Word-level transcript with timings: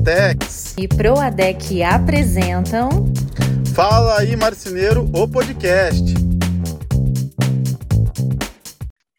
Duratex 0.00 0.74
e 0.78 0.88
Proadec 0.88 1.82
apresentam 1.82 2.88
Fala 3.74 4.20
aí 4.20 4.34
Marceneiro, 4.34 5.04
o 5.14 5.28
podcast. 5.28 6.02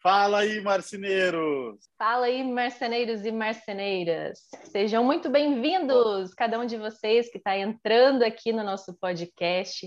Fala 0.02 0.40
aí, 0.40 0.60
marceneiros! 0.60 1.76
Fala 1.96 2.26
aí, 2.26 2.42
marceneiros 2.42 3.24
e 3.24 3.30
marceneiras! 3.30 4.40
Sejam 4.64 5.04
muito 5.04 5.30
bem-vindos, 5.30 6.34
cada 6.34 6.58
um 6.58 6.66
de 6.66 6.76
vocês 6.76 7.30
que 7.30 7.38
está 7.38 7.56
entrando 7.56 8.24
aqui 8.24 8.52
no 8.52 8.64
nosso 8.64 8.92
podcast. 9.00 9.86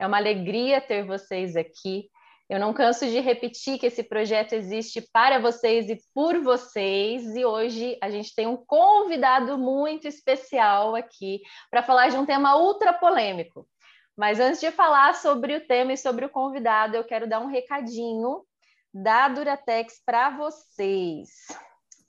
É 0.00 0.06
uma 0.06 0.16
alegria 0.16 0.80
ter 0.80 1.06
vocês 1.06 1.54
aqui. 1.54 2.08
Eu 2.52 2.60
não 2.60 2.74
canso 2.74 3.06
de 3.06 3.18
repetir 3.18 3.78
que 3.78 3.86
esse 3.86 4.02
projeto 4.02 4.52
existe 4.52 5.00
para 5.10 5.38
vocês 5.38 5.88
e 5.88 5.98
por 6.14 6.38
vocês, 6.42 7.34
e 7.34 7.46
hoje 7.46 7.96
a 7.98 8.10
gente 8.10 8.34
tem 8.34 8.46
um 8.46 8.58
convidado 8.58 9.56
muito 9.56 10.06
especial 10.06 10.94
aqui 10.94 11.40
para 11.70 11.82
falar 11.82 12.08
de 12.10 12.18
um 12.18 12.26
tema 12.26 12.54
ultra 12.58 12.92
polêmico. 12.92 13.66
Mas 14.14 14.38
antes 14.38 14.60
de 14.60 14.70
falar 14.70 15.14
sobre 15.14 15.56
o 15.56 15.66
tema 15.66 15.94
e 15.94 15.96
sobre 15.96 16.26
o 16.26 16.28
convidado, 16.28 16.94
eu 16.94 17.04
quero 17.04 17.26
dar 17.26 17.40
um 17.40 17.46
recadinho 17.46 18.44
da 18.92 19.28
Duratex 19.28 20.02
para 20.04 20.36
vocês. 20.36 21.30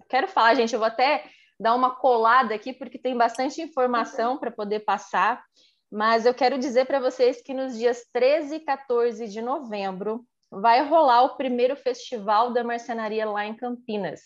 Quero 0.10 0.28
falar, 0.28 0.56
gente, 0.56 0.74
eu 0.74 0.80
vou 0.80 0.90
até 0.90 1.24
dar 1.58 1.74
uma 1.74 1.96
colada 1.96 2.54
aqui, 2.54 2.74
porque 2.74 3.00
tem 3.00 3.16
bastante 3.16 3.62
informação 3.62 4.38
para 4.38 4.52
poder 4.52 4.82
passar, 4.82 5.42
mas 5.90 6.26
eu 6.26 6.34
quero 6.34 6.58
dizer 6.58 6.84
para 6.84 7.00
vocês 7.00 7.42
que 7.42 7.54
nos 7.54 7.78
dias 7.78 8.06
13 8.12 8.56
e 8.56 8.60
14 8.60 9.30
de 9.30 9.42
novembro 9.42 10.28
vai 10.62 10.88
rolar 10.88 11.24
o 11.24 11.36
primeiro 11.36 11.76
festival 11.76 12.54
da 12.54 12.64
marcenaria 12.64 13.30
lá 13.30 13.46
em 13.46 13.56
Campinas. 13.56 14.22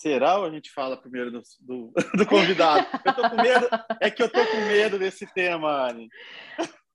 Será 0.00 0.38
ou 0.38 0.46
a 0.46 0.50
gente 0.50 0.72
fala 0.72 0.96
primeiro 0.96 1.30
do, 1.30 1.42
do, 1.60 1.92
do 2.16 2.26
convidado? 2.26 2.86
eu 3.04 3.14
tô 3.14 3.28
com 3.28 3.36
medo, 3.36 3.68
é 4.00 4.10
que 4.10 4.22
eu 4.22 4.32
tô 4.32 4.46
com 4.46 4.56
medo 4.66 4.98
desse 4.98 5.26
tema, 5.26 5.90
Anne. 5.90 6.08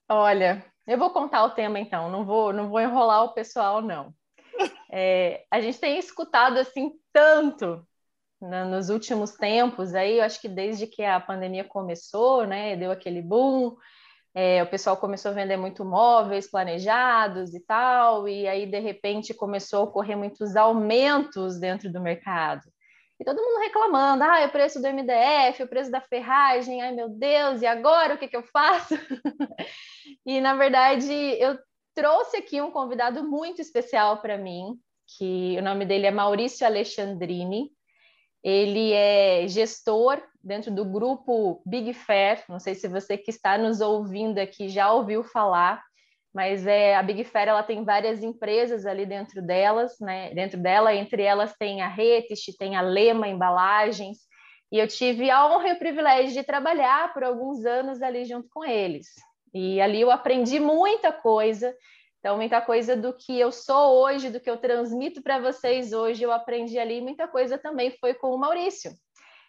Olha, 0.10 0.66
eu 0.88 0.98
vou 0.98 1.12
contar 1.12 1.44
o 1.44 1.52
tema 1.52 1.80
então, 1.80 2.10
não 2.10 2.26
vou, 2.26 2.52
não 2.52 2.68
vou 2.68 2.82
enrolar 2.82 3.24
o 3.24 3.34
pessoal, 3.36 3.80
não. 3.80 4.12
É, 4.92 5.46
a 5.52 5.62
gente 5.62 5.80
tem 5.80 6.00
escutado 6.00 6.58
assim 6.58 6.94
tanto 7.14 7.86
né, 8.42 8.64
nos 8.64 8.90
últimos 8.90 9.34
tempos, 9.34 9.94
aí 9.94 10.18
eu 10.18 10.24
acho 10.24 10.42
que 10.42 10.50
desde 10.50 10.88
que 10.88 11.04
a 11.04 11.20
pandemia 11.20 11.64
começou, 11.64 12.48
né, 12.48 12.76
deu 12.76 12.90
aquele 12.90 13.22
boom, 13.22 13.76
é, 14.34 14.64
o 14.64 14.68
pessoal 14.68 14.98
começou 14.98 15.30
a 15.30 15.36
vender 15.36 15.58
muito 15.58 15.86
móveis 15.86 16.50
planejados 16.50 17.54
e 17.54 17.60
tal, 17.60 18.28
e 18.28 18.48
aí 18.48 18.66
de 18.66 18.80
repente 18.80 19.32
começou 19.32 19.82
a 19.82 19.84
ocorrer 19.84 20.18
muitos 20.18 20.56
aumentos 20.56 21.60
dentro 21.60 21.92
do 21.92 22.02
mercado. 22.02 22.64
E 23.20 23.24
todo 23.24 23.42
mundo 23.42 23.62
reclamando, 23.62 24.24
ah, 24.24 24.46
o 24.46 24.52
preço 24.52 24.82
do 24.82 24.88
MDF, 24.88 25.64
o 25.64 25.68
preço 25.68 25.90
da 25.90 26.02
ferragem, 26.02 26.82
ai 26.82 26.92
meu 26.92 27.08
Deus, 27.08 27.62
e 27.62 27.66
agora 27.66 28.16
o 28.16 28.18
que, 28.18 28.28
que 28.28 28.36
eu 28.36 28.44
faço? 28.44 28.94
e 30.26 30.42
na 30.42 30.56
verdade 30.56 31.14
eu 31.40 31.58
trouxe 31.94 32.38
aqui 32.38 32.62
um 32.62 32.72
convidado 32.72 33.24
muito 33.24 33.62
especial 33.62 34.22
para 34.22 34.38
mim, 34.38 34.78
que 35.18 35.56
o 35.58 35.62
nome 35.62 35.86
dele 35.86 36.08
é 36.08 36.12
Maurício 36.12 36.66
Alexandrini. 36.66 37.72
Ele 38.44 38.92
é 38.92 39.48
gestor 39.48 40.22
dentro 40.44 40.72
do 40.72 40.86
grupo 40.86 41.64
Big 41.66 41.94
Fair. 41.94 42.44
Não 42.50 42.60
sei 42.60 42.76
se 42.76 42.88
você 42.88 43.18
que 43.18 43.32
está 43.32 43.58
nos 43.58 43.82
ouvindo 43.82 44.38
aqui 44.40 44.68
já 44.68 44.92
ouviu 44.92 45.24
falar, 45.24 45.84
mas 46.36 46.68
é 46.68 46.98
a 46.98 47.02
Big 47.02 47.24
Fair 47.24 47.48
ela 47.48 47.64
tem 47.64 47.86
várias 47.86 48.22
empresas 48.22 48.86
ali 48.86 49.06
dentro 49.06 49.42
delas, 49.42 49.98
né? 50.02 50.34
Dentro 50.34 50.62
dela, 50.62 50.94
entre 50.94 51.24
elas 51.24 51.56
tem 51.58 51.82
a 51.82 51.88
Retist, 51.88 52.58
tem 52.58 52.76
a 52.76 52.82
Lema 52.82 53.26
Embalagens, 53.26 54.18
e 54.70 54.78
eu 54.78 54.86
tive 54.86 55.32
a 55.32 55.48
honra 55.48 55.70
e 55.70 55.74
o 55.74 55.80
privilégio 55.80 56.34
de 56.34 56.44
trabalhar 56.44 57.14
por 57.14 57.24
alguns 57.24 57.66
anos 57.66 58.02
ali 58.02 58.26
junto 58.26 58.50
com 58.50 58.66
eles. 58.66 59.08
E 59.54 59.80
ali 59.80 60.02
eu 60.02 60.12
aprendi 60.12 60.60
muita 60.60 61.14
coisa. 61.14 61.74
Então, 62.20 62.36
muita 62.36 62.60
coisa 62.60 62.98
do 62.98 63.14
que 63.14 63.40
eu 63.40 63.50
sou 63.54 64.04
hoje, 64.04 64.30
do 64.30 64.40
que 64.40 64.50
eu 64.50 64.58
transmito 64.58 65.22
para 65.24 65.40
vocês 65.40 65.94
hoje, 65.94 66.24
eu 66.24 66.34
aprendi 66.34 66.78
ali. 66.78 67.00
Muita 67.00 67.30
coisa 67.30 67.58
também 67.58 67.92
foi 67.92 68.14
com 68.14 68.32
o 68.32 68.38
Maurício. 68.38 68.92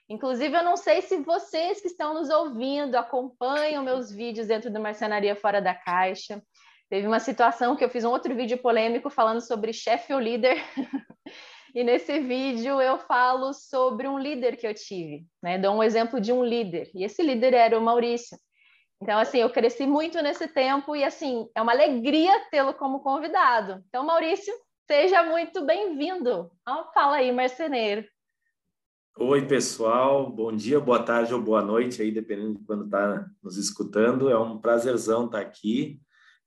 Inclusive, 0.08 0.56
eu 0.56 0.62
não 0.62 0.76
sei 0.76 1.02
se 1.02 1.16
vocês 1.16 1.80
que 1.80 1.88
estão 1.88 2.14
nos 2.14 2.30
ouvindo 2.30 2.94
acompanham 2.94 3.82
meus 3.82 4.12
vídeos 4.12 4.46
dentro 4.46 4.70
do 4.70 4.78
Marcenaria 4.78 5.34
Fora 5.34 5.60
da 5.60 5.74
Caixa. 5.74 6.40
Teve 6.88 7.06
uma 7.06 7.18
situação 7.18 7.74
que 7.74 7.84
eu 7.84 7.90
fiz 7.90 8.04
um 8.04 8.10
outro 8.10 8.34
vídeo 8.34 8.58
polêmico 8.58 9.10
falando 9.10 9.40
sobre 9.40 9.72
chefe 9.72 10.12
ou 10.14 10.20
líder. 10.20 10.56
e 11.74 11.82
nesse 11.82 12.20
vídeo 12.20 12.80
eu 12.80 12.98
falo 12.98 13.52
sobre 13.52 14.06
um 14.06 14.18
líder 14.18 14.56
que 14.56 14.66
eu 14.66 14.72
tive, 14.72 15.26
né? 15.42 15.58
Dou 15.58 15.74
um 15.74 15.82
exemplo 15.82 16.20
de 16.20 16.32
um 16.32 16.44
líder. 16.44 16.90
E 16.94 17.04
esse 17.04 17.22
líder 17.22 17.54
era 17.54 17.76
o 17.76 17.82
Maurício. 17.82 18.38
Então, 19.02 19.18
assim, 19.18 19.38
eu 19.38 19.50
cresci 19.50 19.86
muito 19.86 20.22
nesse 20.22 20.48
tempo 20.48 20.96
e, 20.96 21.04
assim, 21.04 21.48
é 21.54 21.60
uma 21.60 21.72
alegria 21.72 22.32
tê-lo 22.50 22.72
como 22.72 23.00
convidado. 23.00 23.82
Então, 23.88 24.06
Maurício, 24.06 24.54
seja 24.86 25.22
muito 25.24 25.66
bem-vindo. 25.66 26.50
Fala 26.94 27.16
aí, 27.16 27.30
marceneiro. 27.30 28.06
Oi, 29.18 29.46
pessoal. 29.46 30.30
Bom 30.30 30.52
dia, 30.52 30.78
boa 30.80 31.02
tarde 31.02 31.34
ou 31.34 31.42
boa 31.42 31.62
noite 31.62 32.00
aí, 32.00 32.10
dependendo 32.10 32.54
de 32.54 32.64
quando 32.64 32.84
está 32.84 33.26
nos 33.42 33.58
escutando. 33.58 34.30
É 34.30 34.38
um 34.38 34.58
prazerzão 34.58 35.26
estar 35.26 35.40
aqui. 35.40 36.00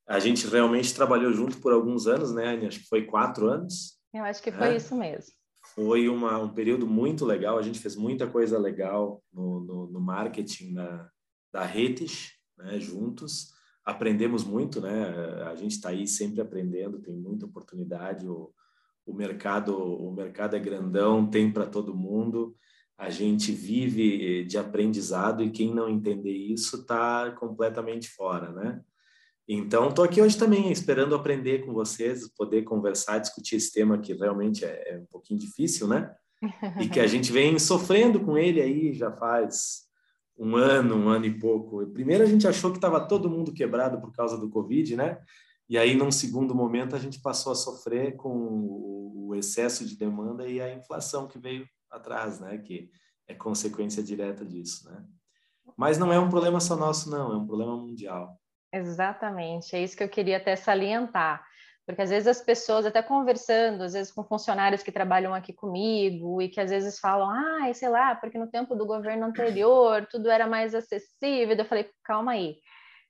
A 0.09 0.17
gente 0.17 0.47
realmente 0.47 0.95
trabalhou 0.95 1.31
junto 1.31 1.59
por 1.59 1.71
alguns 1.71 2.07
anos, 2.07 2.33
né, 2.33 2.47
Anny? 2.47 2.65
Acho 2.65 2.79
que 2.79 2.87
foi 2.87 3.05
quatro 3.05 3.47
anos. 3.47 3.99
Eu 4.11 4.23
acho 4.23 4.41
que 4.41 4.51
foi 4.51 4.69
é. 4.69 4.75
isso 4.75 4.95
mesmo. 4.95 5.31
Foi 5.75 6.09
uma, 6.09 6.39
um 6.39 6.49
período 6.49 6.87
muito 6.87 7.23
legal. 7.23 7.59
A 7.59 7.61
gente 7.61 7.79
fez 7.79 7.95
muita 7.95 8.25
coisa 8.25 8.57
legal 8.57 9.23
no, 9.31 9.59
no, 9.59 9.87
no 9.91 10.01
marketing 10.01 10.73
da, 10.73 11.07
da 11.53 11.63
Retis 11.63 12.31
né, 12.57 12.79
juntos. 12.79 13.51
Aprendemos 13.85 14.43
muito, 14.43 14.81
né? 14.81 15.43
A 15.43 15.53
gente 15.53 15.73
está 15.73 15.89
aí 15.89 16.07
sempre 16.07 16.41
aprendendo, 16.41 16.99
tem 16.99 17.15
muita 17.15 17.45
oportunidade. 17.45 18.27
O, 18.27 18.51
o 19.05 19.13
mercado, 19.13 19.77
o 19.77 20.11
mercado 20.11 20.55
é 20.55 20.59
grandão, 20.59 21.29
tem 21.29 21.53
para 21.53 21.67
todo 21.67 21.95
mundo. 21.95 22.55
A 22.97 23.11
gente 23.11 23.51
vive 23.51 24.43
de 24.43 24.57
aprendizado 24.57 25.43
e 25.43 25.51
quem 25.51 25.71
não 25.71 25.87
entender 25.87 26.33
isso 26.33 26.77
está 26.77 27.29
completamente 27.31 28.09
fora, 28.09 28.51
né? 28.51 28.83
Então, 29.51 29.89
estou 29.89 30.05
aqui 30.05 30.21
hoje 30.21 30.37
também 30.37 30.71
esperando 30.71 31.15
aprender 31.15 31.65
com 31.65 31.73
vocês, 31.73 32.29
poder 32.37 32.61
conversar, 32.61 33.17
discutir 33.17 33.55
esse 33.55 33.73
tema 33.73 33.97
que 33.97 34.13
realmente 34.13 34.63
é, 34.63 34.93
é 34.93 34.99
um 34.99 35.07
pouquinho 35.07 35.39
difícil, 35.39 35.87
né? 35.87 36.15
E 36.79 36.87
que 36.87 36.99
a 36.99 37.07
gente 37.09 37.31
vem 37.31 37.57
sofrendo 37.57 38.19
com 38.19 38.37
ele 38.37 38.61
aí 38.61 38.93
já 38.93 39.11
faz 39.11 39.87
um 40.37 40.55
ano, 40.55 40.95
um 40.95 41.09
ano 41.09 41.25
e 41.25 41.39
pouco. 41.39 41.83
Primeiro 41.87 42.23
a 42.23 42.27
gente 42.27 42.47
achou 42.47 42.69
que 42.69 42.77
estava 42.77 43.07
todo 43.07 43.27
mundo 43.27 43.51
quebrado 43.51 43.99
por 43.99 44.11
causa 44.11 44.37
do 44.37 44.51
Covid, 44.51 44.95
né? 44.95 45.19
E 45.67 45.79
aí, 45.79 45.95
num 45.95 46.11
segundo 46.11 46.53
momento, 46.53 46.95
a 46.95 46.99
gente 46.99 47.19
passou 47.19 47.51
a 47.51 47.55
sofrer 47.55 48.15
com 48.17 48.29
o 49.15 49.33
excesso 49.33 49.83
de 49.83 49.97
demanda 49.97 50.47
e 50.47 50.61
a 50.61 50.71
inflação 50.71 51.27
que 51.27 51.39
veio 51.39 51.67
atrás, 51.89 52.39
né? 52.39 52.59
Que 52.59 52.91
é 53.27 53.33
consequência 53.33 54.03
direta 54.03 54.45
disso, 54.45 54.87
né? 54.87 55.03
Mas 55.75 55.97
não 55.97 56.13
é 56.13 56.19
um 56.19 56.29
problema 56.29 56.59
só 56.59 56.75
nosso, 56.75 57.09
não, 57.09 57.33
é 57.33 57.35
um 57.35 57.47
problema 57.47 57.75
mundial. 57.75 58.38
Exatamente, 58.71 59.75
é 59.75 59.81
isso 59.81 59.97
que 59.97 60.03
eu 60.03 60.09
queria 60.09 60.37
até 60.37 60.55
salientar, 60.55 61.43
porque 61.87 62.03
às 62.03 62.11
vezes 62.11 62.27
as 62.27 62.39
pessoas, 62.39 62.85
até 62.85 63.01
conversando, 63.01 63.83
às 63.83 63.93
vezes 63.93 64.11
com 64.11 64.23
funcionários 64.23 64.83
que 64.83 64.91
trabalham 64.91 65.33
aqui 65.33 65.51
comigo 65.51 66.39
e 66.39 66.47
que 66.47 66.61
às 66.61 66.69
vezes 66.69 66.99
falam, 66.99 67.31
ah, 67.31 67.73
sei 67.73 67.89
lá, 67.89 68.13
porque 68.13 68.37
no 68.37 68.45
tempo 68.45 68.75
do 68.75 68.85
governo 68.85 69.25
anterior 69.25 70.05
tudo 70.05 70.29
era 70.29 70.45
mais 70.45 70.75
acessível. 70.75 71.55
Eu 71.57 71.65
falei, 71.65 71.89
calma 72.03 72.33
aí, 72.33 72.57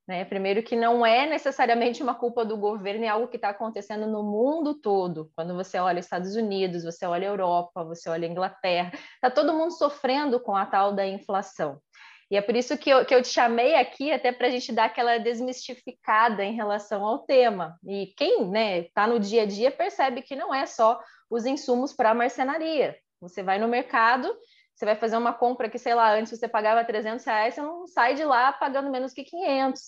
né? 0.08 0.24
Primeiro 0.24 0.64
que 0.64 0.78
não 0.78 1.06
é 1.06 1.28
necessariamente 1.28 2.02
uma 2.02 2.16
culpa 2.16 2.46
do 2.46 2.56
governo, 2.56 3.04
é 3.04 3.10
algo 3.10 3.28
que 3.28 3.36
está 3.36 3.50
acontecendo 3.50 4.08
no 4.08 4.24
mundo 4.24 4.74
todo. 4.74 5.30
Quando 5.36 5.54
você 5.54 5.78
olha 5.78 6.00
Estados 6.00 6.38
Unidos, 6.38 6.86
você 6.86 7.06
olha 7.06 7.26
Europa, 7.26 7.84
você 7.84 8.10
olha 8.10 8.28
Inglaterra, 8.28 8.92
está 9.16 9.30
todo 9.30 9.54
mundo 9.54 9.72
sofrendo 9.72 10.40
com 10.40 10.56
a 10.56 10.66
tal 10.66 10.94
da 10.94 11.06
inflação. 11.06 11.82
E 12.31 12.38
é 12.38 12.42
por 12.42 12.56
isso 12.56 12.78
que 12.78 12.90
eu, 12.90 13.04
que 13.06 13.14
eu 13.14 13.24
te 13.24 13.30
chamei 13.30 13.76
aqui, 13.76 14.12
até 14.12 14.31
para 14.31 14.48
a 14.48 14.50
gente 14.50 14.72
dar 14.72 14.86
aquela 14.86 15.18
desmistificada 15.18 16.44
em 16.44 16.54
relação 16.54 17.04
ao 17.04 17.20
tema. 17.20 17.78
E 17.84 18.14
quem 18.16 18.42
está 18.42 18.52
né, 18.52 18.84
tá 18.94 19.08
no 19.08 19.20
dia 19.20 19.44
a 19.44 19.46
dia 19.46 19.72
percebe 19.72 20.22
que 20.22 20.36
não 20.36 20.54
é 20.54 20.66
só 20.66 21.00
os 21.30 21.46
insumos 21.46 21.92
para 21.92 22.12
a 22.12 22.14
marcenaria. 22.14 22.96
Você 23.20 23.42
vai 23.42 23.58
no 23.58 23.68
mercado, 23.68 24.31
você 24.76 24.86
vai 24.86 24.96
fazer 24.96 25.18
uma 25.18 25.34
compra 25.34 25.70
que, 25.70 25.80
sei 25.80 25.96
lá, 25.96 26.14
antes 26.14 26.38
você 26.38 26.48
pagava 26.48 26.86
300 26.86 27.26
reais, 27.26 27.56
você 27.56 27.62
não 27.62 27.88
sai 27.88 28.14
de 28.14 28.24
lá 28.24 28.54
pagando 28.54 28.92
menos 28.92 29.12
que 29.12 29.24
500. 29.24 29.82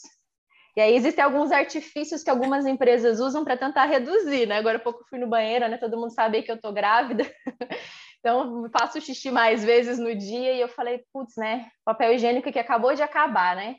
E 0.75 0.81
aí 0.81 0.95
existem 0.95 1.23
alguns 1.23 1.51
artifícios 1.51 2.23
que 2.23 2.29
algumas 2.29 2.65
empresas 2.65 3.19
usam 3.19 3.43
para 3.43 3.57
tentar 3.57 3.85
reduzir, 3.85 4.47
né? 4.47 4.57
Agora 4.57 4.77
há 4.77 4.81
pouco 4.81 5.05
fui 5.09 5.19
no 5.19 5.27
banheiro, 5.27 5.67
né? 5.67 5.77
Todo 5.77 5.97
mundo 5.97 6.13
sabe 6.13 6.41
que 6.43 6.51
eu 6.51 6.59
tô 6.59 6.71
grávida. 6.71 7.23
então 8.21 8.69
faço 8.71 9.01
xixi 9.01 9.31
mais 9.31 9.63
vezes 9.63 9.97
no 9.97 10.15
dia 10.15 10.53
e 10.53 10.61
eu 10.61 10.69
falei, 10.69 11.03
putz, 11.11 11.33
né? 11.35 11.67
Papel 11.83 12.13
higiênico 12.13 12.51
que 12.51 12.59
acabou 12.59 12.93
de 12.93 13.01
acabar, 13.01 13.55
né? 13.55 13.75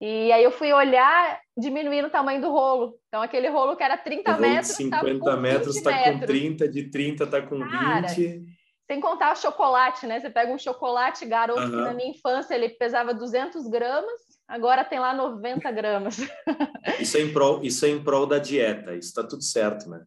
E 0.00 0.32
aí 0.32 0.42
eu 0.42 0.50
fui 0.50 0.72
olhar, 0.72 1.38
diminuindo 1.56 2.08
o 2.08 2.10
tamanho 2.10 2.40
do 2.40 2.50
rolo. 2.50 2.94
Então 3.08 3.22
aquele 3.22 3.48
rolo 3.48 3.76
que 3.76 3.82
era 3.82 3.96
30 3.96 4.38
metros, 4.38 4.72
50 4.72 5.24
tá 5.24 5.36
metros, 5.36 5.76
está 5.76 6.12
com 6.12 6.20
30, 6.20 6.68
de 6.68 6.90
30 6.90 7.24
está 7.24 7.42
com 7.42 7.60
Cara, 7.60 8.08
20. 8.08 8.42
Sem 8.90 9.00
contar 9.00 9.32
o 9.32 9.36
chocolate, 9.36 10.04
né? 10.04 10.18
Você 10.18 10.30
pega 10.30 10.52
um 10.52 10.58
chocolate 10.58 11.24
garoto 11.24 11.60
uhum. 11.60 11.70
que 11.70 11.76
na 11.76 11.94
minha 11.94 12.10
infância 12.10 12.54
ele 12.54 12.70
pesava 12.70 13.14
200 13.14 13.68
gramas, 13.68 14.20
agora 14.48 14.82
tem 14.82 14.98
lá 14.98 15.14
90 15.14 15.70
gramas. 15.70 16.16
Isso 16.98 17.16
é 17.18 17.20
em 17.20 17.32
prol, 17.32 17.62
isso 17.62 17.84
é 17.84 17.90
em 17.90 18.02
prol 18.02 18.26
da 18.26 18.38
dieta, 18.38 18.94
isso 18.94 19.10
está 19.10 19.22
tudo 19.22 19.44
certo, 19.44 19.88
né? 19.88 20.02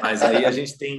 Mas 0.00 0.22
aí 0.22 0.46
a 0.46 0.50
gente 0.50 0.78
tem 0.78 0.96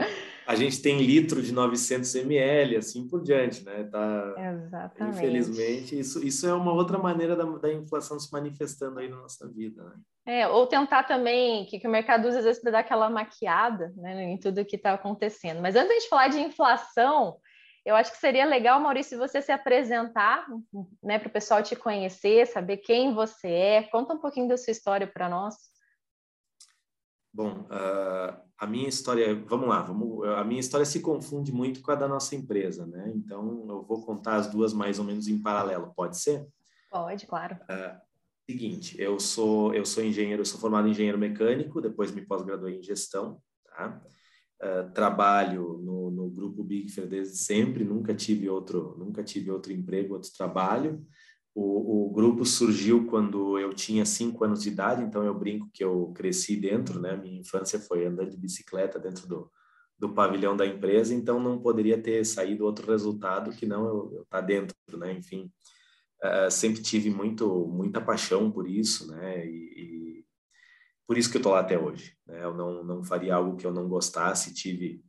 a 0.52 0.56
gente 0.56 0.82
tem 0.82 1.02
litro 1.02 1.42
de 1.42 1.54
900 1.54 2.14
ml, 2.16 2.76
assim 2.76 3.08
por 3.08 3.24
diante, 3.24 3.64
né? 3.64 3.84
Tá, 3.86 4.36
Exatamente. 4.38 5.18
Infelizmente, 5.18 6.00
isso, 6.00 6.26
isso 6.26 6.46
é 6.46 6.54
uma 6.54 6.74
outra 6.74 6.98
maneira 6.98 7.36
da, 7.36 7.46
da 7.46 7.74
inflação 7.74 8.20
se 8.20 8.32
manifestando 8.32 9.00
aí 9.00 9.08
na 9.08 9.16
nossa 9.16 9.48
vida, 9.48 9.82
né? 9.84 9.94
É, 10.26 10.48
ou 10.48 10.68
tentar 10.68 11.04
também, 11.04 11.66
que, 11.66 11.80
que 11.80 11.88
o 11.88 11.92
mercado 11.92 12.28
usa 12.28 12.40
às 12.40 12.46
vezes 12.46 12.62
para 12.62 12.72
dar 12.72 12.80
aquela 12.80 13.10
maquiada 13.10 13.92
né, 13.96 14.24
em 14.24 14.38
tudo 14.38 14.66
que 14.66 14.76
está 14.76 14.94
acontecendo. 14.94 15.62
Mas 15.62 15.76
antes 15.76 16.04
de 16.04 16.10
falar 16.10 16.28
de 16.28 16.40
inflação, 16.40 17.38
eu 17.84 17.96
acho 17.96 18.12
que 18.12 18.20
seria 18.20 18.46
legal, 18.46 18.80
Maurício, 18.80 19.18
você 19.18 19.42
se 19.42 19.52
apresentar, 19.52 20.46
né, 21.02 21.18
para 21.18 21.28
o 21.28 21.32
pessoal 21.32 21.64
te 21.64 21.76
conhecer, 21.76 22.46
saber 22.46 22.78
quem 22.78 23.14
você 23.16 23.48
é. 23.50 23.84
Conta 23.84 24.14
um 24.14 24.20
pouquinho 24.20 24.48
da 24.48 24.58
sua 24.58 24.72
história 24.72 25.08
para 25.08 25.28
nós. 25.28 25.56
Bom, 27.34 27.62
uh, 27.62 28.42
a 28.58 28.68
minha 28.68 28.90
história, 28.90 29.34
vamos 29.48 29.68
lá, 29.70 29.82
vamos, 29.82 30.28
a 30.28 30.44
minha 30.44 30.60
história 30.60 30.86
se 30.86 31.00
confunde 31.00 31.52
muito 31.52 31.82
com 31.82 31.92
a 31.92 31.96
da 31.96 32.08
nossa 32.08 32.36
empresa, 32.36 32.86
né? 32.86 33.12
Então, 33.16 33.66
eu 33.70 33.84
vou 33.84 34.06
contar 34.06 34.36
as 34.36 34.48
duas 34.48 34.74
mais 34.74 35.00
ou 35.00 35.06
menos 35.06 35.28
em 35.28 35.42
paralelo, 35.42 35.94
pode 35.96 36.18
ser? 36.18 36.46
Pode, 36.90 37.26
claro. 37.26 37.56
Uh, 37.64 38.00
seguinte, 38.50 39.02
eu 39.02 39.18
sou 39.18 39.74
eu 39.74 39.86
sou 39.86 40.04
engenheiro, 40.04 40.42
eu 40.42 40.46
sou 40.46 40.60
formado 40.60 40.88
em 40.88 40.92
engenheiro 40.92 41.18
mecânico, 41.18 41.82
depois 41.82 42.12
me 42.12 42.22
pós-graduei 42.22 42.80
em 42.80 42.84
gestão, 42.84 43.42
tá? 43.66 44.02
Uh, 44.62 44.92
trabalho 44.92 45.80
no, 45.82 46.12
no 46.12 46.30
grupo 46.30 46.64
Big 46.64 46.92
Fair 46.92 47.08
desde 47.08 47.38
sempre, 47.38 47.84
nunca 47.84 48.14
tive 48.14 48.48
outro 48.48 48.96
nunca 49.00 49.24
tive 49.24 49.50
outro 49.50 49.72
emprego, 49.72 50.14
outro 50.14 50.30
trabalho. 50.38 51.04
O, 51.54 52.08
o, 52.08 52.10
grupo 52.12 52.46
surgiu 52.46 53.06
quando 53.08 53.60
eu 53.60 53.74
tinha 53.74 54.06
cinco 54.06 54.46
anos 54.46 54.64
de 54.64 54.70
idade, 54.70 55.04
então 55.04 55.24
eu 55.24 55.38
brinco 55.38 55.70
que 55.74 55.84
eu 55.84 56.14
cresci 56.16 56.56
dentro, 56.56 57.00
né? 57.00 57.16
Minha 57.18 57.42
infância 57.42 57.80
foi 57.80 58.06
andando 58.06 58.30
de 58.30 58.38
bicicleta 58.38 58.98
dentro 58.98 59.28
do, 59.28 59.52
do 60.00 60.14
pavilhão 60.14 60.56
da 60.56 60.66
empresa, 60.66 61.14
então 61.14 61.40
não 61.40 61.62
poderia 61.62 62.02
ter 62.02 62.26
saído 62.26 62.66
outro 62.66 62.90
resultado 62.90 63.52
que 63.52 63.66
não 63.66 63.86
eu 63.86 64.22
estar 64.24 64.40
tá 64.40 64.42
dentro, 64.42 64.76
né? 64.94 65.12
Enfim, 65.14 65.52
uh, 66.24 66.50
sempre 66.50 66.82
tive 66.82 67.10
muito 67.10 67.68
muita 67.68 68.00
paixão 68.00 68.50
por 68.50 68.68
isso, 68.68 69.08
né? 69.12 69.46
E, 69.46 69.52
e 69.52 70.26
por 71.06 71.18
isso 71.18 71.30
que 71.30 71.36
eu 71.36 71.40
estou 71.40 71.52
lá 71.52 71.60
até 71.60 71.78
hoje. 71.78 72.16
Né? 72.26 72.44
Eu 72.44 72.54
não 72.54 72.84
não 72.84 73.04
faria 73.04 73.36
algo 73.36 73.58
que 73.58 73.68
eu 73.68 73.74
não 73.74 73.90
gostasse. 73.90 74.54
Tive 74.54 75.04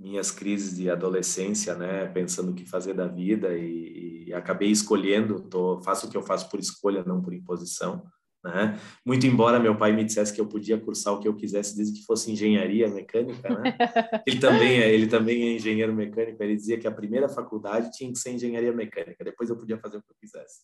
minhas 0.00 0.30
crises 0.30 0.76
de 0.76 0.88
adolescência, 0.88 1.74
né, 1.74 2.06
pensando 2.06 2.52
o 2.52 2.54
que 2.54 2.64
fazer 2.64 2.94
da 2.94 3.06
vida 3.06 3.54
e, 3.54 4.24
e, 4.28 4.32
acabei 4.32 4.70
escolhendo, 4.70 5.42
tô, 5.42 5.82
faço 5.82 6.06
o 6.06 6.10
que 6.10 6.16
eu 6.16 6.22
faço 6.22 6.48
por 6.48 6.58
escolha, 6.58 7.04
não 7.04 7.20
por 7.20 7.34
imposição, 7.34 8.02
né? 8.42 8.80
Muito 9.04 9.26
embora 9.26 9.60
meu 9.60 9.76
pai 9.76 9.92
me 9.92 10.02
dissesse 10.02 10.32
que 10.32 10.40
eu 10.40 10.46
podia 10.46 10.78
cursar 10.78 11.12
o 11.12 11.20
que 11.20 11.28
eu 11.28 11.36
quisesse 11.36 11.76
desde 11.76 11.98
que 11.98 12.06
fosse 12.06 12.32
engenharia 12.32 12.88
mecânica, 12.88 13.50
né? 13.50 13.76
Ele 14.26 14.38
também 14.40 14.78
é, 14.80 14.94
ele 14.94 15.06
também 15.06 15.42
é 15.42 15.52
engenheiro 15.56 15.94
mecânico, 15.94 16.42
ele 16.42 16.56
dizia 16.56 16.78
que 16.78 16.88
a 16.88 16.92
primeira 16.92 17.28
faculdade 17.28 17.90
tinha 17.92 18.10
que 18.10 18.18
ser 18.18 18.30
engenharia 18.30 18.72
mecânica, 18.72 19.22
depois 19.22 19.50
eu 19.50 19.56
podia 19.56 19.76
fazer 19.76 19.98
o 19.98 20.02
que 20.02 20.10
eu 20.10 20.16
quisesse. 20.18 20.60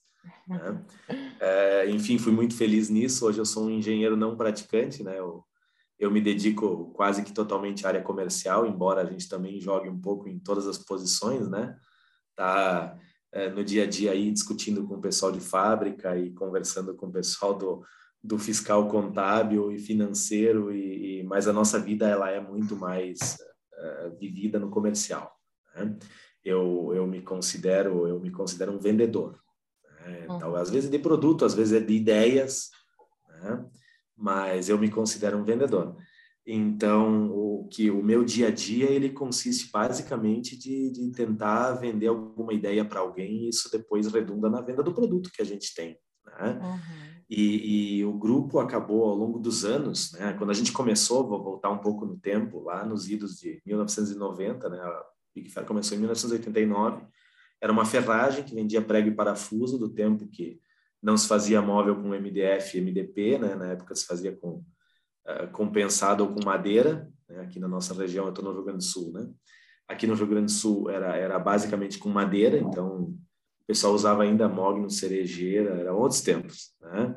Né? 0.49 0.83
É, 1.39 1.89
enfim, 1.91 2.19
fui 2.19 2.33
muito 2.33 2.57
feliz 2.57 2.89
nisso, 2.89 3.27
hoje 3.27 3.39
eu 3.39 3.45
sou 3.45 3.67
um 3.67 3.71
engenheiro 3.71 4.17
não 4.17 4.37
praticante, 4.37 5.05
né? 5.05 5.19
Eu, 5.19 5.45
eu 5.99 6.11
me 6.11 6.21
dedico 6.21 6.91
quase 6.93 7.23
que 7.23 7.33
totalmente 7.33 7.87
à 7.87 7.89
área 7.89 8.03
comercial, 8.03 8.67
embora 8.67 9.03
a 9.03 9.07
gente 9.07 9.29
também 9.29 9.61
jogue 9.61 9.89
um 9.89 10.01
pouco 10.01 10.29
em 10.29 10.39
todas 10.39 10.67
as 10.67 10.79
posições, 10.79 11.49
né? 11.49 11.77
Tá 12.35 12.99
é, 13.33 13.51
no 13.51 13.65
dia 13.65 13.85
a 13.85 13.87
dia 13.87 14.13
aí 14.13 14.31
discutindo 14.31 14.87
com 14.87 14.95
o 14.95 15.01
pessoal 15.01 15.33
de 15.33 15.41
fábrica 15.41 16.17
e 16.19 16.31
conversando 16.33 16.95
com 16.95 17.07
o 17.07 17.13
pessoal 17.13 17.55
do, 17.55 17.83
do 18.23 18.39
fiscal 18.39 18.89
contábil 18.89 19.71
e 19.73 19.79
financeiro 19.79 20.73
e, 20.73 21.21
e 21.21 21.23
mas 21.25 21.49
a 21.49 21.53
nossa 21.53 21.79
vida 21.79 22.09
ela 22.09 22.31
é 22.31 22.41
muito 22.41 22.77
mais 22.77 23.39
é, 23.75 24.11
vivida 24.19 24.59
no 24.59 24.71
comercial. 24.71 25.35
Né? 25.75 25.97
Eu, 26.45 26.93
eu 26.95 27.07
me 27.07 27.23
considero 27.23 28.07
eu 28.07 28.21
me 28.21 28.31
considero 28.31 28.73
um 28.73 28.79
vendedor. 28.79 29.39
Né? 30.01 30.25
Então, 30.25 30.55
às 30.55 30.71
vezes 30.71 30.89
é 30.89 30.93
de 30.93 30.99
produto, 30.99 31.45
às 31.45 31.55
vezes 31.55 31.73
é 31.73 31.85
de 31.85 31.95
ideias. 31.95 32.71
Né? 33.29 33.67
Mas 34.17 34.69
eu 34.69 34.79
me 34.79 34.91
considero 34.91 35.37
um 35.37 35.45
vendedor. 35.45 35.97
Então, 36.47 37.29
o 37.33 37.69
que 37.69 37.91
o 37.91 38.03
meu 38.03 38.25
dia 38.25 38.49
a 38.49 38.51
dia 38.53 38.89
ele 38.89 39.11
consiste 39.11 39.71
basicamente 39.73 40.57
de, 40.57 40.93
de 40.93 41.11
tentar 41.11 41.73
vender 41.73 42.07
alguma 42.07 42.55
ideia 42.55 42.85
para 42.85 43.01
alguém 43.01 43.45
e 43.45 43.49
isso 43.49 43.69
depois 43.71 44.07
redunda 44.07 44.49
na 44.49 44.61
venda 44.61 44.83
do 44.83 44.95
produto 44.95 45.31
que 45.33 45.43
a 45.43 45.45
gente 45.45 45.75
tem. 45.75 45.99
Né? 46.25 46.61
Uhum. 46.63 47.17
E, 47.29 47.99
e, 47.99 48.05
o 48.05 48.13
grupo 48.13 48.61
acabou 48.61 49.05
ao 49.05 49.17
longo 49.17 49.41
dos 49.41 49.65
anos, 49.65 50.13
né? 50.13 50.33
Quando 50.35 50.51
a 50.51 50.55
gente 50.55 50.73
começou, 50.73 51.27
vou 51.27 51.43
voltar 51.43 51.71
um 51.71 51.79
pouco 51.79 52.07
no 52.07 52.17
tempo, 52.17 52.63
lá 52.63 52.85
nos 52.85 53.09
idos 53.09 53.37
de 53.37 53.61
1990, 53.67 54.69
né? 54.69 54.79
A 54.79 55.05
Big 55.35 55.51
Fair 55.51 55.67
começou 55.67 55.97
em 55.97 56.01
1989. 56.01 57.05
Era 57.61 57.73
uma 57.73 57.85
ferragem 57.85 58.45
que 58.45 58.55
vendia 58.55 58.81
prego 58.81 59.09
e 59.09 59.15
parafuso 59.15 59.77
do 59.77 59.89
tempo 59.89 60.29
que 60.29 60.61
não 61.07 61.17
se 61.17 61.29
fazia 61.29 61.63
móvel 61.63 61.95
com 61.95 62.09
MDF 62.09 62.77
e 62.77 62.81
MDP, 62.81 63.39
né? 63.39 63.55
na 63.55 63.67
época 63.67 63.95
se 63.95 64.05
fazia 64.05 64.37
com 64.37 64.57
uh, 65.25 65.49
compensado 65.53 66.25
ou 66.25 66.35
com 66.35 66.45
madeira, 66.45 67.09
né? 67.29 67.43
aqui 67.43 67.61
na 67.61 67.69
nossa 67.69 67.95
região, 67.95 68.25
eu 68.25 68.31
estou 68.31 68.45
no 68.45 68.53
Rio 68.53 68.65
Grande 68.65 68.79
do 68.79 68.85
Sul, 68.85 69.13
né? 69.13 69.31
Aqui 69.87 70.05
no 70.05 70.15
Rio 70.15 70.27
Grande 70.27 70.47
do 70.47 70.51
Sul 70.51 70.91
era, 70.91 71.15
era 71.15 71.39
basicamente 71.39 71.97
com 71.97 72.09
madeira, 72.09 72.59
então 72.59 73.03
o 73.03 73.67
pessoal 73.69 73.95
usava 73.95 74.25
ainda 74.25 74.49
mogno, 74.49 74.91
cerejeira, 74.91 75.77
eram 75.77 75.97
outros 75.97 76.23
tempos, 76.23 76.75
né? 76.81 77.17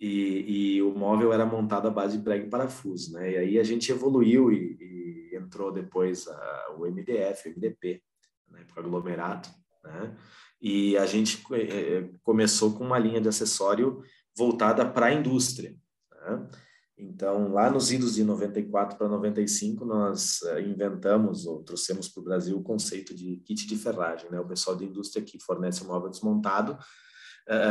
E, 0.00 0.76
e, 0.76 0.82
o 0.82 0.94
móvel 0.94 1.30
era 1.30 1.44
montado 1.44 1.88
à 1.88 1.90
base 1.90 2.16
de 2.16 2.24
prego 2.24 2.46
e 2.46 2.48
parafuso, 2.48 3.12
né? 3.12 3.32
E 3.32 3.36
aí 3.36 3.58
a 3.58 3.62
gente 3.62 3.92
evoluiu 3.92 4.50
e, 4.50 4.78
e 4.80 5.36
entrou 5.36 5.70
depois 5.70 6.26
a, 6.26 6.74
o 6.78 6.86
MDF, 6.86 7.50
o 7.50 7.52
MDP, 7.52 8.02
na 8.48 8.60
época 8.60 8.80
aglomerado, 8.80 9.46
né? 9.84 10.16
E 10.60 10.96
a 10.96 11.06
gente 11.06 11.42
é, 11.52 12.08
começou 12.22 12.74
com 12.74 12.84
uma 12.84 12.98
linha 12.98 13.20
de 13.20 13.28
acessório 13.28 14.02
voltada 14.36 14.84
para 14.84 15.06
a 15.06 15.14
indústria. 15.14 15.74
Né? 16.12 16.48
Então, 16.98 17.50
lá 17.52 17.70
nos 17.70 17.90
idos 17.90 18.14
de 18.14 18.24
94 18.24 18.98
para 18.98 19.08
95, 19.08 19.84
nós 19.86 20.42
é, 20.42 20.60
inventamos 20.60 21.46
ou 21.46 21.62
trouxemos 21.62 22.08
para 22.08 22.20
o 22.20 22.24
Brasil 22.24 22.58
o 22.58 22.62
conceito 22.62 23.14
de 23.14 23.36
kit 23.46 23.66
de 23.66 23.76
ferragem. 23.76 24.30
Né? 24.30 24.38
O 24.38 24.46
pessoal 24.46 24.76
da 24.76 24.84
indústria 24.84 25.24
que 25.24 25.42
fornece 25.42 25.82
o 25.82 25.86
móvel 25.86 26.10
desmontado 26.10 26.78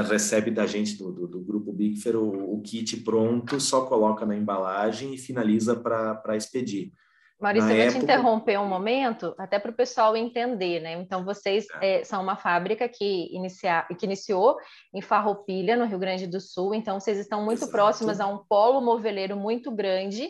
recebe 0.10 0.52
da 0.52 0.66
gente, 0.66 0.98
do, 0.98 1.10
do, 1.12 1.28
do 1.28 1.40
grupo 1.40 1.72
Bigfer, 1.72 2.18
o, 2.18 2.56
o, 2.56 2.62
kit 2.62 2.98
pronto, 2.98 3.62
só 3.62 3.86
coloca 3.86 4.26
na 4.26 4.36
embalagem 4.36 5.14
e 5.14 5.18
finaliza 5.18 5.74
para 5.74 6.36
expedir. 6.36 6.92
Maurício, 7.40 7.70
eu 7.70 7.76
vou 7.76 7.84
época... 7.86 8.00
te 8.00 8.04
interromper 8.04 8.60
um 8.60 8.68
momento, 8.68 9.34
até 9.38 9.58
para 9.58 9.72
o 9.72 9.74
pessoal 9.74 10.16
entender, 10.18 10.82
né? 10.82 10.94
Então, 10.94 11.24
vocês 11.24 11.66
é. 11.82 12.02
É, 12.02 12.04
são 12.04 12.22
uma 12.22 12.36
fábrica 12.36 12.88
que, 12.90 13.34
inicia... 13.34 13.86
que 13.98 14.06
iniciou 14.06 14.58
em 14.94 15.02
Farroupilha, 15.02 15.78
no 15.78 15.86
Rio 15.86 15.98
Grande 15.98 16.28
do 16.28 16.42
Sul, 16.42 16.76
então 16.76 17.00
vocês 17.00 17.18
estão 17.18 17.44
muito 17.44 17.60
Exato. 17.60 17.72
próximas 17.72 18.20
a 18.20 18.28
um 18.28 18.40
polo 18.40 18.82
moveleiro 18.82 19.38
muito 19.38 19.72
grande, 19.72 20.30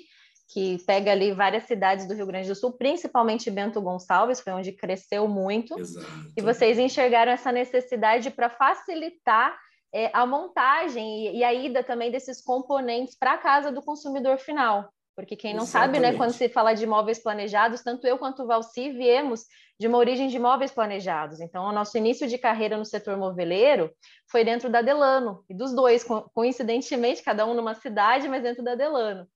que 0.54 0.78
pega 0.86 1.12
ali 1.12 1.32
várias 1.32 1.63
cidades 1.63 2.08
do 2.08 2.13
Rio 2.13 2.28
Grande 2.28 2.48
do 2.48 2.56
Sul, 2.56 2.74
principalmente 2.74 3.50
Bento 3.50 3.82
Gonçalves, 3.82 4.39
foi 4.39 4.54
onde 4.54 4.72
cresceu 4.72 5.28
muito, 5.28 5.80
Exato. 5.80 6.08
e 6.38 6.42
vocês 6.42 6.78
enxergaram 6.78 7.32
essa 7.32 7.51
necessidade 7.51 8.30
para 8.30 8.50
facilitar 8.50 9.58
é, 9.94 10.12
a 10.13 10.25
montagem 10.28 11.28
e, 11.28 11.38
e 11.39 11.44
a 11.44 11.51
ida 11.51 11.84
também 11.84 12.12
desses 12.12 12.39
componentes 12.39 13.18
para 13.18 13.34
a 13.34 13.38
casa 13.38 13.72
do 13.72 13.82
consumidor 13.82 14.38
final. 14.38 14.88
Porque 15.20 15.36
quem 15.36 15.54
não 15.54 15.64
Exatamente. 15.64 15.96
sabe, 15.98 16.12
né, 16.12 16.18
quando 16.18 16.32
se 16.32 16.48
fala 16.48 16.74
de 16.74 16.86
imóveis 16.86 17.20
planejados, 17.20 17.82
tanto 17.82 18.08
eu 18.08 18.18
quanto 18.18 18.44
o 18.44 18.48
Valci 18.48 18.90
viemos 18.92 19.44
de 19.78 19.86
uma 19.86 19.98
origem 19.98 20.30
de 20.30 20.38
imóveis 20.38 20.72
planejados. 20.72 21.42
Então, 21.42 21.66
o 21.66 21.74
nosso 21.74 21.98
início 21.98 22.26
de 22.26 22.38
carreira 22.38 22.78
no 22.78 22.86
setor 22.86 23.18
moveleiro 23.18 23.92
foi 24.32 24.46
dentro 24.46 24.70
da 24.70 24.82
Delano, 24.82 25.44
e 25.50 25.54
dos 25.54 25.76
dois, 25.76 26.06
coincidentemente, 26.34 27.22
cada 27.22 27.46
um 27.46 27.54
numa 27.54 27.76
cidade, 27.76 28.30
mas 28.30 28.44
dentro 28.44 28.64
da 28.64 28.76
Delano. 28.76 29.28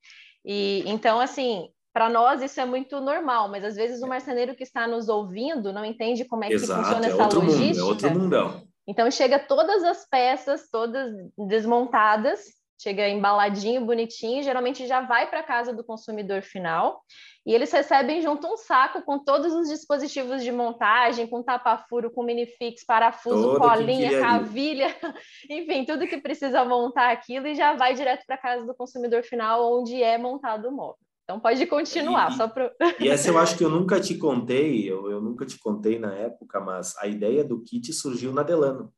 E 0.46 0.84
então, 0.86 1.20
assim, 1.20 1.68
para 1.92 2.08
nós 2.08 2.42
isso 2.42 2.62
é 2.62 2.66
muito 2.66 3.02
normal, 3.02 3.50
mas 3.50 3.66
às 3.66 3.76
vezes 3.76 4.02
o 4.02 4.08
marceneiro 4.08 4.56
que 4.56 4.64
está 4.64 4.88
nos 4.88 5.10
ouvindo 5.10 5.74
não 5.74 5.84
entende 5.84 6.24
como 6.24 6.46
é 6.46 6.48
que 6.48 6.54
Exato, 6.54 6.82
funciona 6.82 7.08
é 7.08 7.10
essa 7.10 7.24
outro 7.24 7.42
logística. 7.42 7.68
Mundo, 7.68 7.80
é 7.80 7.84
outro 7.84 8.12
mundão. 8.12 8.68
Então 8.88 9.12
chega 9.12 9.38
todas 9.38 9.84
as 9.84 10.08
peças, 10.10 10.70
todas 10.70 11.14
desmontadas, 11.38 12.63
chega 12.84 13.08
embaladinho, 13.08 13.86
bonitinho, 13.86 14.44
geralmente 14.44 14.86
já 14.86 15.02
vai 15.02 15.30
para 15.30 15.42
casa 15.42 15.74
do 15.74 15.84
consumidor 15.84 16.42
final. 16.42 17.02
E 17.46 17.54
eles 17.54 17.72
recebem 17.72 18.22
junto 18.22 18.46
um 18.48 18.58
saco 18.58 19.02
com 19.02 19.20
todos 19.20 19.54
os 19.54 19.70
dispositivos 19.70 20.44
de 20.44 20.52
montagem, 20.52 21.28
com 21.28 21.42
tapa-furo, 21.42 22.12
com 22.12 22.24
minifix, 22.24 22.86
parafuso, 22.86 23.54
Toda 23.54 23.60
colinha, 23.60 24.20
cavilha, 24.20 24.96
enfim, 25.50 25.86
tudo 25.86 26.08
que 26.08 26.20
precisa 26.20 26.64
montar 26.64 27.12
aquilo 27.12 27.48
e 27.48 27.56
já 27.56 27.74
vai 27.74 27.94
direto 27.94 28.26
para 28.26 28.38
casa 28.38 28.66
do 28.66 28.76
consumidor 28.76 29.24
final, 29.24 29.80
onde 29.80 30.02
é 30.02 30.18
montado 30.18 30.68
o 30.68 30.72
móvel. 30.72 30.98
Então 31.24 31.40
pode 31.40 31.66
continuar, 31.68 32.32
e, 32.32 32.36
só 32.36 32.48
pro... 32.50 32.70
e 33.00 33.08
essa 33.08 33.30
eu 33.30 33.38
acho 33.38 33.58
que 33.58 33.64
eu 33.64 33.70
nunca 33.72 34.00
te 34.00 34.18
contei, 34.18 34.90
eu, 34.90 35.10
eu 35.10 35.22
nunca 35.22 35.46
te 35.46 35.58
contei 35.58 35.98
na 35.98 36.14
época, 36.14 36.60
mas 36.60 36.98
a 36.98 37.08
ideia 37.08 37.44
do 37.44 37.62
kit 37.62 37.92
surgiu 37.94 38.34
na 38.34 38.44
Delano. 38.44 38.92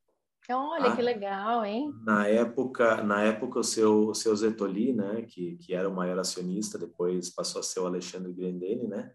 Olha 0.49 0.91
ah, 0.91 0.95
que 0.95 1.01
legal, 1.01 1.65
hein? 1.65 1.91
Na 2.03 2.27
época, 2.27 3.03
na 3.03 3.21
época 3.23 3.59
o 3.59 3.63
seu, 3.63 4.09
o 4.09 4.15
seu 4.15 4.35
Zetoli, 4.35 4.93
né, 4.93 5.23
que, 5.27 5.57
que 5.57 5.73
era 5.73 5.89
o 5.89 5.95
maior 5.95 6.19
acionista, 6.19 6.77
depois 6.77 7.29
passou 7.29 7.59
a 7.59 7.63
ser 7.63 7.79
o 7.79 7.87
Alexandre 7.87 8.33
Grandene, 8.33 8.87
né? 8.87 9.11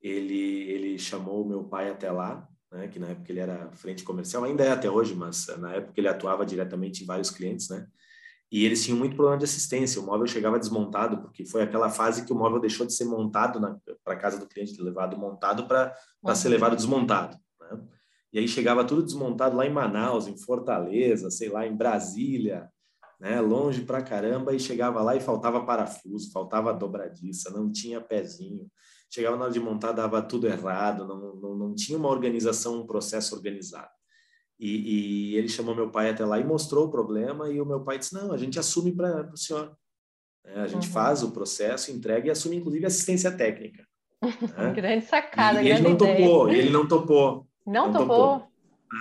Ele 0.00 0.70
ele 0.70 0.98
chamou 0.98 1.44
o 1.44 1.48
meu 1.48 1.64
pai 1.64 1.90
até 1.90 2.10
lá, 2.10 2.48
né, 2.70 2.86
que 2.88 2.98
na 2.98 3.08
época 3.08 3.32
ele 3.32 3.40
era 3.40 3.70
frente 3.72 4.04
comercial, 4.04 4.44
ainda 4.44 4.64
é 4.64 4.70
até 4.70 4.88
hoje, 4.88 5.14
mas 5.14 5.46
na 5.58 5.74
época 5.74 5.94
ele 5.96 6.08
atuava 6.08 6.46
diretamente 6.46 7.02
em 7.02 7.06
vários 7.06 7.30
clientes, 7.30 7.68
né? 7.68 7.86
E 8.50 8.64
eles 8.64 8.82
tinham 8.82 8.98
muito 8.98 9.14
problema 9.14 9.38
de 9.38 9.44
assistência. 9.44 10.00
O 10.00 10.06
móvel 10.06 10.26
chegava 10.26 10.58
desmontado, 10.58 11.18
porque 11.18 11.44
foi 11.44 11.62
aquela 11.62 11.90
fase 11.90 12.24
que 12.24 12.32
o 12.32 12.36
móvel 12.36 12.58
deixou 12.58 12.86
de 12.86 12.94
ser 12.94 13.04
montado 13.04 13.60
para 14.02 14.16
casa 14.16 14.38
do 14.38 14.46
cliente, 14.46 14.80
levado 14.80 15.18
montado 15.18 15.66
para 15.66 15.94
uhum. 16.22 16.34
ser 16.34 16.48
levado 16.48 16.74
desmontado. 16.74 17.36
Né? 17.60 17.78
E 18.32 18.38
aí 18.38 18.48
chegava 18.48 18.84
tudo 18.84 19.02
desmontado 19.02 19.56
lá 19.56 19.66
em 19.66 19.72
Manaus, 19.72 20.26
em 20.26 20.36
Fortaleza, 20.36 21.30
sei 21.30 21.48
lá, 21.48 21.66
em 21.66 21.74
Brasília, 21.74 22.68
né? 23.18 23.40
longe 23.40 23.82
pra 23.82 24.02
caramba, 24.02 24.54
e 24.54 24.60
chegava 24.60 25.02
lá 25.02 25.16
e 25.16 25.20
faltava 25.20 25.64
parafuso, 25.64 26.30
faltava 26.30 26.72
dobradiça, 26.74 27.50
não 27.50 27.70
tinha 27.72 28.00
pezinho. 28.00 28.70
Chegava 29.10 29.36
na 29.36 29.44
hora 29.44 29.52
de 29.52 29.60
montar, 29.60 29.92
dava 29.92 30.20
tudo 30.20 30.46
errado, 30.46 31.06
não, 31.06 31.34
não, 31.36 31.56
não 31.56 31.74
tinha 31.74 31.96
uma 31.96 32.10
organização, 32.10 32.80
um 32.80 32.86
processo 32.86 33.34
organizado. 33.34 33.88
E, 34.60 35.32
e, 35.32 35.36
ele 35.36 35.48
chamou 35.48 35.74
meu 35.74 35.90
pai 35.90 36.10
até 36.10 36.24
lá 36.26 36.38
e 36.38 36.44
mostrou 36.44 36.86
o 36.86 36.90
problema, 36.90 37.48
e 37.48 37.60
o 37.60 37.64
meu 37.64 37.84
pai 37.84 37.98
disse: 37.98 38.12
Não, 38.12 38.32
a 38.32 38.36
gente 38.36 38.58
assume 38.58 38.92
para 38.92 39.30
o 39.32 39.36
senhor. 39.36 39.74
É, 40.44 40.60
a 40.60 40.66
gente 40.66 40.88
uhum. 40.88 40.92
faz 40.92 41.22
o 41.22 41.30
processo, 41.30 41.92
entrega 41.92 42.26
e 42.26 42.30
assume, 42.30 42.56
inclusive, 42.56 42.84
assistência 42.84 43.30
técnica. 43.30 43.86
Né? 44.58 44.72
grande 44.72 45.04
sacada, 45.04 45.62
e, 45.62 45.66
grande 45.66 45.80
ele 45.80 45.88
não 45.88 45.94
ideia. 45.94 46.16
topou, 46.16 46.48
ele 46.50 46.70
não 46.70 46.88
topou. 46.88 47.47
Não, 47.68 47.86
não 47.86 47.92
topou. 47.92 48.40
topou. 48.40 48.48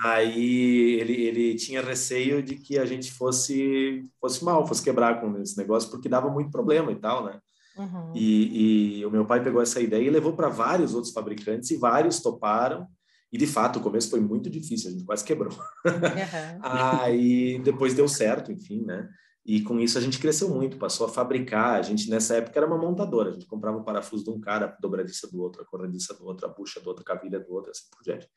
Aí 0.04 1.00
ele, 1.00 1.14
ele 1.14 1.56
tinha 1.56 1.82
receio 1.82 2.44
de 2.44 2.56
que 2.56 2.78
a 2.78 2.86
gente 2.86 3.12
fosse 3.12 4.04
fosse 4.20 4.44
mal, 4.44 4.68
fosse 4.68 4.84
quebrar 4.84 5.22
com 5.22 5.38
esse 5.42 5.58
negócio, 5.58 5.90
porque 5.90 6.10
dava 6.10 6.30
muito 6.30 6.52
problema 6.52 6.92
e 6.92 6.96
tal, 6.96 7.26
né? 7.26 7.40
Uhum. 7.78 8.12
E, 8.14 9.00
e, 9.00 9.06
o 9.06 9.12
meu 9.12 9.26
pai 9.26 9.42
pegou 9.42 9.62
essa 9.62 9.80
ideia 9.80 10.04
e 10.04 10.10
levou 10.10 10.34
para 10.34 10.50
vários 10.50 10.94
outros 10.94 11.14
fabricantes 11.14 11.70
e 11.72 11.78
vários 11.78 12.20
toparam. 12.20 12.88
E 13.32 13.38
de 13.38 13.46
fato, 13.46 13.80
o 13.80 13.82
começo 13.82 14.10
foi 14.10 14.20
muito 14.20 14.50
difícil, 14.50 14.90
a 14.90 14.94
gente 14.94 15.06
quase 15.06 15.24
quebrou. 15.24 15.54
Uhum. 15.54 16.60
Aí 16.64 17.60
depois 17.60 17.94
deu 17.94 18.08
certo, 18.08 18.52
enfim, 18.52 18.84
né? 18.84 19.08
E 19.46 19.62
com 19.62 19.80
isso 19.80 19.98
a 19.98 20.02
gente 20.02 20.20
cresceu 20.20 20.50
muito, 20.50 20.78
passou 20.78 21.08
a 21.08 21.10
fabricar. 21.10 21.76
A 21.76 21.82
gente 21.82 22.10
nessa 22.10 22.36
época 22.36 22.60
era 22.60 22.68
uma 22.68 22.78
montadora, 22.78 23.30
a 23.30 23.34
gente 23.34 23.46
comprava 23.46 23.78
o 23.78 23.84
parafuso 23.84 24.26
de 24.26 24.30
um 24.32 24.42
cara, 24.42 24.66
a 24.66 24.82
dobradiça 24.82 25.30
do 25.32 25.40
outro, 25.40 25.62
a 25.62 25.66
corrediça 25.66 26.14
do 26.14 26.26
outro, 26.26 26.46
a 26.46 26.50
bucha 26.50 26.82
do 26.82 26.88
outro, 26.88 27.04
a 27.04 27.06
cavilha 27.06 27.40
do 27.40 27.54
outro, 27.54 27.72
assim 27.72 27.86
por 27.90 28.04
diante. 28.04 28.28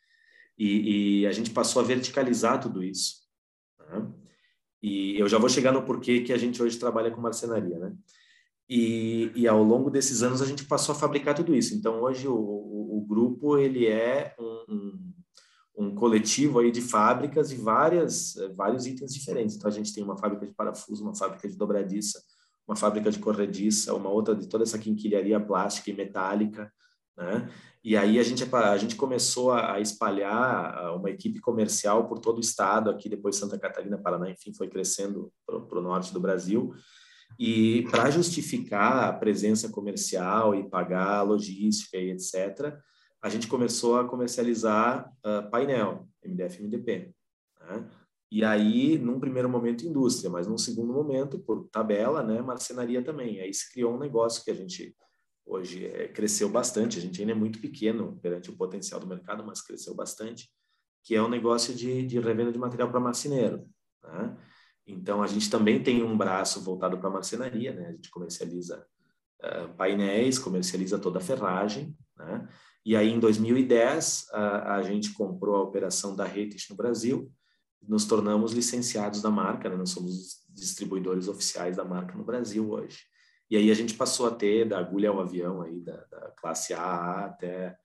E, 0.60 1.20
e 1.22 1.26
a 1.26 1.32
gente 1.32 1.50
passou 1.52 1.80
a 1.80 1.84
verticalizar 1.84 2.60
tudo 2.60 2.84
isso. 2.84 3.14
Né? 3.78 4.06
E 4.82 5.18
eu 5.18 5.26
já 5.26 5.38
vou 5.38 5.48
chegar 5.48 5.72
no 5.72 5.86
porquê 5.86 6.20
que 6.20 6.34
a 6.34 6.36
gente 6.36 6.62
hoje 6.62 6.78
trabalha 6.78 7.10
com 7.10 7.18
marcenaria, 7.18 7.78
né? 7.78 7.94
E, 8.68 9.32
e, 9.34 9.48
ao 9.48 9.64
longo 9.64 9.90
desses 9.90 10.22
anos 10.22 10.40
a 10.40 10.46
gente 10.46 10.64
passou 10.64 10.94
a 10.94 10.98
fabricar 10.98 11.34
tudo 11.34 11.56
isso. 11.56 11.74
Então 11.74 12.02
hoje 12.02 12.28
o, 12.28 12.34
o, 12.34 12.98
o 12.98 13.00
grupo 13.00 13.56
ele 13.56 13.86
é 13.86 14.36
um, 14.38 14.64
um, 14.68 15.12
um, 15.78 15.94
coletivo 15.94 16.60
aí 16.60 16.70
de 16.70 16.80
fábricas 16.82 17.50
e 17.50 17.56
várias 17.56 18.34
vários 18.54 18.86
itens 18.86 19.14
diferentes. 19.14 19.56
Então 19.56 19.68
a 19.68 19.72
gente 19.72 19.92
tem 19.94 20.04
uma 20.04 20.16
fábrica 20.16 20.46
de 20.46 20.52
parafuso, 20.52 21.02
uma 21.02 21.16
fábrica 21.16 21.48
de 21.48 21.56
dobradiça, 21.56 22.22
uma 22.68 22.76
fábrica 22.76 23.10
de 23.10 23.18
corrediça, 23.18 23.94
uma 23.94 24.10
outra 24.10 24.36
de 24.36 24.46
toda 24.46 24.62
essa 24.62 24.78
quinquilharia 24.78 25.40
plástica 25.40 25.90
e 25.90 25.94
metálica, 25.94 26.70
né? 27.20 27.48
E 27.82 27.96
aí 27.96 28.18
a 28.18 28.22
gente, 28.22 28.44
a 28.54 28.76
gente 28.76 28.96
começou 28.96 29.52
a 29.52 29.80
espalhar 29.80 30.94
uma 30.96 31.10
equipe 31.10 31.40
comercial 31.40 32.08
por 32.08 32.18
todo 32.18 32.38
o 32.38 32.40
estado, 32.40 32.90
aqui 32.90 33.08
depois 33.08 33.36
Santa 33.36 33.58
Catarina, 33.58 33.96
Paraná, 33.96 34.28
enfim, 34.30 34.52
foi 34.52 34.68
crescendo 34.68 35.32
para 35.46 35.78
o 35.78 35.82
norte 35.82 36.12
do 36.12 36.20
Brasil. 36.20 36.74
E 37.38 37.86
para 37.90 38.10
justificar 38.10 39.04
a 39.04 39.12
presença 39.12 39.68
comercial 39.70 40.54
e 40.54 40.68
pagar 40.68 41.18
a 41.18 41.22
logística 41.22 41.96
e 41.96 42.10
etc., 42.10 42.76
a 43.22 43.28
gente 43.28 43.46
começou 43.46 43.98
a 43.98 44.06
comercializar 44.06 45.10
uh, 45.24 45.50
painel, 45.50 46.06
MDF-MDP. 46.24 47.14
Né? 47.60 47.90
E 48.30 48.44
aí, 48.44 48.98
num 48.98 49.18
primeiro 49.18 49.48
momento, 49.48 49.86
indústria, 49.86 50.30
mas 50.30 50.46
num 50.46 50.58
segundo 50.58 50.92
momento, 50.92 51.38
por 51.38 51.66
tabela, 51.68 52.22
né, 52.22 52.40
marcenaria 52.42 53.02
também. 53.02 53.40
Aí 53.40 53.52
se 53.52 53.72
criou 53.72 53.94
um 53.94 53.98
negócio 53.98 54.44
que 54.44 54.50
a 54.50 54.54
gente 54.54 54.94
hoje 55.50 55.86
é, 55.86 56.08
cresceu 56.08 56.48
bastante. 56.48 56.98
A 56.98 57.02
gente 57.02 57.20
ainda 57.20 57.32
é 57.32 57.34
muito 57.34 57.58
pequeno 57.58 58.18
perante 58.22 58.50
o 58.50 58.56
potencial 58.56 59.00
do 59.00 59.06
mercado, 59.06 59.44
mas 59.44 59.60
cresceu 59.60 59.94
bastante, 59.94 60.48
que 61.04 61.14
é 61.14 61.22
um 61.22 61.28
negócio 61.28 61.74
de, 61.74 62.06
de 62.06 62.20
revenda 62.20 62.52
de 62.52 62.58
material 62.58 62.90
para 62.90 63.00
marceneiro. 63.00 63.66
Né? 64.02 64.36
Então, 64.86 65.22
a 65.22 65.26
gente 65.26 65.50
também 65.50 65.82
tem 65.82 66.02
um 66.02 66.16
braço 66.16 66.60
voltado 66.62 66.98
para 66.98 67.10
marcenaria, 67.10 67.72
né? 67.72 67.88
A 67.88 67.92
gente 67.92 68.10
comercializa 68.10 68.84
uh, 69.42 69.74
painéis, 69.76 70.38
comercializa 70.38 70.98
toda 70.98 71.18
a 71.18 71.22
ferragem, 71.22 71.96
né? 72.16 72.48
E 72.84 72.96
aí, 72.96 73.10
em 73.10 73.20
2010, 73.20 74.28
a, 74.32 74.76
a 74.76 74.82
gente 74.82 75.12
comprou 75.12 75.56
a 75.56 75.62
operação 75.62 76.16
da 76.16 76.24
Retis 76.24 76.66
no 76.70 76.76
Brasil, 76.76 77.30
nos 77.86 78.04
tornamos 78.04 78.52
licenciados 78.52 79.22
da 79.22 79.30
marca, 79.30 79.68
né? 79.68 79.76
Nós 79.76 79.90
somos 79.90 80.40
distribuidores 80.48 81.28
oficiais 81.28 81.76
da 81.76 81.84
marca 81.84 82.16
no 82.16 82.24
Brasil 82.24 82.68
hoje. 82.70 82.98
E 83.50 83.56
aí 83.56 83.70
a 83.70 83.74
gente 83.74 83.94
passou 83.94 84.26
a 84.28 84.30
ter 84.30 84.64
da 84.64 84.78
agulha 84.78 85.10
ao 85.10 85.20
avião 85.20 85.60
aí 85.62 85.80
da, 85.80 85.96
da 86.04 86.30
classe 86.36 86.72
A 86.72 87.24
até 87.24 87.76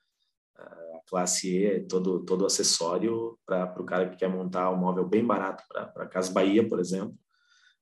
a 0.55 0.99
classe 1.07 1.57
E, 1.57 1.79
todo 1.81 2.23
todo 2.23 2.45
acessório 2.45 3.37
para 3.45 3.81
o 3.81 3.85
cara 3.85 4.09
que 4.09 4.17
quer 4.17 4.29
montar 4.29 4.71
um 4.71 4.77
móvel 4.77 5.05
bem 5.07 5.25
barato 5.25 5.63
para 5.69 6.07
Casa 6.07 6.31
Bahia, 6.31 6.67
por 6.67 6.79
exemplo, 6.79 7.17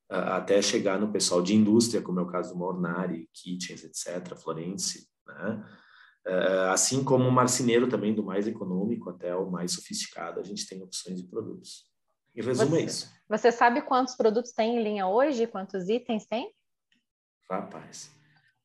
até 0.09 0.61
chegar 0.61 0.99
no 0.99 1.11
pessoal 1.11 1.41
de 1.41 1.55
indústria, 1.55 2.01
como 2.01 2.19
é 2.19 2.23
o 2.23 2.27
caso 2.27 2.53
do 2.53 2.59
Mornari, 2.59 3.29
Kitchens, 3.33 3.83
etc., 3.83 4.35
Florence, 4.35 5.07
né? 5.27 5.63
assim 6.71 7.03
como 7.03 7.27
o 7.27 7.31
marceneiro 7.31 7.89
também, 7.89 8.13
do 8.13 8.23
mais 8.23 8.47
econômico 8.47 9.09
até 9.09 9.35
o 9.35 9.49
mais 9.49 9.73
sofisticado, 9.73 10.39
a 10.39 10.43
gente 10.43 10.67
tem 10.67 10.81
opções 10.81 11.21
de 11.21 11.27
produtos. 11.27 11.85
Em 12.35 12.41
resumo, 12.41 12.71
você, 12.71 12.81
é 12.81 12.85
isso. 12.85 13.11
Você 13.29 13.51
sabe 13.51 13.81
quantos 13.81 14.15
produtos 14.15 14.53
tem 14.53 14.77
em 14.77 14.83
linha 14.83 15.07
hoje? 15.07 15.47
Quantos 15.47 15.89
itens 15.89 16.25
tem? 16.25 16.53
Rapaz, 17.49 18.11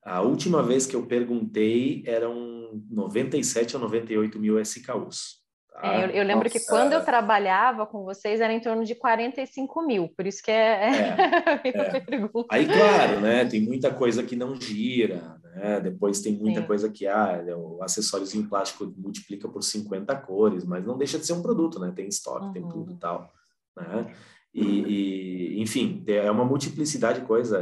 a 0.04 0.23
última 0.23 0.62
vez 0.62 0.87
que 0.87 0.97
eu 0.97 1.06
perguntei 1.06 2.02
eram 2.06 2.82
97 2.90 3.76
ou 3.76 3.82
98 3.82 4.38
mil 4.38 4.58
SKUs. 4.61 5.38
Tá? 5.70 5.94
É, 5.94 6.04
eu, 6.04 6.11
eu, 6.11 6.25
lembro 6.25 6.44
Nossa. 6.44 6.58
que 6.58 6.66
quando 6.66 6.92
eu 6.92 7.04
trabalhava 7.04 7.87
com 7.87 8.04
vocês 8.04 8.40
era 8.40 8.52
em 8.52 8.61
torno 8.61 8.85
de 8.85 8.94
45 8.94 9.87
mil, 9.87 10.08
por 10.08 10.26
isso 10.26 10.42
que 10.42 10.50
é, 10.50 10.90
é, 10.90 11.68
é. 11.68 12.00
pergunta. 12.00 12.49
Aí, 12.50 12.66
claro, 12.66 13.20
né? 13.20 13.44
Tem 13.44 13.61
muita 13.61 13.92
coisa 13.92 14.23
que 14.23 14.35
não 14.35 14.58
gira, 14.61 15.38
né? 15.54 15.80
Depois 15.80 16.20
tem 16.20 16.32
muita 16.32 16.62
Sim. 16.62 16.66
coisa 16.66 16.90
que 16.90 17.06
ah, 17.06 17.44
o 17.56 17.82
acessórios 17.82 18.35
em 18.35 18.42
plástico 18.42 18.92
multiplica 18.97 19.49
por 19.49 19.62
50 19.62 20.14
cores, 20.16 20.64
mas 20.64 20.85
não 20.85 20.97
deixa 20.97 21.18
de 21.18 21.26
ser 21.26 21.35
um 21.35 21.42
produto, 21.42 21.78
né? 21.78 21.92
Tem 21.94 22.08
estoque, 22.08 22.47
uhum. 22.47 22.52
tem 22.52 22.68
tudo 22.68 22.92
e 22.92 22.97
tal, 22.97 23.30
né? 23.76 24.14
E, 24.52 24.64
e, 24.64 25.62
enfim, 25.62 26.02
é 26.06 26.30
uma 26.30 26.44
multiplicidade 26.44 27.20
de 27.20 27.26
coisa. 27.26 27.58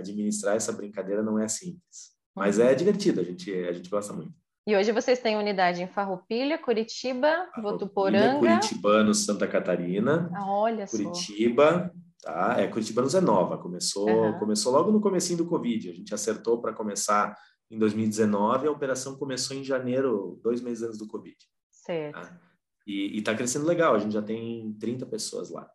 Administrar 0.00 0.56
essa 0.56 0.72
brincadeira 0.72 1.22
não 1.22 1.38
é 1.38 1.48
simples, 1.48 2.10
mas 2.34 2.58
uhum. 2.58 2.64
é 2.64 2.74
divertido. 2.74 3.20
A 3.20 3.24
gente 3.24 3.52
a 3.52 3.72
gente 3.72 3.88
gosta 3.88 4.12
muito. 4.12 4.32
E 4.66 4.76
hoje 4.76 4.92
vocês 4.92 5.18
têm 5.18 5.36
unidade 5.36 5.82
em 5.82 5.88
Farroupilha, 5.88 6.58
Curitiba, 6.58 7.28
Farroupilha, 7.28 7.62
Votuporanga... 7.62 8.38
Curitibano, 8.38 9.14
Santa 9.14 9.48
Catarina. 9.48 10.30
Ah, 10.34 10.52
olha 10.52 10.86
Curitiba, 10.86 11.92
só. 12.22 12.32
tá? 12.32 12.60
É, 12.60 12.68
Curitibanos 12.68 13.14
é 13.14 13.20
nova, 13.20 13.58
começou, 13.58 14.08
uhum. 14.08 14.38
começou 14.38 14.72
logo 14.72 14.92
no 14.92 15.00
comecinho 15.00 15.38
do 15.38 15.46
Covid. 15.46 15.88
A 15.88 15.94
gente 15.94 16.14
acertou 16.14 16.60
para 16.60 16.74
começar 16.74 17.34
em 17.70 17.78
2019, 17.78 18.66
a 18.66 18.70
operação 18.70 19.16
começou 19.16 19.56
em 19.56 19.64
janeiro, 19.64 20.38
dois 20.42 20.60
meses 20.60 20.82
antes 20.82 20.98
do 20.98 21.06
Covid. 21.06 21.36
Certo. 21.70 22.20
Tá? 22.20 22.40
E 22.86 23.18
está 23.18 23.34
crescendo 23.34 23.66
legal, 23.66 23.94
a 23.94 23.98
gente 23.98 24.12
já 24.12 24.22
tem 24.22 24.72
30 24.78 25.06
pessoas 25.06 25.50
lá. 25.50 25.70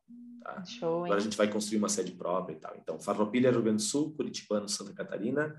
Tá? 0.45 0.63
Show, 0.63 1.05
Agora 1.05 1.19
a 1.19 1.23
gente 1.23 1.35
vai 1.35 1.47
construir 1.47 1.79
uma 1.79 1.89
sede 1.89 2.11
própria 2.11 2.53
e 2.53 2.59
tal. 2.59 2.75
Então, 2.77 2.99
Farroupilha, 2.99 3.49
Rio 3.49 3.63
Grande 3.63 3.77
do 3.77 3.81
Sul, 3.81 4.13
Curitibano, 4.15 4.69
Santa 4.69 4.93
Catarina, 4.93 5.55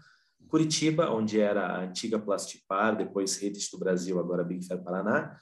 Curitiba, 0.49 1.11
onde 1.11 1.40
era 1.40 1.66
a 1.66 1.81
antiga 1.81 2.21
Plastipar, 2.21 2.97
depois 2.97 3.37
Redes 3.37 3.69
do 3.69 3.78
Brasil, 3.78 4.21
agora 4.21 4.45
Big 4.45 4.64
Fair 4.64 4.81
Paraná, 4.81 5.37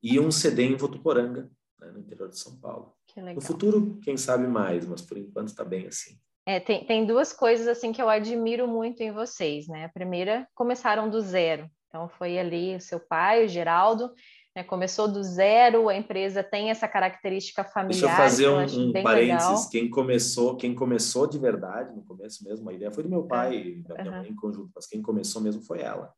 e 0.00 0.20
um 0.20 0.30
CD 0.30 0.62
em 0.62 0.76
Votuporanga, 0.76 1.50
né, 1.80 1.90
no 1.90 1.98
interior 1.98 2.28
de 2.28 2.38
São 2.38 2.56
Paulo. 2.60 2.94
No 3.34 3.40
futuro, 3.40 3.98
quem 4.00 4.16
sabe 4.16 4.46
mais, 4.46 4.86
mas 4.86 5.02
por 5.02 5.18
enquanto 5.18 5.48
está 5.48 5.64
bem 5.64 5.88
assim. 5.88 6.16
É, 6.46 6.60
tem, 6.60 6.86
tem 6.86 7.04
duas 7.04 7.32
coisas 7.32 7.66
assim 7.66 7.92
que 7.92 8.00
eu 8.00 8.08
admiro 8.08 8.68
muito 8.68 9.02
em 9.02 9.10
vocês, 9.10 9.66
né? 9.66 9.86
A 9.86 9.88
primeira, 9.88 10.46
começaram 10.54 11.10
do 11.10 11.20
zero. 11.20 11.68
Então 11.88 12.08
foi 12.08 12.38
ali 12.38 12.76
o 12.76 12.80
seu 12.80 13.00
pai, 13.00 13.44
o 13.44 13.48
Geraldo, 13.48 14.12
né? 14.54 14.62
Começou 14.62 15.08
do 15.08 15.22
zero, 15.22 15.88
a 15.88 15.96
empresa 15.96 16.42
tem 16.42 16.70
essa 16.70 16.86
característica 16.86 17.64
familiar. 17.64 18.00
Deixa 18.00 18.06
eu 18.06 18.16
fazer 18.16 18.48
um, 18.48 18.88
um 18.90 19.02
parênteses. 19.02 19.48
Legal. 19.48 19.70
Quem 19.70 19.90
começou, 19.90 20.56
quem 20.56 20.74
começou 20.74 21.26
de 21.26 21.38
verdade, 21.38 21.94
no 21.94 22.04
começo 22.04 22.44
mesmo, 22.44 22.68
a 22.70 22.72
ideia 22.72 22.92
foi 22.92 23.02
do 23.02 23.10
meu 23.10 23.24
pai 23.24 23.56
e 23.56 23.82
da 23.82 23.94
minha 23.94 24.12
uhum. 24.12 24.18
mãe 24.20 24.30
em 24.30 24.36
conjunto, 24.36 24.70
mas 24.74 24.86
quem 24.86 25.02
começou 25.02 25.42
mesmo 25.42 25.62
foi 25.62 25.80
ela. 25.80 26.12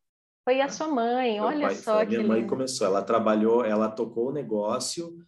Foi 0.44 0.60
a 0.60 0.68
sua 0.68 0.86
mãe, 0.86 1.34
meu 1.34 1.44
olha 1.44 1.66
pai, 1.66 1.74
só 1.74 2.00
que 2.00 2.10
Minha 2.10 2.20
lindo. 2.20 2.32
mãe 2.32 2.46
começou, 2.46 2.86
ela 2.86 3.02
trabalhou, 3.02 3.64
ela 3.64 3.88
tocou 3.88 4.28
o 4.28 4.32
negócio 4.32 5.18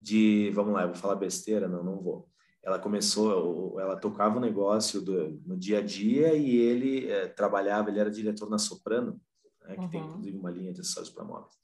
de, 0.00 0.52
vamos 0.54 0.72
lá, 0.72 0.82
eu 0.82 0.88
vou 0.88 0.96
falar 0.96 1.16
besteira, 1.16 1.66
não, 1.66 1.82
não 1.82 2.00
vou. 2.00 2.28
Ela 2.62 2.78
começou, 2.78 3.80
ela 3.80 3.96
tocava 3.96 4.36
o 4.36 4.40
negócio 4.40 5.00
do, 5.00 5.40
no 5.44 5.56
dia 5.56 5.78
a 5.78 5.82
dia 5.82 6.34
e 6.34 6.54
ele 6.56 7.10
é, 7.10 7.26
trabalhava, 7.26 7.90
ele 7.90 7.98
era 7.98 8.10
diretor 8.10 8.48
na 8.48 8.58
Soprano, 8.58 9.20
né, 9.64 9.74
que 9.74 9.80
uhum. 9.80 9.88
tem 9.88 10.00
inclusive 10.00 10.38
uma 10.38 10.50
linha 10.50 10.72
de 10.72 10.80
acessórios 10.80 11.10
para 11.10 11.24
móveis. 11.24 11.54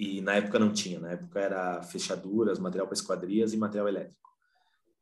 E 0.00 0.22
na 0.22 0.36
época 0.36 0.58
não 0.58 0.72
tinha, 0.72 0.98
na 0.98 1.10
época 1.10 1.38
era 1.38 1.82
fechaduras, 1.82 2.58
material 2.58 2.86
para 2.86 2.94
esquadrias 2.94 3.52
e 3.52 3.58
material 3.58 3.86
elétrico. 3.86 4.30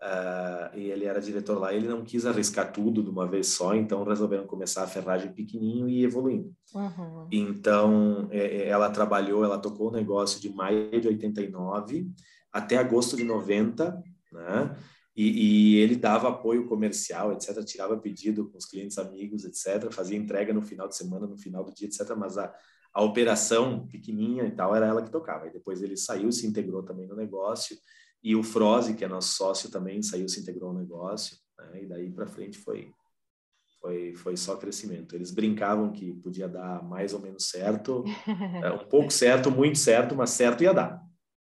Uh, 0.02 0.76
e 0.76 0.90
ele 0.90 1.04
era 1.04 1.20
diretor 1.20 1.56
lá, 1.56 1.72
ele 1.72 1.86
não 1.86 2.04
quis 2.04 2.26
arriscar 2.26 2.72
tudo 2.72 3.00
de 3.00 3.08
uma 3.08 3.24
vez 3.24 3.46
só, 3.46 3.76
então 3.76 4.02
resolveram 4.02 4.44
começar 4.44 4.82
a 4.82 4.88
ferragem 4.88 5.32
pequenininho 5.32 5.88
e 5.88 6.02
evoluindo. 6.02 6.52
Uhum. 6.74 7.28
Então, 7.30 8.26
é, 8.32 8.38
é, 8.38 8.68
ela 8.68 8.90
trabalhou, 8.90 9.44
ela 9.44 9.58
tocou 9.58 9.88
o 9.88 9.92
negócio 9.92 10.40
de 10.40 10.52
maio 10.52 11.00
de 11.00 11.06
89 11.06 12.10
até 12.52 12.76
agosto 12.76 13.16
de 13.16 13.22
90, 13.22 14.02
né? 14.32 14.76
E, 15.16 15.76
e, 15.76 15.76
ele 15.76 15.94
dava 15.94 16.28
apoio 16.28 16.66
comercial, 16.66 17.32
etc., 17.32 17.64
tirava 17.64 17.96
pedido 17.96 18.48
com 18.48 18.58
os 18.58 18.66
clientes 18.66 18.98
amigos, 18.98 19.44
etc., 19.44 19.92
fazia 19.92 20.18
entrega 20.18 20.52
no 20.52 20.62
final 20.62 20.88
de 20.88 20.96
semana, 20.96 21.26
no 21.26 21.36
final 21.36 21.64
do 21.64 21.72
dia, 21.72 21.86
etc., 21.86 22.16
mas 22.16 22.36
a, 22.36 22.52
a 22.92 23.02
operação 23.02 23.86
pequenininha 23.86 24.44
e 24.44 24.50
tal 24.50 24.74
era 24.74 24.86
ela 24.86 25.02
que 25.02 25.10
tocava. 25.10 25.46
E 25.46 25.52
depois 25.52 25.82
ele 25.82 25.96
saiu, 25.96 26.30
se 26.32 26.46
integrou 26.46 26.82
também 26.82 27.06
no 27.06 27.14
negócio. 27.14 27.76
E 28.22 28.34
o 28.34 28.42
Froze, 28.42 28.94
que 28.94 29.04
é 29.04 29.08
nosso 29.08 29.36
sócio 29.36 29.70
também, 29.70 30.02
saiu, 30.02 30.28
se 30.28 30.40
integrou 30.40 30.72
no 30.72 30.80
negócio. 30.80 31.36
Né? 31.58 31.82
E 31.82 31.86
daí 31.86 32.10
para 32.10 32.26
frente 32.26 32.58
foi, 32.58 32.90
foi, 33.80 34.14
foi 34.14 34.36
só 34.36 34.56
crescimento. 34.56 35.14
Eles 35.14 35.30
brincavam 35.30 35.92
que 35.92 36.12
podia 36.14 36.48
dar 36.48 36.82
mais 36.82 37.14
ou 37.14 37.20
menos 37.20 37.48
certo, 37.48 38.04
é, 38.62 38.72
um 38.72 38.88
pouco 38.88 39.10
certo, 39.10 39.50
muito 39.50 39.78
certo, 39.78 40.16
mas 40.16 40.30
certo 40.30 40.64
ia 40.64 40.74
dar. 40.74 41.00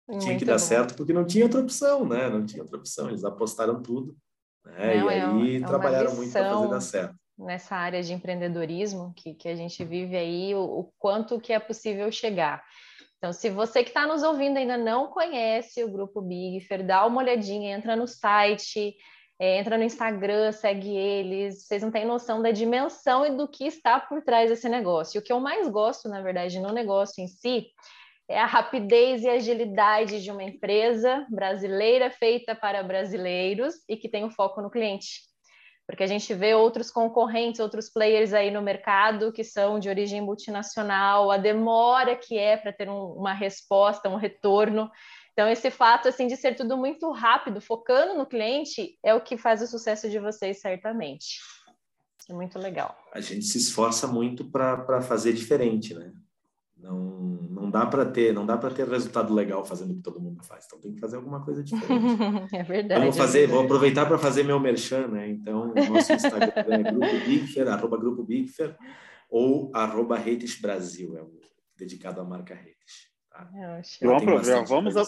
Muito 0.08 0.23
tinha 0.23 0.38
que 0.38 0.45
dar 0.45 0.53
bom. 0.53 0.60
certo 0.60 0.95
porque 0.95 1.13
não 1.13 1.25
tinha 1.25 1.45
outra 1.45 1.62
opção, 1.62 2.06
né? 2.08 2.29
Não 2.29 2.45
tinha 2.45 2.62
outra 2.62 2.77
opção. 2.77 3.10
Eles 3.10 3.23
apostaram 3.23 3.82
tudo. 3.82 4.17
Né? 4.65 4.97
Não, 4.97 5.12
e 5.12 5.13
é 5.13 5.21
aí 5.21 5.56
é 5.58 5.65
trabalharam 5.65 6.15
muito 6.15 6.32
para 6.32 6.51
fazer 6.51 6.69
dar 6.69 6.82
certo 6.82 7.22
nessa 7.38 7.76
área 7.76 8.02
de 8.02 8.13
empreendedorismo 8.13 9.13
que, 9.15 9.34
que 9.34 9.48
a 9.48 9.56
gente 9.56 9.84
vive 9.84 10.15
aí, 10.15 10.56
o, 10.56 10.63
o 10.63 10.93
quanto 11.00 11.39
que 11.39 11.54
é 11.54 11.60
possível 11.60 12.12
chegar. 12.12 12.63
Então, 13.17 13.32
se 13.32 13.50
você 13.50 13.84
que 13.84 13.89
está 13.89 14.06
nos 14.06 14.22
ouvindo 14.22 14.58
ainda 14.58 14.78
não 14.78 15.08
conhece 15.08 15.84
o 15.84 15.91
Grupo 15.91 16.22
Big 16.22 16.60
Fair, 16.62 16.86
dá 16.86 17.06
uma 17.06 17.22
olhadinha, 17.22 17.76
entra 17.76 17.96
no 17.96 18.06
site, 18.06 18.96
é, 19.39 19.58
entra 19.58 19.78
no 19.78 19.84
Instagram, 19.84 20.52
segue 20.52 20.96
eles. 20.96 21.65
Vocês 21.65 21.82
não 21.82 21.89
têm 21.89 22.06
noção 22.06 22.41
da 22.41 22.52
dimensão 22.52 23.26
e 23.26 23.36
do 23.36 23.48
que 23.48 23.65
está 23.65 24.00
por 24.00 24.22
trás 24.24 24.50
desse 24.50 24.67
negócio. 24.67 25.17
E 25.17 25.19
o 25.19 25.24
que 25.24 25.32
eu 25.32 25.39
mais 25.39 25.69
gosto, 25.69 26.10
na 26.10 26.22
verdade, 26.22 26.60
no 26.60 26.74
negócio 26.74 27.24
em 27.24 27.28
si, 27.28 27.67
é 28.28 28.39
a 28.39 28.46
rapidez 28.46 29.24
e 29.24 29.30
agilidade 29.30 30.22
de 30.22 30.30
uma 30.30 30.43
empresa 30.43 31.26
brasileira 31.30 32.10
feita 32.12 32.54
para 32.54 32.84
brasileiros 32.84 33.76
e 33.88 33.96
que 33.96 34.10
tem 34.10 34.24
o 34.24 34.28
um 34.28 34.32
foco 34.32 34.62
no 34.62 34.69
cliente 34.69 35.33
porque 35.86 36.04
a 36.04 36.08
gente 36.08 36.34
vê 36.34 36.56
outros 36.56 36.89
concorrentes, 36.89 37.60
outros 37.60 37.89
players 37.89 38.34
aí 38.34 38.50
no 38.50 38.62
mercado 38.62 39.32
que 39.32 39.43
são 39.43 39.80
de 39.80 39.89
origem 39.89 40.22
multinacional, 40.22 41.30
a 41.30 41.38
demora 41.38 42.15
que 42.15 42.38
é 42.38 42.56
para 42.56 42.72
ter 42.72 42.89
um, 42.89 43.13
uma 43.13 43.34
resposta, 43.34 44.10
um 44.10 44.15
retorno. 44.15 44.89
Então, 45.34 45.48
esse 45.48 45.69
fato 45.72 46.08
assim 46.08 46.28
de 46.28 46.38
ser 46.38 46.56
tudo 46.56 46.78
muito 46.78 47.12
rápido, 47.12 47.60
focando 47.60 48.13
no 48.13 48.26
cliente, 48.26 48.98
é 49.04 49.13
o 49.13 49.22
que 49.22 49.38
faz 49.38 49.62
o 49.62 49.67
sucesso 49.67 50.10
de 50.10 50.19
vocês, 50.19 50.62
certamente. 50.62 51.39
É 52.30 52.34
muito 52.34 52.58
legal. 52.58 52.96
A 53.12 53.19
gente 53.19 53.43
se 53.43 53.58
esforça 53.58 54.08
muito 54.08 54.46
para 54.46 55.02
fazer 55.02 55.34
diferente, 55.34 55.93
né? 55.93 56.13
Não, 56.84 57.00
não 57.50 57.72
dá 57.72 57.86
para 57.86 58.06
ter, 58.06 58.34
não 58.34 58.46
dá 58.46 58.58
para 58.58 58.69
ter 58.69 58.86
resultado 58.86 59.34
legal 59.34 59.63
fazendo 59.63 59.91
o 59.91 59.96
que 59.96 60.02
todo 60.02 60.19
mundo 60.19 60.43
faz. 60.43 60.65
Então 60.65 60.82
tem 60.82 60.93
que 60.93 61.00
fazer 61.00 61.15
alguma 61.15 61.43
coisa 61.43 61.63
diferente. 61.63 62.19
é 62.54 62.62
verdade. 62.62 63.00
Vamos 63.00 63.15
fazer, 63.15 63.38
é 63.38 63.41
verdade. 63.41 63.58
vou 63.58 63.63
aproveitar 63.63 64.06
para 64.06 64.17
fazer 64.17 64.43
meu 64.43 64.60
merchan, 64.60 65.08
né? 65.08 65.30
Então 65.30 65.74
nosso 65.74 66.12
Instagram 66.12 66.52
é 66.56 66.84
grupo 66.91 67.26
Bigfer, 67.26 67.67
arroba 67.69 67.98
grupo 67.98 68.24
Bigfer 68.24 68.76
ou 69.30 69.72
arroba 69.74 70.17
Redes 70.17 70.60
Brasil, 70.60 71.17
é 71.17 71.22
o 71.22 71.32
dedicado 71.78 72.19
à 72.19 72.26
marca 72.26 72.54
Redes. 72.54 73.10
Tá? 73.30 73.50
Vamos, 74.02 74.22
aproveitar, 74.22 74.65
vamos, 74.65 74.98
a... 74.98 75.04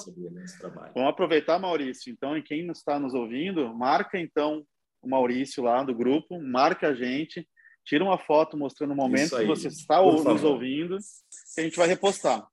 vamos 0.96 1.10
aproveitar, 1.10 1.60
Maurício. 1.60 2.12
Então, 2.12 2.38
e 2.38 2.42
quem 2.42 2.66
está 2.72 2.98
nos 2.98 3.14
ouvindo, 3.14 3.72
marca 3.76 4.18
então 4.18 4.66
o 5.02 5.10
Maurício 5.10 5.62
lá 5.62 5.84
do 5.84 5.94
grupo, 5.94 6.42
marca 6.42 6.88
a 6.88 6.96
gente 6.96 7.46
tira 7.86 8.04
uma 8.04 8.18
foto 8.18 8.58
mostrando 8.58 8.94
o 8.94 8.96
momento 8.96 9.38
que 9.38 9.46
você 9.46 9.68
está 9.68 10.02
nos 10.02 10.44
ouvindo, 10.44 10.98
que 11.56 11.62
a 11.62 11.63
gente 11.63 11.78
vai 11.78 11.88
repostar. 11.88 12.46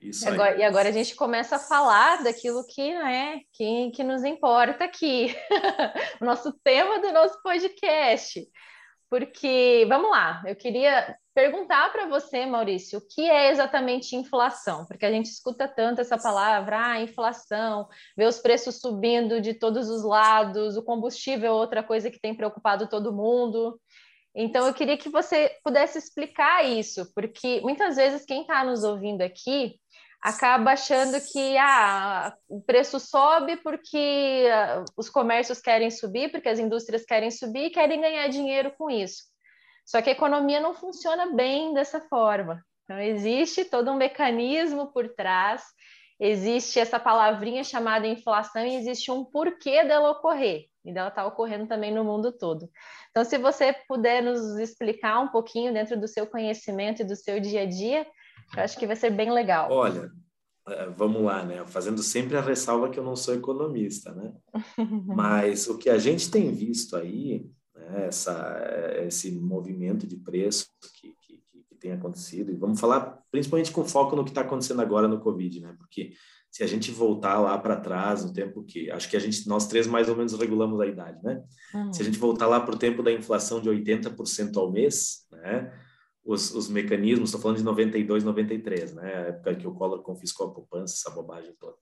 Isso 0.00 0.28
agora, 0.28 0.56
e 0.58 0.62
agora 0.62 0.88
a 0.90 0.92
gente 0.92 1.14
começa 1.14 1.56
a 1.56 1.58
falar 1.58 2.22
daquilo 2.22 2.66
que, 2.66 2.92
né, 2.92 3.40
que, 3.52 3.90
que 3.92 4.02
nos 4.02 4.22
importa 4.22 4.84
aqui, 4.84 5.34
o 6.20 6.24
nosso 6.24 6.52
tema 6.62 6.98
do 6.98 7.10
nosso 7.10 7.40
podcast. 7.42 8.46
Porque, 9.08 9.86
vamos 9.88 10.10
lá, 10.10 10.42
eu 10.44 10.56
queria 10.56 11.16
perguntar 11.32 11.90
para 11.92 12.06
você, 12.06 12.44
Maurício, 12.44 12.98
o 12.98 13.06
que 13.06 13.30
é 13.30 13.50
exatamente 13.50 14.16
inflação? 14.16 14.84
Porque 14.86 15.06
a 15.06 15.10
gente 15.10 15.26
escuta 15.26 15.66
tanto 15.68 16.00
essa 16.00 16.18
palavra, 16.18 16.78
ah, 16.78 17.00
inflação, 17.00 17.88
vê 18.16 18.26
os 18.26 18.38
preços 18.38 18.80
subindo 18.80 19.40
de 19.40 19.54
todos 19.54 19.88
os 19.88 20.04
lados, 20.04 20.76
o 20.76 20.82
combustível 20.82 21.48
é 21.48 21.52
outra 21.52 21.82
coisa 21.82 22.10
que 22.10 22.20
tem 22.20 22.34
preocupado 22.34 22.88
todo 22.88 23.14
mundo. 23.14 23.80
Então, 24.34 24.66
eu 24.66 24.74
queria 24.74 24.98
que 24.98 25.08
você 25.08 25.56
pudesse 25.62 25.96
explicar 25.96 26.64
isso, 26.64 27.12
porque 27.14 27.60
muitas 27.60 27.96
vezes 27.96 28.24
quem 28.24 28.42
está 28.42 28.64
nos 28.64 28.82
ouvindo 28.82 29.22
aqui 29.22 29.78
acaba 30.20 30.72
achando 30.72 31.20
que 31.20 31.56
ah, 31.58 32.34
o 32.48 32.60
preço 32.60 32.98
sobe 32.98 33.56
porque 33.58 34.48
ah, 34.50 34.84
os 34.96 35.08
comércios 35.08 35.60
querem 35.60 35.90
subir, 35.90 36.30
porque 36.30 36.48
as 36.48 36.58
indústrias 36.58 37.04
querem 37.04 37.30
subir 37.30 37.66
e 37.66 37.70
querem 37.70 38.00
ganhar 38.00 38.26
dinheiro 38.28 38.72
com 38.76 38.90
isso. 38.90 39.24
Só 39.84 40.00
que 40.00 40.08
a 40.08 40.14
economia 40.14 40.60
não 40.60 40.74
funciona 40.74 41.34
bem 41.34 41.74
dessa 41.74 42.00
forma. 42.08 42.64
Então, 42.84 42.98
existe 42.98 43.64
todo 43.64 43.90
um 43.90 43.96
mecanismo 43.96 44.92
por 44.92 45.08
trás, 45.14 45.62
existe 46.18 46.78
essa 46.78 46.98
palavrinha 46.98 47.64
chamada 47.64 48.06
inflação 48.06 48.64
e 48.64 48.76
existe 48.76 49.10
um 49.10 49.24
porquê 49.24 49.84
dela 49.84 50.10
ocorrer 50.10 50.66
e 50.84 50.92
dela 50.92 51.08
está 51.08 51.26
ocorrendo 51.26 51.66
também 51.66 51.92
no 51.92 52.04
mundo 52.04 52.30
todo. 52.30 52.68
Então, 53.10 53.24
se 53.24 53.38
você 53.38 53.74
puder 53.88 54.22
nos 54.22 54.58
explicar 54.58 55.20
um 55.20 55.28
pouquinho 55.28 55.72
dentro 55.72 55.98
do 55.98 56.06
seu 56.06 56.26
conhecimento 56.26 57.02
e 57.02 57.06
do 57.06 57.16
seu 57.16 57.40
dia 57.40 57.62
a 57.62 57.66
dia, 57.66 58.06
eu 58.56 58.62
acho 58.62 58.78
que 58.78 58.86
vai 58.86 58.96
ser 58.96 59.10
bem 59.10 59.32
legal. 59.32 59.70
Olha, 59.70 60.10
é, 60.68 60.86
vamos 60.90 61.22
lá, 61.22 61.44
né? 61.44 61.64
Fazendo 61.66 62.02
sempre 62.02 62.36
a 62.36 62.40
ressalva 62.40 62.90
que 62.90 62.98
eu 62.98 63.04
não 63.04 63.16
sou 63.16 63.34
economista, 63.34 64.12
né? 64.12 64.32
Mas 65.06 65.68
o 65.68 65.78
que 65.78 65.88
a 65.88 65.98
gente 65.98 66.30
tem 66.30 66.52
visto 66.52 66.96
aí, 66.96 67.50
né, 67.74 68.06
essa, 68.06 68.60
esse 69.06 69.32
movimento 69.32 70.06
de 70.06 70.16
preço 70.16 70.66
que, 71.00 71.14
tem 71.84 71.92
acontecido, 71.92 72.50
e 72.50 72.56
vamos 72.56 72.80
falar 72.80 73.22
principalmente 73.30 73.70
com 73.70 73.84
foco 73.84 74.16
no 74.16 74.24
que 74.24 74.30
está 74.30 74.40
acontecendo 74.40 74.80
agora 74.80 75.06
no 75.06 75.20
Covid, 75.20 75.60
né? 75.60 75.74
Porque 75.78 76.12
se 76.50 76.62
a 76.62 76.66
gente 76.66 76.90
voltar 76.90 77.38
lá 77.38 77.58
para 77.58 77.76
trás, 77.76 78.24
no 78.24 78.32
tempo 78.32 78.64
que 78.64 78.90
acho 78.90 79.10
que 79.10 79.16
a 79.16 79.20
gente 79.20 79.46
nós 79.46 79.66
três 79.66 79.86
mais 79.86 80.08
ou 80.08 80.16
menos 80.16 80.32
regulamos 80.32 80.80
a 80.80 80.86
idade, 80.86 81.22
né? 81.22 81.42
Uhum. 81.74 81.92
Se 81.92 82.00
a 82.00 82.04
gente 82.04 82.18
voltar 82.18 82.46
lá 82.46 82.60
para 82.60 82.74
o 82.74 82.78
tempo 82.78 83.02
da 83.02 83.12
inflação 83.12 83.60
de 83.60 83.68
80% 83.68 84.56
ao 84.56 84.72
mês, 84.72 85.26
né? 85.30 85.72
os, 86.24 86.54
os 86.54 86.68
mecanismos, 86.68 87.28
estou 87.28 87.40
falando 87.40 87.58
de 87.58 87.64
92, 87.64 88.24
93, 88.24 88.94
né? 88.94 89.14
A 89.14 89.20
época 89.28 89.54
que 89.56 89.66
o 89.66 89.74
Collor 89.74 90.02
confiscou 90.02 90.46
a 90.46 90.54
poupança, 90.54 90.94
essa 90.94 91.14
bobagem 91.14 91.54
toda. 91.60 91.76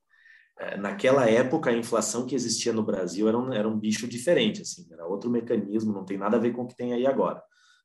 É, 0.59 0.77
naquela 0.77 1.29
época, 1.31 1.71
a 1.71 1.77
inflação 1.77 2.27
que 2.27 2.35
existia 2.35 2.73
no 2.73 2.83
Brasil 2.83 3.29
era 3.29 3.39
um, 3.39 3.53
era 3.53 3.69
um 3.69 3.79
bicho 3.79 4.07
diferente, 4.09 4.63
assim, 4.63 4.87
era 4.93 5.07
outro 5.07 5.31
mecanismo, 5.31 5.93
não 5.93 6.05
tem 6.05 6.19
nada 6.19 6.37
a 6.37 6.41
ver 6.41 6.53
com 6.53 6.63
o 6.63 6.67
que 6.67 6.77
tem 6.77 6.93
aí 6.93 7.07
agora. 7.07 7.43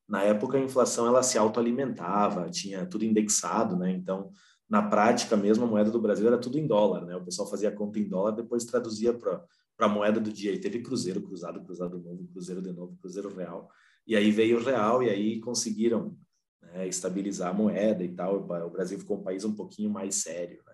Na 0.07 0.23
época, 0.23 0.57
a 0.57 0.61
inflação 0.61 1.05
ela 1.05 1.21
se 1.21 1.37
autoalimentava, 1.37 2.49
tinha 2.49 2.85
tudo 2.85 3.03
indexado, 3.03 3.75
né? 3.75 3.91
Então, 3.91 4.31
na 4.69 4.81
prática 4.81 5.35
mesmo, 5.35 5.65
a 5.65 5.67
moeda 5.67 5.91
do 5.91 6.01
Brasil 6.01 6.27
era 6.27 6.37
tudo 6.37 6.57
em 6.57 6.65
dólar, 6.65 7.05
né? 7.05 7.15
O 7.15 7.23
pessoal 7.23 7.49
fazia 7.49 7.71
conta 7.71 7.99
em 7.99 8.07
dólar, 8.07 8.31
depois 8.31 8.65
traduzia 8.65 9.13
para 9.13 9.43
a 9.79 9.87
moeda 9.87 10.19
do 10.19 10.31
dia. 10.31 10.53
E 10.53 10.59
teve 10.59 10.81
cruzeiro, 10.81 11.21
cruzado, 11.21 11.61
cruzado 11.63 11.99
novo, 11.99 12.27
cruzeiro 12.31 12.61
de 12.61 12.71
novo, 12.71 12.97
cruzeiro 13.01 13.33
real. 13.35 13.69
E 14.05 14.15
aí 14.15 14.31
veio 14.31 14.57
o 14.57 14.63
real 14.63 15.03
e 15.03 15.09
aí 15.09 15.39
conseguiram 15.39 16.17
né, 16.61 16.87
estabilizar 16.87 17.49
a 17.49 17.53
moeda 17.53 18.03
e 18.03 18.09
tal. 18.09 18.37
O 18.37 18.69
Brasil 18.69 18.97
ficou 18.99 19.17
um 19.17 19.23
país 19.23 19.43
um 19.43 19.53
pouquinho 19.53 19.89
mais 19.89 20.15
sério. 20.15 20.61
Né? 20.65 20.73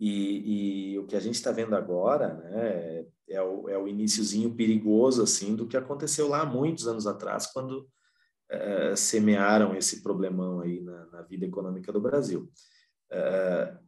E, 0.00 0.92
e, 0.92 0.98
o 0.98 1.06
que 1.06 1.16
a 1.16 1.20
gente 1.20 1.34
está 1.34 1.50
vendo 1.50 1.74
agora 1.74 2.34
né, 2.34 3.04
é, 3.28 3.42
o, 3.42 3.68
é 3.68 3.76
o 3.76 3.88
iníciozinho 3.88 4.54
perigoso 4.54 5.22
assim 5.22 5.56
do 5.56 5.66
que 5.66 5.76
aconteceu 5.76 6.28
lá 6.28 6.46
muitos 6.46 6.86
anos 6.86 7.06
atrás, 7.06 7.46
quando 7.46 7.88
é, 8.50 8.96
semearam 8.96 9.74
esse 9.74 10.02
problemão 10.02 10.60
aí 10.60 10.80
na, 10.80 11.06
na 11.06 11.22
vida 11.22 11.46
econômica 11.46 11.92
do 11.92 12.00
Brasil. 12.00 12.50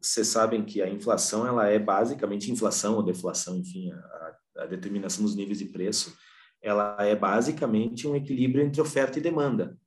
Vocês 0.01 0.29
é, 0.29 0.31
sabem 0.31 0.65
que 0.65 0.81
a 0.81 0.89
inflação 0.89 1.47
ela 1.47 1.69
é 1.69 1.79
basicamente 1.79 2.51
inflação 2.51 2.97
ou 2.97 3.03
deflação, 3.03 3.57
enfim, 3.57 3.91
a, 3.93 4.37
a 4.59 4.67
determinação 4.67 5.25
dos 5.25 5.35
níveis 5.35 5.59
de 5.59 5.67
preço, 5.67 6.17
ela 6.63 6.97
é 7.01 7.17
basicamente 7.17 8.07
um 8.07 8.15
equilíbrio 8.15 8.65
entre 8.65 8.81
oferta 8.81 9.19
e 9.19 9.23
demanda. 9.23 9.79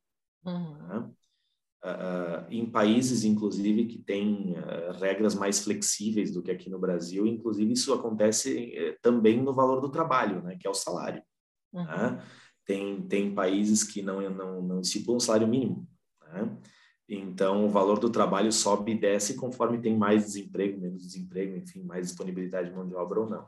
Uhum. 0.46 0.88
Né? 0.88 1.10
Uh, 1.86 2.46
em 2.50 2.66
países, 2.66 3.24
inclusive, 3.24 3.86
que 3.86 3.98
têm 4.00 4.54
uh, 4.54 4.94
regras 5.00 5.36
mais 5.36 5.60
flexíveis 5.60 6.32
do 6.32 6.42
que 6.42 6.50
aqui 6.50 6.70
no 6.70 6.80
Brasil, 6.80 7.28
inclusive 7.28 7.74
isso 7.74 7.94
acontece 7.94 8.74
uh, 8.78 8.98
também 9.02 9.42
no 9.42 9.54
valor 9.54 9.82
do 9.82 9.92
trabalho, 9.92 10.42
né, 10.42 10.56
que 10.58 10.66
é 10.66 10.70
o 10.70 10.74
salário. 10.74 11.22
Uhum. 11.74 11.84
Né? 11.84 12.24
Tem, 12.66 13.02
tem 13.02 13.34
países 13.34 13.84
que 13.84 14.02
não, 14.02 14.22
não, 14.30 14.62
não 14.62 14.82
estipulam 14.82 15.20
salário 15.20 15.48
mínimo. 15.48 15.88
Né? 16.22 16.58
Então, 17.08 17.66
o 17.66 17.70
valor 17.70 18.00
do 18.00 18.10
trabalho 18.10 18.52
sobe 18.52 18.94
e 18.94 18.98
desce 18.98 19.36
conforme 19.36 19.82
tem 19.82 19.98
mais 19.98 20.26
desemprego, 20.26 20.80
menos 20.80 21.04
desemprego, 21.04 21.58
enfim, 21.58 21.84
mais 21.84 22.08
disponibilidade 22.08 22.70
de 22.70 22.76
mão 22.76 22.88
de 22.88 22.96
obra 22.96 23.20
ou 23.20 23.30
não. 23.30 23.48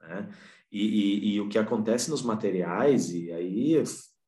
Né? 0.00 0.28
E, 0.70 0.84
e, 0.84 1.34
e 1.34 1.40
o 1.40 1.48
que 1.48 1.58
acontece 1.58 2.10
nos 2.10 2.22
materiais, 2.22 3.10
e 3.10 3.32
aí 3.32 3.82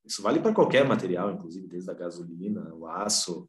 isso 0.04 0.22
vale 0.22 0.40
para 0.40 0.52
qualquer 0.52 0.86
material, 0.86 1.30
inclusive 1.30 1.68
desde 1.68 1.90
a 1.90 1.94
gasolina, 1.94 2.74
o 2.74 2.86
aço, 2.86 3.48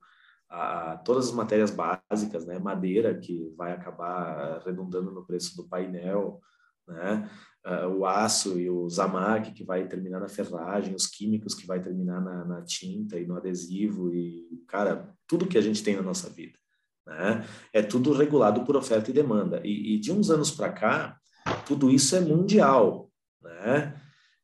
a, 0.49 0.97
todas 0.97 1.29
as 1.29 1.33
matérias 1.33 1.71
básicas, 1.71 2.45
né? 2.45 2.59
Madeira, 2.59 3.17
que 3.17 3.51
vai 3.57 3.71
acabar 3.71 4.61
redundando 4.63 5.11
no 5.11 5.25
preço 5.25 5.55
do 5.55 5.67
painel, 5.67 6.39
né? 6.87 7.29
Uh, 7.65 7.87
o 7.87 8.05
aço 8.05 8.59
e 8.59 8.69
o 8.69 8.89
zamac, 8.89 9.53
que 9.53 9.63
vai 9.63 9.87
terminar 9.87 10.19
na 10.19 10.27
ferragem, 10.27 10.93
os 10.93 11.07
químicos, 11.07 11.55
que 11.55 11.65
vai 11.65 11.81
terminar 11.81 12.19
na, 12.19 12.43
na, 12.43 12.61
tinta 12.61 13.17
e 13.17 13.25
no 13.25 13.37
adesivo, 13.37 14.13
e, 14.13 14.61
cara, 14.67 15.09
tudo 15.25 15.47
que 15.47 15.57
a 15.57 15.61
gente 15.61 15.81
tem 15.81 15.95
na 15.95 16.01
nossa 16.01 16.29
vida. 16.29 16.59
Né? 17.07 17.45
É 17.71 17.81
tudo 17.81 18.11
regulado 18.11 18.65
por 18.65 18.75
oferta 18.75 19.09
e 19.09 19.13
demanda. 19.13 19.61
E, 19.63 19.95
e 19.95 19.99
de 19.99 20.11
uns 20.11 20.29
anos 20.29 20.51
para 20.51 20.73
cá, 20.73 21.17
tudo 21.65 21.89
isso 21.89 22.15
é 22.15 22.19
mundial. 22.19 23.09
Né? 23.41 23.93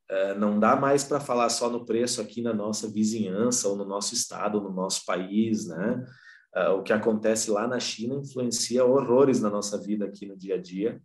É, 0.10 0.34
não 0.34 0.60
dá 0.60 0.75
mais 0.75 1.03
para 1.03 1.19
falar 1.19 1.49
só 1.49 1.69
no 1.69 1.86
preço 1.86 2.19
aqui 2.19 2.41
na 2.41 2.53
nossa 2.53 2.88
vizinhança, 2.89 3.67
ou 3.67 3.75
no 3.75 3.86
nosso 3.86 4.13
estado, 4.13 4.58
ou 4.58 4.63
no 4.63 4.71
nosso 4.71 5.05
país, 5.05 5.67
né? 5.67 6.05
É, 6.55 6.69
o 6.69 6.82
que 6.82 6.91
acontece 6.91 7.51
lá 7.51 7.67
na 7.67 7.79
China 7.79 8.15
influencia 8.15 8.84
horrores 8.84 9.39
na 9.39 9.51
nossa 9.51 9.77
vida 9.77 10.05
aqui 10.05 10.25
no 10.25 10.36
dia 10.36 10.55
a 10.55 10.58
dia. 10.62 10.99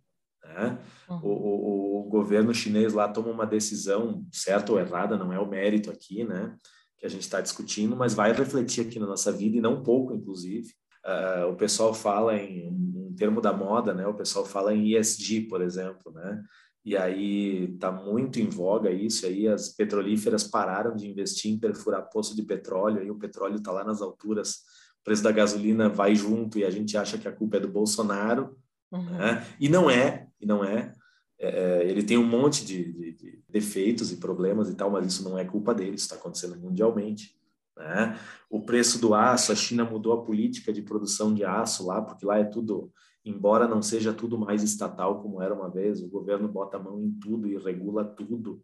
Né? 0.45 0.79
Uhum. 1.09 1.19
O, 1.23 1.29
o, 1.29 1.99
o, 1.99 2.09
governo 2.09 2.53
chinês 2.53 2.93
lá 2.93 3.07
toma 3.07 3.29
uma 3.29 3.45
decisão, 3.45 4.25
certa 4.31 4.71
ou 4.71 4.79
errada, 4.79 5.17
não 5.17 5.33
é 5.33 5.39
o 5.39 5.49
mérito 5.49 5.91
aqui, 5.91 6.23
né? 6.23 6.55
Que 6.97 7.05
a 7.05 7.09
gente 7.09 7.23
está 7.23 7.41
discutindo, 7.41 7.95
mas 7.95 8.13
vai 8.13 8.31
refletir 8.31 8.85
aqui 8.85 8.99
na 8.99 9.07
nossa 9.07 9.31
vida 9.31 9.57
e 9.57 9.61
não 9.61 9.83
pouco, 9.83 10.13
inclusive. 10.13 10.69
Uh, 11.05 11.49
o 11.51 11.55
pessoal 11.55 11.93
fala 11.93 12.35
em 12.35 12.69
um 12.69 13.13
termo 13.17 13.41
da 13.41 13.51
moda, 13.51 13.93
né? 13.93 14.07
O 14.07 14.13
pessoal 14.13 14.45
fala 14.45 14.73
em 14.73 14.95
ESG, 14.95 15.41
por 15.41 15.61
exemplo, 15.61 16.11
né? 16.13 16.43
e 16.85 16.95
aí 16.95 17.73
está 17.73 17.91
muito 17.91 18.39
em 18.39 18.47
voga 18.47 18.91
isso, 18.91 19.25
aí 19.25 19.47
as 19.47 19.69
petrolíferas 19.69 20.43
pararam 20.43 20.95
de 20.95 21.09
investir 21.09 21.51
em 21.51 21.57
perfurar 21.57 22.09
poço 22.11 22.35
de 22.35 22.43
petróleo, 22.43 23.01
aí 23.01 23.09
o 23.09 23.17
petróleo 23.17 23.55
está 23.55 23.71
lá 23.71 23.83
nas 23.83 24.03
alturas, 24.03 24.57
o 25.01 25.03
preço 25.03 25.23
da 25.23 25.31
gasolina 25.31 25.89
vai 25.89 26.13
junto 26.13 26.59
e 26.59 26.63
a 26.63 26.69
gente 26.69 26.95
acha 26.95 27.17
que 27.17 27.27
a 27.27 27.31
culpa 27.31 27.57
é 27.57 27.59
do 27.59 27.67
Bolsonaro, 27.67 28.55
uhum. 28.91 29.17
né? 29.17 29.43
e 29.59 29.67
não 29.67 29.89
é, 29.89 30.24
e 30.39 30.45
não 30.45 30.63
é. 30.63 30.93
é, 31.39 31.47
é 31.47 31.89
ele 31.89 32.03
tem 32.03 32.17
um 32.17 32.25
monte 32.25 32.65
de, 32.65 32.91
de, 32.91 33.11
de, 33.13 33.43
defeitos 33.49 34.11
e 34.11 34.17
problemas 34.17 34.69
e 34.69 34.75
tal, 34.75 34.89
mas 34.91 35.05
isso 35.07 35.23
não 35.23 35.37
é 35.37 35.45
culpa 35.45 35.73
dele, 35.73 35.95
isso 35.95 36.05
está 36.05 36.15
acontecendo 36.15 36.57
mundialmente. 36.57 37.35
Né? 37.77 38.17
O 38.49 38.61
preço 38.61 38.99
do 38.99 39.13
aço, 39.13 39.51
a 39.51 39.55
China 39.55 39.83
mudou 39.83 40.13
a 40.13 40.23
política 40.23 40.71
de 40.71 40.81
produção 40.81 41.33
de 41.33 41.43
aço 41.43 41.85
lá, 41.85 42.01
porque 42.01 42.25
lá 42.25 42.37
é 42.37 42.43
tudo 42.43 42.91
embora 43.25 43.67
não 43.67 43.81
seja 43.81 44.13
tudo 44.13 44.37
mais 44.37 44.61
estatal 44.61 45.21
como 45.21 45.41
era 45.41 45.53
uma 45.53 45.69
vez, 45.69 45.99
o 46.01 46.07
governo 46.07 46.47
bota 46.47 46.77
a 46.77 46.79
mão 46.79 47.01
em 47.01 47.11
tudo 47.11 47.47
e 47.47 47.57
regula 47.57 48.05
tudo, 48.05 48.63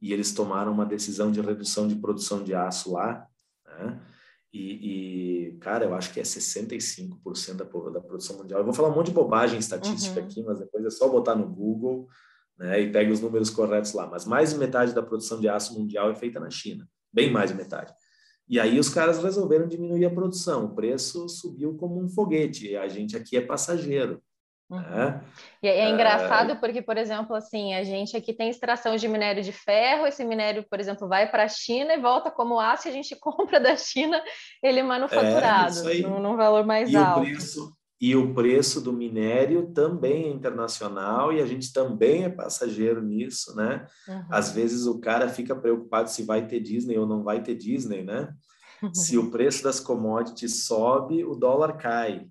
e 0.00 0.12
eles 0.12 0.34
tomaram 0.34 0.70
uma 0.70 0.84
decisão 0.84 1.32
de 1.32 1.40
redução 1.40 1.88
de 1.88 1.96
produção 1.96 2.44
de 2.44 2.54
aço 2.54 2.92
lá, 2.92 3.26
né? 3.64 3.98
E, 4.56 5.48
e, 5.48 5.52
cara, 5.58 5.84
eu 5.84 5.94
acho 5.94 6.12
que 6.12 6.18
é 6.18 6.22
65% 6.22 7.54
da, 7.54 7.64
da 7.64 8.00
produção 8.00 8.38
mundial. 8.38 8.60
Eu 8.60 8.64
vou 8.64 8.72
falar 8.72 8.88
um 8.88 8.94
monte 8.94 9.06
de 9.06 9.12
bobagem 9.12 9.58
estatística 9.58 10.18
uhum. 10.18 10.26
aqui, 10.26 10.42
mas 10.42 10.58
depois 10.58 10.84
é 10.84 10.90
só 10.90 11.08
botar 11.08 11.34
no 11.34 11.46
Google 11.46 12.08
né, 12.58 12.80
e 12.80 12.90
pega 12.90 13.12
os 13.12 13.20
números 13.20 13.50
corretos 13.50 13.92
lá. 13.92 14.06
Mas 14.06 14.24
mais 14.24 14.50
de 14.50 14.58
metade 14.58 14.94
da 14.94 15.02
produção 15.02 15.38
de 15.38 15.48
aço 15.48 15.78
mundial 15.78 16.10
é 16.10 16.14
feita 16.14 16.40
na 16.40 16.48
China, 16.48 16.88
bem 17.12 17.30
mais 17.30 17.50
de 17.50 17.56
metade. 17.56 17.92
E 18.48 18.58
aí 18.58 18.78
os 18.78 18.88
caras 18.88 19.22
resolveram 19.22 19.68
diminuir 19.68 20.06
a 20.06 20.10
produção, 20.10 20.66
o 20.66 20.74
preço 20.74 21.28
subiu 21.28 21.74
como 21.74 22.02
um 22.02 22.08
foguete, 22.08 22.68
e 22.68 22.76
a 22.76 22.88
gente 22.88 23.16
aqui 23.16 23.36
é 23.36 23.40
passageiro. 23.40 24.22
Uhum. 24.68 24.80
Né? 24.80 25.20
E 25.62 25.68
é, 25.68 25.78
é 25.80 25.90
engraçado 25.90 26.52
é... 26.52 26.54
porque, 26.54 26.82
por 26.82 26.96
exemplo, 26.96 27.34
assim, 27.36 27.74
a 27.74 27.84
gente 27.84 28.16
aqui 28.16 28.32
tem 28.32 28.48
extração 28.48 28.96
de 28.96 29.06
minério 29.06 29.42
de 29.42 29.52
ferro, 29.52 30.06
esse 30.06 30.24
minério, 30.24 30.64
por 30.68 30.80
exemplo, 30.80 31.08
vai 31.08 31.30
para 31.30 31.44
a 31.44 31.48
China 31.48 31.94
e 31.94 32.00
volta 32.00 32.30
como 32.30 32.58
aço, 32.58 32.88
e 32.88 32.90
a 32.90 32.94
gente 32.94 33.14
compra 33.20 33.60
da 33.60 33.76
China 33.76 34.20
ele 34.62 34.82
manufaturado, 34.82 35.88
é 35.88 36.00
num, 36.00 36.20
num, 36.20 36.36
valor 36.36 36.66
mais 36.66 36.90
e 36.90 36.96
alto. 36.96 37.20
O 37.20 37.22
preço, 37.22 37.76
e 38.00 38.14
o 38.14 38.34
preço 38.34 38.80
do 38.80 38.92
minério 38.92 39.72
também 39.72 40.24
é 40.24 40.28
internacional 40.28 41.32
e 41.32 41.40
a 41.40 41.46
gente 41.46 41.72
também 41.72 42.24
é 42.24 42.28
passageiro 42.28 43.02
nisso, 43.02 43.56
né? 43.56 43.86
Uhum. 44.06 44.26
Às 44.30 44.52
vezes 44.52 44.86
o 44.86 45.00
cara 45.00 45.28
fica 45.28 45.56
preocupado 45.56 46.10
se 46.10 46.22
vai 46.22 46.46
ter 46.46 46.60
Disney 46.60 46.98
ou 46.98 47.06
não 47.06 47.22
vai 47.22 47.42
ter 47.42 47.54
Disney, 47.54 48.02
né? 48.02 48.34
se 48.92 49.16
o 49.16 49.30
preço 49.30 49.62
das 49.62 49.80
commodities 49.80 50.66
sobe, 50.66 51.24
o 51.24 51.34
dólar 51.34 51.78
cai, 51.78 52.26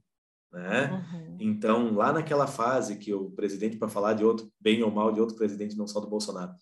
né? 0.55 1.05
Uhum. 1.11 1.37
Então, 1.39 1.93
lá 1.93 2.13
naquela 2.13 2.47
fase 2.47 2.95
que 2.95 3.13
o 3.13 3.29
presidente, 3.31 3.77
para 3.77 3.89
falar 3.89 4.13
de 4.13 4.23
outro, 4.23 4.49
bem 4.59 4.81
ou 4.81 4.89
mal 4.89 5.11
de 5.11 5.19
outro 5.19 5.35
presidente, 5.35 5.77
não 5.77 5.85
só 5.85 5.99
do 5.99 6.07
Bolsonaro, 6.07 6.53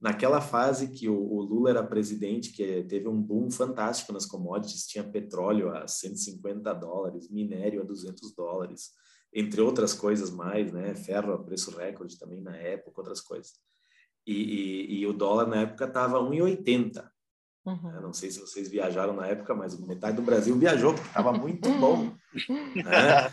naquela 0.00 0.40
fase 0.40 0.88
que 0.88 1.08
o, 1.08 1.14
o, 1.14 1.42
Lula 1.42 1.70
era 1.70 1.82
presidente, 1.82 2.52
que 2.52 2.84
teve 2.84 3.08
um 3.08 3.20
boom 3.20 3.50
fantástico 3.50 4.12
nas 4.12 4.24
commodities, 4.24 4.86
tinha 4.86 5.02
petróleo 5.02 5.70
a 5.70 5.88
150 5.88 6.72
dólares, 6.74 7.28
minério 7.28 7.82
a 7.82 7.84
200 7.84 8.32
dólares, 8.34 8.90
entre 9.34 9.60
outras 9.60 9.92
coisas 9.92 10.30
mais, 10.30 10.72
né? 10.72 10.94
Ferro 10.94 11.32
a 11.32 11.42
preço 11.42 11.76
recorde 11.76 12.18
também 12.18 12.40
na 12.40 12.56
época, 12.56 13.00
outras 13.00 13.20
coisas. 13.20 13.54
E, 14.24 14.34
e, 14.34 15.00
e 15.00 15.06
o 15.06 15.12
dólar 15.12 15.48
na 15.48 15.62
época 15.62 15.86
estava 15.86 16.20
1,80. 16.20 17.10
Uhum. 17.64 18.00
Não 18.00 18.12
sei 18.12 18.30
se 18.30 18.40
vocês 18.40 18.68
viajaram 18.68 19.14
na 19.14 19.26
época, 19.26 19.54
mas 19.54 19.78
metade 19.78 20.16
do 20.16 20.22
Brasil 20.22 20.56
viajou, 20.58 20.94
porque 20.94 21.06
estava 21.06 21.32
muito 21.32 21.68
bom. 21.78 22.12
né? 22.74 23.32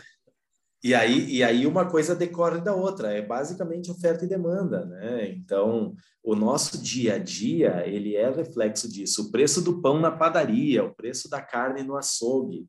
E 0.82 0.94
aí, 0.94 1.30
e 1.30 1.44
aí 1.44 1.66
uma 1.66 1.84
coisa 1.84 2.16
decorre 2.16 2.60
da 2.60 2.74
outra, 2.74 3.12
é 3.12 3.20
basicamente 3.20 3.90
oferta 3.90 4.24
e 4.24 4.28
demanda, 4.28 4.86
né? 4.86 5.28
Então, 5.28 5.94
o 6.22 6.34
nosso 6.34 6.80
dia 6.80 7.16
a 7.16 7.18
dia, 7.18 7.86
ele 7.86 8.16
é 8.16 8.30
reflexo 8.30 8.90
disso. 8.90 9.28
O 9.28 9.30
preço 9.30 9.60
do 9.60 9.82
pão 9.82 10.00
na 10.00 10.10
padaria, 10.10 10.82
o 10.82 10.94
preço 10.94 11.28
da 11.28 11.42
carne 11.42 11.82
no 11.82 11.96
açougue, 11.96 12.66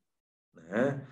né? 0.53 1.07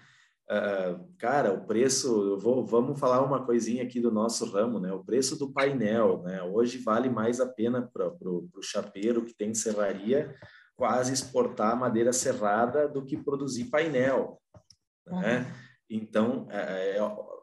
Uh, 0.51 1.07
cara, 1.19 1.53
o 1.53 1.67
preço, 1.67 2.35
vou, 2.39 2.65
vamos 2.65 2.99
falar 2.99 3.23
uma 3.23 3.45
coisinha 3.45 3.83
aqui 3.83 3.99
do 3.99 4.11
nosso 4.11 4.45
ramo, 4.45 4.79
né? 4.79 4.91
O 4.91 5.03
preço 5.03 5.37
do 5.37 5.53
painel, 5.53 6.23
né? 6.23 6.41
Hoje 6.41 6.79
vale 6.79 7.07
mais 7.07 7.39
a 7.39 7.47
pena 7.47 7.87
para 7.93 8.07
o 8.07 8.61
chapeiro 8.61 9.23
que 9.23 9.33
tem 9.35 9.53
serraria 9.53 10.35
quase 10.75 11.13
exportar 11.13 11.77
madeira 11.77 12.13
serrada 12.13 12.87
do 12.87 13.05
que 13.05 13.17
produzir 13.17 13.65
painel, 13.65 14.41
né? 15.05 15.39
Uhum. 15.39 15.69
Então, 15.89 16.47
é, 16.49 16.97
é, 16.97 16.97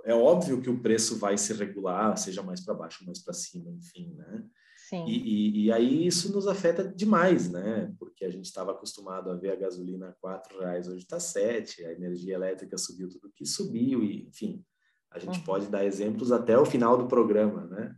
é, 0.07 0.15
óbvio 0.15 0.63
que 0.63 0.71
o 0.71 0.81
preço 0.81 1.19
vai 1.19 1.37
se 1.37 1.53
regular, 1.53 2.17
seja 2.17 2.43
mais 2.43 2.65
para 2.65 2.75
baixo, 2.75 3.05
mais 3.05 3.23
para 3.23 3.35
cima, 3.35 3.71
enfim, 3.71 4.15
né? 4.17 4.43
Sim. 4.89 5.05
E, 5.05 5.17
e, 5.17 5.65
e, 5.65 5.73
aí 5.73 6.07
isso 6.07 6.33
nos 6.33 6.47
afeta 6.47 6.87
demais, 6.87 7.51
né? 7.51 7.93
Porque 7.99 8.25
a 8.25 8.31
gente 8.31 8.45
estava 8.45 8.71
acostumado 8.71 9.29
a 9.29 9.35
ver 9.35 9.51
a 9.51 9.57
gasolina 9.57 10.11
a 10.11 10.13
quatro 10.13 10.61
reais, 10.61 10.87
hoje 10.87 10.99
está 10.99 11.19
sete, 11.19 11.85
a 11.85 11.93
energia 11.93 12.35
elétrica 12.35 12.79
subiu 12.79 13.09
tudo 13.09 13.33
que 13.35 13.45
subiu, 13.45 14.05
e 14.05 14.29
enfim, 14.29 14.65
a 15.11 15.19
gente 15.19 15.41
uhum. 15.41 15.45
pode 15.45 15.67
dar 15.67 15.85
exemplos 15.85 16.31
até 16.31 16.57
o 16.57 16.65
final 16.65 16.97
do 16.97 17.09
programa, 17.09 17.67
né? 17.67 17.97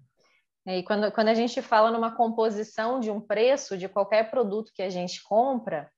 É, 0.67 0.79
e 0.79 0.83
quando, 0.83 1.13
quando 1.13 1.29
a 1.29 1.35
gente 1.35 1.61
fala 1.61 1.91
numa 1.91 2.17
composição 2.17 3.01
de 3.01 3.11
um 3.11 3.21
preço 3.21 3.77
de 3.77 3.87
qualquer 3.87 4.31
produto 4.31 4.73
que 4.75 4.83
a 4.83 4.89
gente 4.89 5.23
compra, 5.23 5.91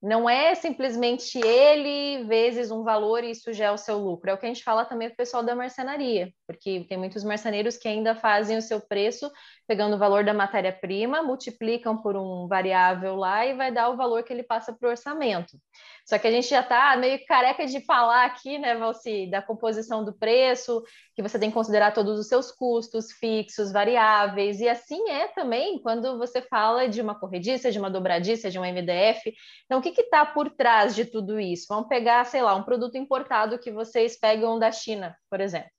não 0.00 0.30
é 0.30 0.54
simplesmente 0.54 1.38
ele 1.44 2.22
vezes 2.24 2.70
um 2.70 2.84
valor 2.84 3.24
e 3.24 3.32
isso 3.32 3.52
já 3.52 3.66
é 3.66 3.72
o 3.72 3.78
seu 3.78 3.98
lucro. 3.98 4.30
É 4.30 4.34
o 4.34 4.38
que 4.38 4.46
a 4.46 4.48
gente 4.48 4.62
fala 4.62 4.84
também 4.84 5.08
para 5.08 5.14
o 5.14 5.16
pessoal 5.16 5.42
da 5.42 5.56
marcenaria, 5.56 6.32
porque 6.46 6.86
tem 6.88 6.96
muitos 6.96 7.24
marceneiros 7.24 7.76
que 7.76 7.88
ainda 7.88 8.14
fazem 8.14 8.56
o 8.56 8.62
seu 8.62 8.80
preço 8.80 9.30
pegando 9.66 9.96
o 9.96 9.98
valor 9.98 10.24
da 10.24 10.32
matéria-prima, 10.32 11.22
multiplicam 11.22 11.96
por 12.00 12.16
um 12.16 12.46
variável 12.46 13.16
lá 13.16 13.44
e 13.44 13.54
vai 13.54 13.72
dar 13.72 13.88
o 13.88 13.96
valor 13.96 14.22
que 14.22 14.32
ele 14.32 14.44
passa 14.44 14.72
para 14.72 14.86
o 14.86 14.90
orçamento. 14.90 15.58
Só 16.06 16.16
que 16.18 16.26
a 16.28 16.30
gente 16.30 16.48
já 16.48 16.60
está 16.60 16.96
meio 16.96 17.24
careca 17.26 17.66
de 17.66 17.80
falar 17.84 18.26
aqui, 18.26 18.58
né, 18.58 18.76
Valci, 18.76 19.28
da 19.28 19.42
composição 19.42 20.04
do 20.04 20.16
preço, 20.16 20.82
que 21.16 21.22
você 21.22 21.36
tem 21.36 21.50
que 21.50 21.54
considerar 21.54 21.92
todos 21.92 22.16
os 22.18 22.28
seus 22.28 22.52
custos 22.52 23.10
fixos, 23.12 23.72
variáveis, 23.72 24.60
e 24.60 24.68
assim 24.68 25.10
é 25.10 25.26
também 25.28 25.80
quando 25.80 26.16
você 26.16 26.40
fala 26.40 26.88
de 26.88 27.00
uma 27.00 27.18
corrediça, 27.18 27.72
de 27.72 27.78
uma 27.78 27.90
dobradiça, 27.90 28.50
de 28.50 28.58
uma 28.58 28.68
MDF. 28.68 29.34
Então, 29.64 29.80
o 29.80 29.82
que 29.82 30.00
está 30.00 30.24
por 30.24 30.50
trás 30.50 30.94
de 30.94 31.04
tudo 31.04 31.40
isso? 31.40 31.66
Vamos 31.68 31.88
pegar, 31.88 32.24
sei 32.24 32.42
lá, 32.42 32.54
um 32.54 32.62
produto 32.62 32.96
importado 32.96 33.58
que 33.58 33.72
vocês 33.72 34.16
pegam 34.16 34.58
da 34.60 34.70
China, 34.70 35.16
por 35.28 35.40
exemplo. 35.40 35.75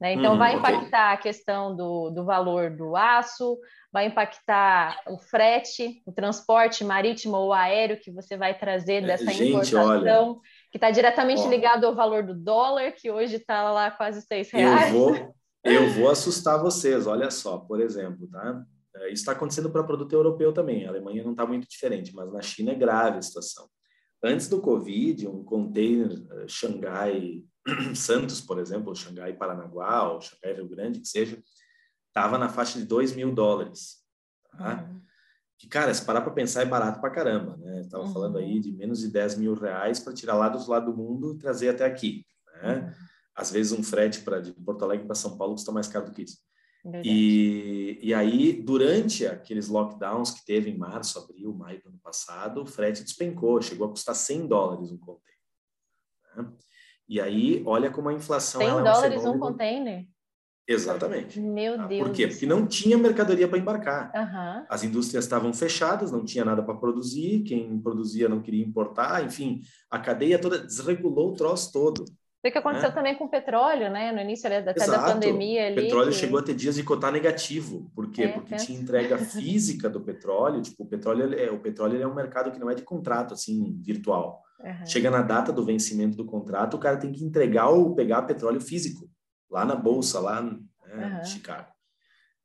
Né? 0.00 0.14
Então, 0.14 0.34
hum, 0.34 0.38
vai 0.38 0.56
impactar 0.56 1.12
okay. 1.12 1.14
a 1.14 1.16
questão 1.16 1.74
do, 1.74 2.10
do 2.10 2.24
valor 2.24 2.70
do 2.70 2.96
aço, 2.96 3.58
vai 3.92 4.06
impactar 4.06 5.00
o 5.08 5.18
frete, 5.18 6.02
o 6.04 6.12
transporte 6.12 6.84
marítimo 6.84 7.36
ou 7.36 7.52
aéreo 7.52 8.00
que 8.00 8.10
você 8.10 8.36
vai 8.36 8.58
trazer 8.58 9.04
é, 9.04 9.06
dessa 9.06 9.32
Gente, 9.32 9.50
importação, 9.50 10.30
olha, 10.30 10.36
que 10.70 10.76
está 10.76 10.90
diretamente 10.90 11.42
ó, 11.42 11.48
ligado 11.48 11.86
ao 11.86 11.94
valor 11.94 12.24
do 12.24 12.34
dólar, 12.34 12.92
que 12.92 13.10
hoje 13.10 13.36
está 13.36 13.70
lá 13.70 13.90
quase 13.90 14.20
seis 14.22 14.50
reais. 14.50 14.92
Eu 14.92 15.00
vou, 15.00 15.34
eu 15.64 15.90
vou 15.90 16.10
assustar 16.10 16.60
vocês, 16.60 17.06
olha 17.06 17.30
só, 17.30 17.58
por 17.58 17.80
exemplo, 17.80 18.28
tá? 18.28 18.64
É, 18.96 19.06
isso 19.06 19.22
está 19.22 19.32
acontecendo 19.32 19.70
para 19.70 19.82
produto 19.84 20.12
europeu 20.12 20.52
também. 20.52 20.84
A 20.84 20.88
Alemanha 20.88 21.22
não 21.22 21.32
está 21.32 21.46
muito 21.46 21.68
diferente, 21.68 22.14
mas 22.14 22.32
na 22.32 22.42
China 22.42 22.72
é 22.72 22.74
grave 22.74 23.18
a 23.18 23.22
situação. 23.22 23.68
Antes 24.22 24.48
do 24.48 24.60
Covid, 24.60 25.28
um 25.28 25.44
container 25.44 26.10
uh, 26.12 26.48
Xangai 26.48 27.42
Santos, 27.94 28.40
por 28.40 28.58
exemplo, 28.58 28.94
Xangai 28.94 29.32
Paranaguá, 29.32 30.12
ou 30.12 30.20
Xangai 30.20 30.54
Rio 30.54 30.68
Grande, 30.68 31.00
que 31.00 31.08
seja, 31.08 31.42
estava 32.08 32.38
na 32.38 32.48
faixa 32.48 32.78
de 32.78 32.84
2 32.84 33.14
mil 33.14 33.34
dólares. 33.34 34.04
Tá? 34.56 34.82
Uhum. 34.82 35.00
Que, 35.58 35.68
cara, 35.68 35.92
se 35.94 36.04
parar 36.04 36.20
para 36.20 36.32
pensar, 36.32 36.62
é 36.62 36.66
barato 36.66 37.00
para 37.00 37.10
caramba, 37.10 37.56
né? 37.56 37.80
Estava 37.80 38.04
uhum. 38.04 38.12
falando 38.12 38.38
aí 38.38 38.60
de 38.60 38.72
menos 38.72 39.00
de 39.00 39.08
10 39.08 39.36
mil 39.36 39.54
reais 39.54 40.00
para 40.00 40.12
tirar 40.12 40.34
lá 40.34 40.48
do 40.48 40.68
lado 40.68 40.92
do 40.92 40.96
mundo 40.96 41.34
e 41.34 41.38
trazer 41.38 41.70
até 41.70 41.84
aqui, 41.84 42.24
né? 42.62 42.76
Uhum. 42.76 43.04
Às 43.34 43.50
vezes 43.50 43.72
um 43.72 43.82
frete 43.82 44.20
para 44.20 44.40
de 44.40 44.52
Porto 44.52 44.84
Alegre 44.84 45.06
para 45.06 45.14
São 45.14 45.36
Paulo 45.36 45.54
custa 45.54 45.72
mais 45.72 45.88
caro 45.88 46.06
do 46.06 46.12
que 46.12 46.22
isso. 46.22 46.38
E, 47.02 47.98
e 48.02 48.12
aí, 48.12 48.52
durante 48.52 49.26
aqueles 49.26 49.68
lockdowns 49.68 50.30
que 50.30 50.44
teve 50.44 50.70
em 50.70 50.76
março, 50.76 51.18
abril, 51.18 51.54
maio 51.54 51.80
do 51.82 51.88
ano 51.88 51.98
passado, 51.98 52.62
o 52.62 52.66
frete 52.66 53.02
despencou, 53.02 53.62
chegou 53.62 53.86
a 53.86 53.90
custar 53.90 54.14
100 54.14 54.46
dólares 54.46 54.92
um 54.92 54.98
container. 54.98 55.40
Né? 56.36 56.52
E 57.08 57.20
aí, 57.20 57.62
olha 57.66 57.90
como 57.90 58.08
a 58.08 58.12
inflação... 58.12 58.60
100 58.60 58.68
é 58.68 58.74
um 58.74 58.84
dólares 58.84 59.24
um 59.24 59.38
container? 59.38 60.06
Exatamente. 60.66 61.38
Meu 61.38 61.76
tá? 61.76 61.86
Deus. 61.86 62.06
Por 62.06 62.12
quê? 62.14 62.26
Porque 62.26 62.46
não 62.46 62.66
tinha 62.66 62.96
mercadoria 62.96 63.46
para 63.46 63.58
embarcar. 63.58 64.10
Uhum. 64.14 64.66
As 64.68 64.82
indústrias 64.82 65.24
estavam 65.24 65.52
fechadas, 65.52 66.10
não 66.10 66.24
tinha 66.24 66.44
nada 66.44 66.62
para 66.62 66.74
produzir, 66.74 67.42
quem 67.42 67.78
produzia 67.78 68.28
não 68.28 68.40
queria 68.40 68.64
importar, 68.64 69.24
enfim, 69.24 69.60
a 69.90 69.98
cadeia 69.98 70.38
toda 70.38 70.58
desregulou 70.58 71.32
o 71.32 71.34
troço 71.34 71.70
todo. 71.70 72.04
Foi 72.40 72.50
o 72.50 72.52
que 72.52 72.58
aconteceu 72.58 72.90
né? 72.90 72.94
também 72.94 73.14
com 73.14 73.24
o 73.24 73.30
petróleo, 73.30 73.90
né? 73.90 74.12
No 74.12 74.20
início 74.20 74.46
até 74.46 74.70
Exato. 74.76 74.90
da 74.90 75.14
pandemia 75.14 75.66
ali. 75.66 75.78
O 75.78 75.82
petróleo 75.82 76.10
que... 76.10 76.16
chegou 76.16 76.38
a 76.38 76.42
ter 76.42 76.54
dias 76.54 76.74
de 76.74 76.82
cotar 76.82 77.10
negativo. 77.10 77.90
Por 77.94 78.10
quê? 78.10 78.24
É, 78.24 78.28
Porque 78.28 78.52
é. 78.54 78.58
tinha 78.58 78.78
entrega 78.78 79.16
física 79.24 79.88
do 79.88 80.02
petróleo. 80.02 80.60
Tipo, 80.60 80.84
o 80.84 80.86
petróleo 80.86 81.32
é, 81.34 81.50
o 81.50 81.58
petróleo 81.58 82.02
é 82.02 82.06
um 82.06 82.14
mercado 82.14 82.52
que 82.52 82.58
não 82.58 82.68
é 82.68 82.74
de 82.74 82.82
contrato, 82.82 83.32
assim, 83.32 83.80
virtual. 83.82 84.42
Uhum. 84.64 84.86
Chega 84.86 85.10
na 85.10 85.20
data 85.20 85.52
do 85.52 85.64
vencimento 85.64 86.16
do 86.16 86.24
contrato, 86.24 86.74
o 86.74 86.80
cara 86.80 86.96
tem 86.96 87.12
que 87.12 87.22
entregar 87.22 87.68
ou 87.68 87.94
pegar 87.94 88.22
petróleo 88.22 88.60
físico 88.60 89.10
lá 89.50 89.64
na 89.64 89.76
bolsa, 89.76 90.18
lá 90.18 90.40
né, 90.40 90.58
uhum. 90.88 91.20
em 91.20 91.24
Chicago. 91.24 91.74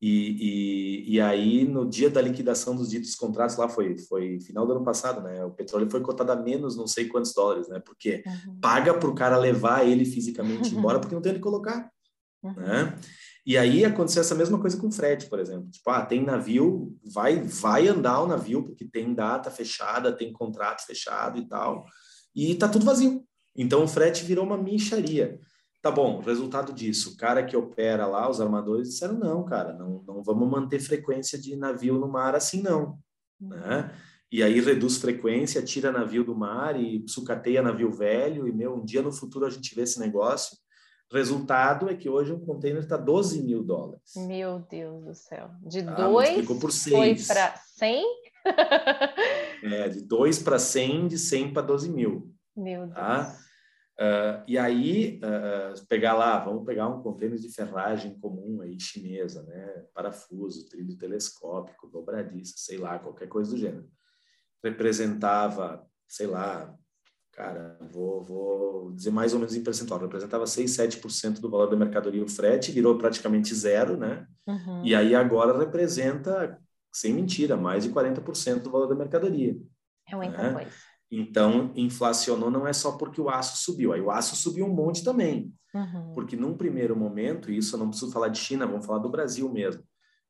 E, 0.01 1.09
e, 1.09 1.15
e, 1.15 1.21
aí, 1.21 1.65
no 1.65 1.89
dia 1.89 2.09
da 2.09 2.21
liquidação 2.21 2.73
dos 2.73 2.89
ditos 2.89 3.15
contratos, 3.15 3.57
lá 3.57 3.67
foi, 3.67 3.97
foi 3.97 4.39
final 4.39 4.65
do 4.65 4.71
ano 4.71 4.83
passado, 4.83 5.21
né? 5.21 5.43
O 5.43 5.51
petróleo 5.51 5.89
foi 5.89 5.99
cotado 5.99 6.31
a 6.31 6.37
menos 6.37 6.77
não 6.77 6.87
sei 6.87 7.09
quantos 7.09 7.33
dólares, 7.33 7.67
né? 7.67 7.81
Porque 7.81 8.23
uhum. 8.25 8.59
paga 8.61 8.93
para 8.93 9.09
o 9.09 9.15
cara 9.15 9.37
levar 9.37 9.85
ele 9.85 10.05
fisicamente 10.05 10.71
embora 10.75 10.99
porque 10.99 11.13
não 11.13 11.21
tem 11.21 11.33
onde 11.33 11.41
colocar, 11.41 11.91
né? 12.41 12.97
E 13.45 13.57
aí 13.57 13.83
aconteceu 13.83 14.21
essa 14.21 14.35
mesma 14.35 14.59
coisa 14.59 14.77
com 14.77 14.89
frete, 14.89 15.27
por 15.27 15.39
exemplo. 15.39 15.69
Tipo, 15.69 15.89
ah, 15.89 16.05
tem 16.05 16.23
navio, 16.23 16.97
vai, 17.03 17.41
vai 17.41 17.87
andar 17.87 18.21
o 18.21 18.27
navio 18.27 18.63
porque 18.63 18.85
tem 18.85 19.13
data 19.13 19.51
fechada, 19.51 20.15
tem 20.15 20.31
contrato 20.31 20.85
fechado 20.85 21.39
e 21.39 21.45
tal, 21.45 21.83
e 22.35 22.55
tá 22.55 22.67
tudo 22.67 22.85
vazio. 22.85 23.23
Então 23.55 23.83
o 23.83 23.87
frete 23.87 24.23
virou 24.23 24.45
uma 24.45 24.57
mincharia. 24.57 25.39
Tá 25.81 25.89
bom, 25.89 26.19
resultado 26.19 26.73
disso, 26.73 27.13
o 27.13 27.17
cara 27.17 27.43
que 27.43 27.55
opera 27.55 28.05
lá, 28.05 28.29
os 28.29 28.41
armadores 28.41 28.89
disseram, 28.89 29.17
não, 29.17 29.45
cara, 29.45 29.73
não, 29.73 30.03
não 30.05 30.21
vamos 30.21 30.49
manter 30.49 30.79
frequência 30.79 31.39
de 31.39 31.55
navio 31.55 31.97
no 31.97 32.07
mar 32.07 32.35
assim, 32.35 32.61
não. 32.61 32.99
Né? 33.39 33.89
E 34.31 34.43
aí 34.43 34.59
reduz 34.59 34.97
frequência, 34.97 35.63
tira 35.63 35.91
navio 35.91 36.23
do 36.23 36.35
mar 36.35 36.79
e 36.79 37.03
sucateia 37.07 37.61
navio 37.61 37.91
velho, 37.91 38.47
e, 38.47 38.51
meu, 38.51 38.75
um 38.75 38.83
dia 38.83 39.01
no 39.01 39.11
futuro 39.11 39.45
a 39.45 39.49
gente 39.49 39.73
vê 39.73 39.83
esse 39.83 39.99
negócio. 39.99 40.57
Resultado 41.11 41.89
é 41.89 41.95
que 41.95 42.07
hoje 42.07 42.31
um 42.31 42.39
container 42.39 42.83
está 42.83 42.95
12 42.95 43.41
mil 43.41 43.63
dólares. 43.63 44.13
Meu 44.15 44.59
Deus 44.69 45.03
do 45.03 45.15
céu. 45.15 45.49
De 45.61 45.81
2 45.81 45.97
ah, 45.97 46.45
por 46.45 46.71
foi 46.71 47.15
para 47.25 47.55
100? 47.55 48.03
É, 49.63 49.89
de 49.89 50.01
2 50.01 50.39
para 50.39 50.59
100, 50.59 51.07
de 51.07 51.17
100 51.17 51.53
para 51.53 51.61
12 51.61 51.89
mil. 51.89 52.33
Meu 52.55 52.87
tá? 52.89 53.17
Deus. 53.17 53.27
Tá? 53.27 53.49
Uh, 53.99 54.43
e 54.47 54.57
aí, 54.57 55.19
uh, 55.21 55.85
pegar 55.87 56.13
lá, 56.13 56.39
vamos 56.39 56.65
pegar 56.65 56.87
um 56.87 57.01
container 57.01 57.37
de 57.37 57.53
ferragem 57.53 58.17
comum 58.17 58.61
aí, 58.61 58.79
chinesa, 58.79 59.43
né? 59.43 59.83
Parafuso, 59.93 60.69
trilho 60.69 60.97
telescópico, 60.97 61.89
dobradiça, 61.89 62.53
sei 62.55 62.77
lá, 62.77 62.97
qualquer 62.97 63.27
coisa 63.27 63.51
do 63.51 63.57
gênero. 63.57 63.89
Representava, 64.63 65.85
sei 66.07 66.27
lá, 66.27 66.73
cara, 67.33 67.77
vou, 67.91 68.23
vou 68.23 68.91
dizer 68.93 69.11
mais 69.11 69.33
ou 69.33 69.39
menos 69.39 69.53
em 69.53 69.63
percentual, 69.63 69.99
representava 69.99 70.47
6, 70.47 70.71
7% 70.71 71.41
do 71.41 71.49
valor 71.49 71.69
da 71.69 71.75
mercadoria 71.75 72.23
o 72.23 72.29
frete, 72.29 72.71
virou 72.71 72.97
praticamente 72.97 73.53
zero, 73.53 73.97
né? 73.97 74.25
Uhum. 74.47 74.85
E 74.85 74.95
aí 74.95 75.13
agora 75.13 75.57
representa, 75.57 76.57
sem 76.91 77.13
mentira, 77.13 77.55
mais 77.55 77.83
de 77.83 77.89
40% 77.89 78.63
do 78.63 78.71
valor 78.71 78.87
da 78.87 78.95
mercadoria. 78.95 79.57
É 80.07 80.15
muita 80.15 80.41
né? 80.41 80.53
coisa. 80.53 80.71
Então, 81.11 81.71
inflacionou 81.75 82.51
não 82.51 82.67
é 82.67 82.73
só 82.73 82.91
porque 82.93 83.19
o 83.19 83.29
aço 83.29 83.57
subiu, 83.57 83.93
aí 83.93 84.01
o 84.01 84.11
aço 84.11 84.35
subiu 84.35 84.65
um 84.65 84.73
monte 84.73 85.03
também. 85.03 85.53
Uhum. 85.73 86.13
Porque 86.13 86.35
num 86.35 86.55
primeiro 86.55 86.95
momento, 86.95 87.51
e 87.51 87.57
isso 87.57 87.75
eu 87.75 87.79
não 87.79 87.89
preciso 87.89 88.11
falar 88.11 88.27
de 88.27 88.37
China, 88.37 88.67
vamos 88.67 88.85
falar 88.85 88.99
do 88.99 89.09
Brasil 89.09 89.51
mesmo. 89.51 89.83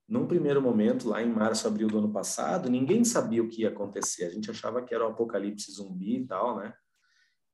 Num 0.07 0.25
primeiro 0.25 0.61
momento, 0.61 1.07
lá 1.07 1.21
em 1.21 1.31
março, 1.31 1.67
abril 1.67 1.87
do 1.87 1.99
ano 1.99 2.11
passado, 2.11 2.69
ninguém 2.69 3.03
sabia 3.03 3.43
o 3.43 3.47
que 3.47 3.61
ia 3.61 3.69
acontecer. 3.69 4.25
A 4.25 4.29
gente 4.29 4.49
achava 4.49 4.81
que 4.81 4.93
era 4.93 5.05
o 5.05 5.09
apocalipse 5.11 5.71
zumbi 5.71 6.17
e 6.17 6.25
tal, 6.25 6.57
né? 6.57 6.73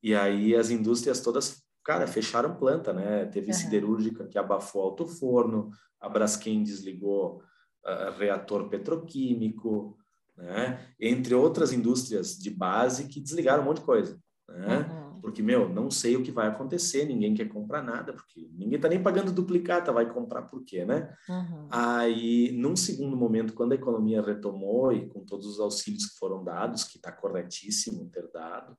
E 0.02 0.15
aí 0.15 0.56
as 0.56 0.70
indústrias 0.70 1.20
todas, 1.20 1.63
cara, 1.84 2.08
fecharam 2.08 2.56
planta, 2.56 2.94
né? 2.94 3.26
Teve 3.26 3.48
uhum. 3.48 3.54
siderúrgica 3.54 4.28
que 4.28 4.38
abafou 4.38 4.84
alto 4.84 5.06
forno, 5.06 5.70
a 6.00 6.08
Braskem 6.08 6.63
desligou 6.63 7.41
uh, 7.86 8.17
reator 8.17 8.67
petroquímico, 8.69 9.98
né? 10.36 10.93
entre 11.00 11.34
outras 11.34 11.71
indústrias 11.71 12.38
de 12.38 12.50
base 12.50 13.08
que 13.08 13.19
desligaram 13.19 13.63
um 13.63 13.65
monte 13.65 13.80
de 13.80 13.86
coisa. 13.86 14.19
Né? 14.50 14.80
Uhum. 14.80 15.06
Porque, 15.21 15.41
meu, 15.41 15.67
não 15.67 15.89
sei 15.89 16.15
o 16.15 16.21
que 16.21 16.30
vai 16.30 16.48
acontecer, 16.48 17.06
ninguém 17.06 17.34
quer 17.34 17.50
comprar 17.50 17.82
nada, 17.82 18.13
porque 18.13 18.48
ninguém 18.54 18.76
está 18.76 18.88
nem 18.88 19.02
pagando 19.02 19.32
duplicata, 19.32 19.91
vai 19.91 20.08
comprar 20.12 20.43
por 20.43 20.63
quê, 20.63 20.86
né? 20.86 21.12
Uhum. 21.28 21.67
Aí, 21.71 22.52
num 22.52 22.76
segundo 22.76 23.17
momento, 23.17 23.54
quando 23.54 23.71
a 23.71 23.76
economia 23.76 24.21
retomou 24.21 24.93
e 24.93 25.08
com 25.08 25.26
todos 25.26 25.48
os 25.48 25.60
auxílios 25.60 26.06
que 26.06 26.19
foram 26.19 26.43
dados, 26.43 26.84
que 26.84 26.98
está 26.98 27.12
corretíssimo 27.12 28.08
ter 28.12 28.30
dado, 28.32 28.78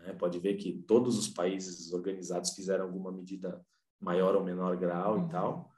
Né? 0.00 0.12
Pode 0.12 0.38
ver 0.38 0.54
que 0.54 0.72
todos 0.86 1.18
os 1.18 1.28
países 1.28 1.92
organizados 1.92 2.50
fizeram 2.50 2.84
alguma 2.84 3.10
medida 3.10 3.60
maior 4.00 4.36
ou 4.36 4.44
menor 4.44 4.76
grau 4.76 5.18
e 5.18 5.22
uhum. 5.22 5.28
tal, 5.28 5.70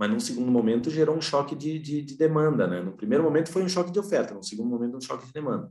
mas 0.00 0.10
num 0.10 0.18
segundo 0.18 0.50
momento 0.50 0.88
gerou 0.88 1.14
um 1.14 1.20
choque 1.20 1.54
de, 1.54 1.78
de, 1.78 2.00
de, 2.00 2.16
demanda, 2.16 2.66
né? 2.66 2.80
No 2.80 2.92
primeiro 2.92 3.22
momento 3.22 3.50
foi 3.50 3.62
um 3.62 3.68
choque 3.68 3.92
de 3.92 3.98
oferta, 3.98 4.32
no 4.32 4.42
segundo 4.42 4.70
momento 4.70 4.96
um 4.96 5.00
choque 5.00 5.26
de 5.26 5.32
demanda. 5.32 5.68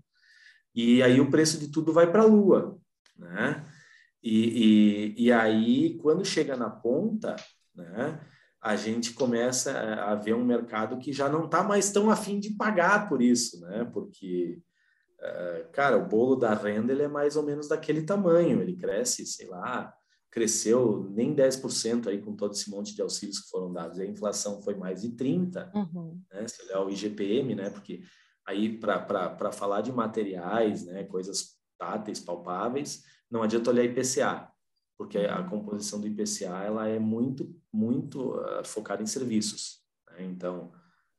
E 0.76 1.02
aí 1.02 1.20
o 1.20 1.32
preço 1.32 1.58
de 1.58 1.72
tudo 1.72 1.92
vai 1.92 2.12
para 2.12 2.22
a 2.22 2.28
lua, 2.28 2.78
né? 3.18 3.65
E, 4.22 5.15
e, 5.18 5.26
e 5.26 5.32
aí, 5.32 5.98
quando 5.98 6.24
chega 6.24 6.56
na 6.56 6.70
ponta, 6.70 7.36
né, 7.74 8.20
a 8.62 8.76
gente 8.76 9.13
começa 9.13 9.72
a 10.04 10.13
ver 10.13 10.36
um 10.36 10.46
mercado 10.46 11.00
que 11.00 11.12
já 11.12 11.28
não 11.28 11.46
está 11.46 11.63
mais 11.63 11.92
tão 11.92 12.12
afim 12.12 12.39
de 12.39 12.52
pagar 12.52 13.10
por 13.10 13.24
isso, 13.24 13.60
né? 13.62 13.89
Porque, 13.92 14.62
uh, 15.22 15.72
cara, 15.72 15.98
o 15.98 16.08
bolo 16.08 16.36
da 16.36 16.54
renda 16.54 16.94
ele 16.94 17.02
é 17.02 17.08
mais 17.08 17.36
ou 17.36 17.42
menos 17.42 17.68
daquele 17.68 18.04
tamanho, 18.04 18.62
ele 18.62 18.76
cresce, 18.76 19.26
sei 19.26 19.48
lá, 19.48 19.92
cresceu 20.32 21.10
nem 21.12 21.36
10% 21.36 22.08
aí 22.08 22.22
com 22.22 22.36
todo 22.36 22.54
esse 22.54 22.70
monte 22.70 22.94
de 22.96 23.02
auxílios 23.02 23.39
que 23.39 23.50
foram 23.50 23.74
dados. 23.74 23.98
E 23.98 24.04
a 24.04 24.06
inflação 24.06 24.62
foi 24.62 24.76
mais 24.76 25.02
de 25.02 25.10
30%, 25.10 25.74
uhum. 25.74 26.22
né? 26.32 26.48
Se 26.48 26.63
olhar 26.63 26.86
o 26.86 26.89
IGPM, 26.89 27.56
né? 27.56 27.70
Porque 27.70 28.02
aí, 28.46 28.78
para 28.78 29.52
falar 29.52 29.82
de 29.82 29.92
materiais, 29.92 30.86
né? 30.86 31.04
Coisas 31.04 31.58
táteis, 31.78 32.20
palpáveis, 32.20 33.04
não 33.32 33.42
adianta 33.42 33.70
olhar 33.70 33.86
IPCA, 33.86 34.52
porque 34.98 35.18
a 35.20 35.44
composição 35.44 36.00
do 36.00 36.08
IPCA 36.08 36.63
ela 36.63 36.88
é 36.88 37.00
muito, 37.00 37.56
muito 37.72 38.34
uh, 38.36 38.65
focada 38.65 39.02
em 39.02 39.08
serviços. 39.08 39.80
Né? 40.12 40.26
Então, 40.26 40.72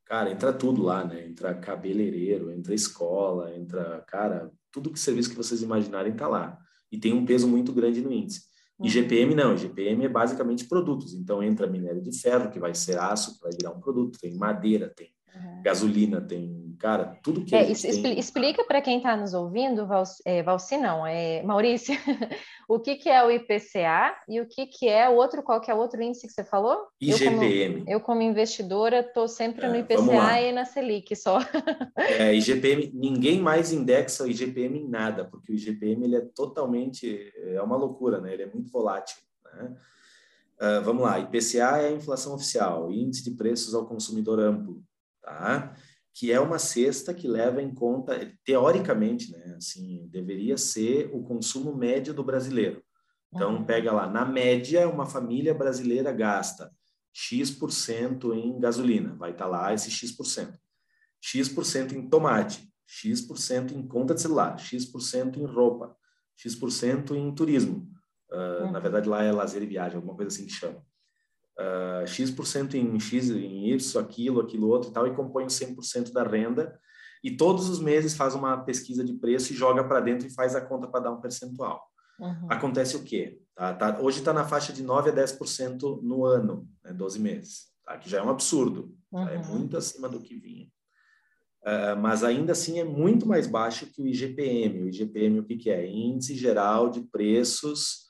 cara, 0.04 0.30
entra 0.30 0.52
tudo 0.52 0.82
lá, 0.82 1.04
né? 1.04 1.26
Entra 1.26 1.54
cabeleireiro, 1.54 2.50
entra 2.50 2.74
escola, 2.74 3.56
entra, 3.56 4.04
cara, 4.06 4.52
tudo 4.70 4.92
que 4.92 5.00
serviço 5.00 5.30
que 5.30 5.36
vocês 5.36 5.62
imaginarem 5.62 6.12
está 6.12 6.28
lá. 6.28 6.58
E 6.92 6.98
tem 6.98 7.12
um 7.12 7.24
peso 7.24 7.48
muito 7.48 7.72
grande 7.72 8.00
no 8.02 8.12
índice. 8.12 8.49
E 8.82 8.88
GPM 8.88 9.34
não, 9.34 9.56
GPM 9.56 10.04
é 10.04 10.08
basicamente 10.08 10.66
produtos. 10.66 11.14
Então 11.14 11.42
entra 11.42 11.66
minério 11.66 12.00
de 12.00 12.18
ferro, 12.18 12.50
que 12.50 12.58
vai 12.58 12.74
ser 12.74 12.98
aço, 12.98 13.34
que 13.36 13.42
vai 13.42 13.52
virar 13.52 13.70
um 13.70 13.80
produto, 13.80 14.18
tem 14.18 14.36
madeira, 14.36 14.92
tem 14.94 15.12
uhum. 15.34 15.62
gasolina, 15.62 16.20
tem, 16.20 16.74
cara, 16.78 17.18
tudo 17.22 17.44
que. 17.44 17.54
É, 17.54 17.64
tem... 17.64 18.18
Explica 18.18 18.64
para 18.64 18.80
quem 18.80 18.96
está 18.96 19.16
nos 19.16 19.34
ouvindo, 19.34 19.86
Valci, 19.86 20.22
é, 20.24 20.42
Valci 20.42 20.76
não, 20.76 21.06
é 21.06 21.42
Maurício, 21.42 21.94
o 22.68 22.80
que, 22.80 22.96
que 22.96 23.08
é 23.08 23.24
o 23.24 23.30
IPCA 23.30 24.16
e 24.28 24.40
o 24.40 24.46
que, 24.46 24.66
que 24.66 24.88
é 24.88 25.08
o 25.08 25.14
outro, 25.14 25.42
qual 25.42 25.60
que 25.60 25.70
é 25.70 25.74
o 25.74 25.78
outro 25.78 26.02
índice 26.02 26.26
que 26.26 26.32
você 26.32 26.44
falou? 26.44 26.88
IGPM. 27.00 27.34
Eu, 27.34 27.78
como, 27.78 27.90
eu, 27.90 28.00
como 28.00 28.22
investidora, 28.22 29.00
estou 29.00 29.28
sempre 29.28 29.68
no 29.68 29.74
é, 29.74 29.80
IPCA 29.80 30.40
e 30.40 30.52
na 30.52 30.64
Selic 30.64 31.14
só. 31.14 31.38
é, 31.96 32.34
IGPM, 32.34 32.90
ninguém 32.94 33.40
mais 33.40 33.72
indexa 33.72 34.24
o 34.24 34.28
IGPM 34.28 34.78
em 34.78 34.88
nada, 34.88 35.24
porque 35.24 35.52
o 35.52 35.54
IGPM 35.54 36.04
ele 36.04 36.16
é 36.16 36.20
totalmente, 36.20 37.32
é 37.36 37.60
uma 37.62 37.76
loucura, 37.76 38.20
né? 38.20 38.32
Ele 38.32 38.44
é 38.44 38.46
muito 38.46 38.70
volátil, 38.70 39.18
né? 39.44 39.76
Uh, 40.60 40.84
vamos 40.84 41.02
lá, 41.02 41.18
IPCA 41.18 41.78
é 41.78 41.88
a 41.88 41.92
inflação 41.92 42.34
oficial, 42.34 42.92
índice 42.92 43.24
de 43.24 43.30
preços 43.30 43.74
ao 43.74 43.86
consumidor 43.86 44.38
amplo 44.38 44.84
tá? 45.38 45.76
que 46.14 46.32
é 46.32 46.40
uma 46.40 46.58
cesta 46.58 47.14
que 47.14 47.28
leva 47.28 47.62
em 47.62 47.72
conta, 47.72 48.30
teoricamente, 48.44 49.30
né, 49.30 49.54
assim, 49.56 50.06
deveria 50.08 50.58
ser 50.58 51.08
o 51.14 51.22
consumo 51.22 51.74
médio 51.74 52.12
do 52.12 52.24
brasileiro. 52.24 52.82
Então, 53.32 53.56
uhum. 53.56 53.64
pega 53.64 53.92
lá, 53.92 54.06
na 54.06 54.24
média, 54.24 54.88
uma 54.88 55.06
família 55.06 55.54
brasileira 55.54 56.12
gasta 56.12 56.70
X% 57.12 58.34
em 58.34 58.58
gasolina, 58.58 59.14
vai 59.14 59.30
estar 59.30 59.44
tá 59.44 59.50
lá 59.50 59.72
esse 59.72 59.90
X%. 59.90 60.58
X% 61.22 61.92
em 61.92 62.08
tomate, 62.08 62.68
X% 62.86 63.72
em 63.72 63.86
conta 63.86 64.14
de 64.14 64.20
celular, 64.20 64.58
X% 64.58 65.36
em 65.38 65.46
roupa, 65.46 65.96
X% 66.36 67.14
em 67.14 67.32
turismo. 67.34 67.88
Uh, 68.30 68.64
uhum. 68.64 68.72
Na 68.72 68.78
verdade, 68.80 69.08
lá 69.08 69.22
é 69.22 69.32
lazer 69.32 69.62
e 69.62 69.66
viagem, 69.66 69.96
alguma 69.96 70.14
coisa 70.14 70.28
assim 70.28 70.46
que 70.46 70.52
chama 70.52 70.84
uh, 71.60 72.06
X% 72.06 72.74
em 72.74 72.98
X, 72.98 73.30
em 73.30 73.70
Y, 73.70 74.00
aquilo, 74.00 74.40
aquilo 74.40 74.68
outro 74.68 74.90
e 74.90 74.92
tal, 74.92 75.06
e 75.06 75.14
compõe 75.14 75.46
100% 75.46 76.12
da 76.12 76.22
renda. 76.22 76.78
E 77.22 77.30
todos 77.36 77.68
os 77.68 77.80
meses 77.80 78.14
faz 78.14 78.34
uma 78.34 78.56
pesquisa 78.64 79.04
de 79.04 79.12
preço 79.12 79.52
e 79.52 79.56
joga 79.56 79.84
para 79.84 80.00
dentro 80.00 80.26
e 80.26 80.34
faz 80.34 80.54
a 80.54 80.60
conta 80.60 80.88
para 80.88 81.00
dar 81.00 81.12
um 81.12 81.20
percentual. 81.20 81.86
Uhum. 82.18 82.46
Acontece 82.48 82.96
o 82.96 83.02
quê? 83.02 83.38
Tá, 83.54 83.74
tá, 83.74 84.00
hoje 84.00 84.18
está 84.18 84.32
na 84.32 84.44
faixa 84.44 84.72
de 84.72 84.82
9% 84.82 85.08
a 85.08 85.12
10% 85.12 86.02
no 86.02 86.24
ano, 86.24 86.66
né, 86.82 86.92
12 86.92 87.18
meses, 87.18 87.66
tá, 87.84 87.98
que 87.98 88.08
já 88.08 88.18
é 88.18 88.22
um 88.22 88.30
absurdo, 88.30 88.94
uhum. 89.12 89.26
tá, 89.26 89.32
é 89.32 89.38
muito 89.38 89.76
acima 89.76 90.08
do 90.08 90.20
que 90.20 90.34
vinha. 90.34 90.66
Uh, 91.62 91.94
mas 92.00 92.24
ainda 92.24 92.52
assim 92.52 92.80
é 92.80 92.84
muito 92.84 93.28
mais 93.28 93.46
baixo 93.46 93.86
que 93.86 94.00
o 94.00 94.06
IGPM. 94.06 94.82
O 94.82 94.88
IGPM 94.88 95.40
o 95.40 95.44
que, 95.44 95.56
que 95.56 95.68
é? 95.68 95.86
Índice 95.86 96.34
Geral 96.34 96.88
de 96.88 97.02
Preços 97.02 98.08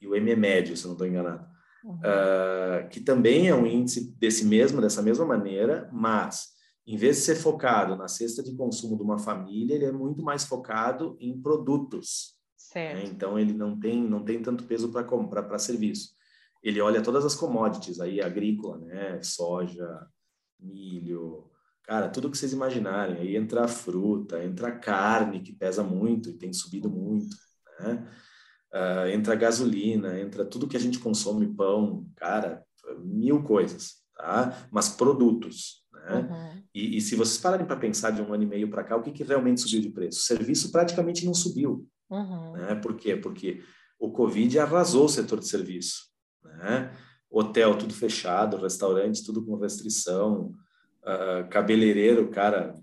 e 0.00 0.08
o 0.08 0.16
M 0.16 0.28
é 0.28 0.34
médio, 0.34 0.76
se 0.76 0.86
não 0.86 0.94
estou 0.94 1.06
enganado 1.06 1.49
uhum. 1.84 1.96
uh, 1.96 2.88
que 2.88 3.00
também 3.00 3.48
é 3.48 3.54
um 3.54 3.66
índice 3.66 4.14
desse 4.16 4.44
mesmo, 4.44 4.80
dessa 4.80 5.02
mesma 5.02 5.24
maneira, 5.24 5.88
mas 5.92 6.48
em 6.86 6.96
vez 6.96 7.16
de 7.16 7.22
ser 7.22 7.36
focado 7.36 7.96
na 7.96 8.08
cesta 8.08 8.42
de 8.42 8.54
consumo 8.56 8.96
de 8.96 9.02
uma 9.02 9.18
família, 9.18 9.74
ele 9.74 9.84
é 9.84 9.92
muito 9.92 10.22
mais 10.22 10.44
focado 10.44 11.16
em 11.20 11.40
produtos. 11.40 12.34
Né? 12.94 13.04
Então 13.04 13.38
ele 13.38 13.52
não 13.52 13.78
tem 13.78 14.02
não 14.02 14.24
tem 14.24 14.42
tanto 14.42 14.64
peso 14.64 14.90
para 14.90 15.04
comprar 15.04 15.44
para 15.44 15.58
serviço. 15.58 16.10
Ele 16.62 16.80
olha 16.80 17.02
todas 17.02 17.24
as 17.24 17.34
commodities 17.34 18.00
aí 18.00 18.20
agrícola, 18.20 18.78
né, 18.78 19.22
soja, 19.22 20.06
milho, 20.58 21.50
cara, 21.84 22.08
tudo 22.08 22.30
que 22.30 22.36
vocês 22.36 22.52
imaginarem. 22.52 23.16
Aí 23.16 23.36
entra 23.36 23.64
a 23.64 23.68
fruta, 23.68 24.44
entra 24.44 24.68
a 24.68 24.78
carne 24.78 25.40
que 25.40 25.52
pesa 25.52 25.82
muito 25.82 26.28
e 26.30 26.38
tem 26.38 26.52
subido 26.52 26.90
muito, 26.90 27.34
né? 27.80 28.06
Uh, 28.72 29.08
entra 29.08 29.34
gasolina, 29.34 30.18
entra 30.20 30.44
tudo 30.44 30.68
que 30.68 30.76
a 30.76 30.80
gente 30.80 30.98
consome, 30.98 31.54
pão, 31.54 32.06
cara, 32.16 32.64
mil 32.98 33.42
coisas, 33.42 33.96
tá? 34.16 34.66
Mas 34.70 34.88
produtos, 34.88 35.84
né? 35.92 36.16
Uhum. 36.16 36.62
E, 36.74 36.96
e, 36.96 37.00
se 37.00 37.16
vocês 37.16 37.38
pararem 37.38 37.66
para 37.66 37.76
pensar 37.76 38.10
de 38.10 38.22
um 38.22 38.32
ano 38.32 38.44
e 38.44 38.46
meio 38.46 38.70
para 38.70 38.84
cá, 38.84 38.96
o 38.96 39.02
que, 39.02 39.10
que 39.10 39.24
realmente 39.24 39.60
subiu 39.60 39.80
de 39.80 39.90
preço? 39.90 40.20
O 40.20 40.22
serviço 40.22 40.70
praticamente 40.70 41.26
não 41.26 41.34
subiu, 41.34 41.86
uhum. 42.08 42.52
né? 42.52 42.74
Por 42.76 42.96
quê? 42.96 43.16
Porque 43.16 43.62
o 43.98 44.10
Covid 44.10 44.58
arrasou 44.58 45.04
o 45.04 45.08
setor 45.08 45.40
de 45.40 45.48
serviço, 45.48 46.08
né? 46.44 46.92
Hotel 47.30 47.76
tudo 47.76 47.94
fechado, 47.94 48.56
restaurante 48.56 49.24
tudo 49.24 49.44
com 49.44 49.56
restrição, 49.56 50.52
uh, 51.02 51.48
cabeleireiro, 51.48 52.28
cara, 52.28 52.74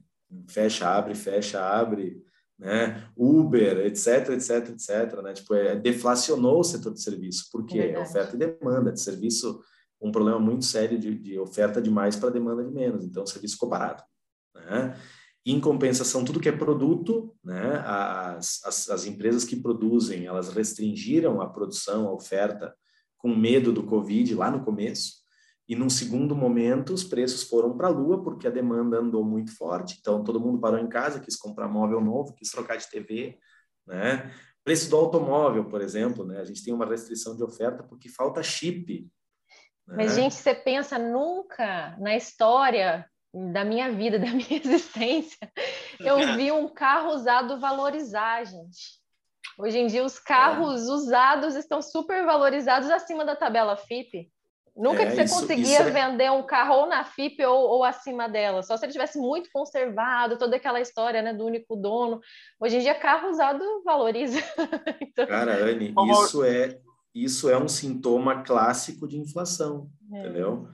fecha, 0.47 0.87
abre, 0.87 1.15
fecha, 1.15 1.61
abre, 1.61 2.21
né? 2.57 3.03
Uber, 3.15 3.85
etc, 3.85 4.29
etc, 4.29 4.69
etc, 4.69 5.21
né? 5.21 5.33
Tipo, 5.33 5.53
é, 5.53 5.75
deflacionou 5.75 6.59
o 6.59 6.63
setor 6.63 6.93
de 6.93 7.01
serviço, 7.01 7.49
porque 7.51 7.79
é 7.79 7.99
oferta 7.99 8.35
e 8.35 8.39
demanda 8.39 8.91
de 8.91 8.99
serviço, 8.99 9.61
um 10.01 10.11
problema 10.11 10.39
muito 10.39 10.65
sério 10.65 10.97
de, 10.99 11.15
de 11.15 11.39
oferta 11.39 11.81
demais 11.81 12.15
para 12.15 12.29
demanda 12.29 12.63
de 12.63 12.71
menos, 12.71 13.03
então 13.03 13.23
o 13.23 13.27
serviço 13.27 13.55
ficou 13.55 13.69
barato, 13.69 14.03
né? 14.55 14.97
Em 15.45 15.61
compensação, 15.61 16.25
tudo 16.25 16.41
que 16.41 16.49
é 16.49 16.51
produto, 16.51 17.33
né? 17.43 17.81
As, 17.85 18.61
as, 18.65 18.89
as 18.89 19.05
empresas 19.05 19.45
que 19.45 19.55
produzem, 19.55 20.25
elas 20.25 20.49
restringiram 20.49 21.39
a 21.39 21.47
produção, 21.47 22.07
a 22.07 22.13
oferta, 22.13 22.75
com 23.17 23.33
medo 23.33 23.71
do 23.71 23.83
Covid 23.83 24.35
lá 24.35 24.51
no 24.51 24.63
começo, 24.63 25.26
e 25.67 25.75
num 25.75 25.89
segundo 25.89 26.33
momento, 26.33 26.93
os 26.93 27.03
preços 27.03 27.43
foram 27.43 27.75
para 27.75 27.87
a 27.87 27.91
lua, 27.91 28.23
porque 28.23 28.47
a 28.47 28.51
demanda 28.51 28.99
andou 28.99 29.23
muito 29.23 29.55
forte. 29.55 29.97
Então, 29.99 30.23
todo 30.23 30.39
mundo 30.39 30.61
parou 30.61 30.79
em 30.79 30.87
casa, 30.87 31.19
quis 31.19 31.35
comprar 31.35 31.67
móvel 31.67 31.99
novo, 31.99 32.33
quis 32.33 32.49
trocar 32.49 32.77
de 32.77 32.89
TV. 32.89 33.37
Né? 33.85 34.33
Preço 34.63 34.89
do 34.89 34.95
automóvel, 34.95 35.65
por 35.65 35.81
exemplo, 35.81 36.25
né? 36.25 36.39
a 36.39 36.45
gente 36.45 36.63
tem 36.63 36.73
uma 36.73 36.85
restrição 36.85 37.35
de 37.35 37.43
oferta 37.43 37.83
porque 37.83 38.07
falta 38.07 38.41
chip. 38.41 39.11
Né? 39.85 39.95
Mas, 39.97 40.15
gente, 40.15 40.35
você 40.35 40.55
pensa 40.55 40.97
nunca 40.97 41.97
na 41.99 42.15
história 42.15 43.05
da 43.33 43.65
minha 43.65 43.91
vida, 43.91 44.17
da 44.19 44.27
minha 44.27 44.61
existência, 44.63 45.51
eu 45.99 46.35
vi 46.37 46.49
um 46.49 46.69
carro 46.69 47.13
usado 47.13 47.59
valorizar, 47.59 48.45
gente. 48.45 49.01
Hoje 49.59 49.79
em 49.79 49.87
dia, 49.87 50.05
os 50.05 50.17
carros 50.17 50.87
é. 50.87 50.91
usados 50.91 51.55
estão 51.55 51.81
super 51.81 52.25
valorizados 52.25 52.89
acima 52.89 53.25
da 53.25 53.35
tabela 53.35 53.75
FIP. 53.75 54.31
Nunca 54.77 55.01
é, 55.01 55.05
que 55.07 55.15
você 55.15 55.23
isso, 55.23 55.39
conseguia 55.41 55.63
isso 55.63 55.81
é... 55.81 55.89
vender 55.89 56.31
um 56.31 56.43
carro 56.43 56.81
ou 56.81 56.87
na 56.87 57.03
FIP 57.03 57.43
ou, 57.43 57.69
ou, 57.69 57.83
acima 57.83 58.29
dela, 58.29 58.61
só 58.61 58.77
se 58.77 58.85
ele 58.85 58.91
tivesse 58.91 59.17
muito 59.17 59.49
conservado, 59.51 60.37
toda 60.37 60.55
aquela 60.55 60.79
história 60.79 61.21
né, 61.21 61.33
do 61.33 61.45
único 61.45 61.75
dono. 61.75 62.21
Hoje 62.59 62.77
em 62.77 62.79
dia, 62.81 62.93
carro 62.93 63.29
usado 63.29 63.63
valoriza. 63.83 64.39
então... 65.01 65.25
Cara, 65.25 65.65
Anne, 65.65 65.93
isso 66.21 66.43
é, 66.43 66.79
isso 67.13 67.49
é 67.49 67.57
um 67.57 67.67
sintoma 67.67 68.43
clássico 68.43 69.07
de 69.07 69.17
inflação, 69.17 69.89
é. 70.13 70.19
entendeu? 70.19 70.67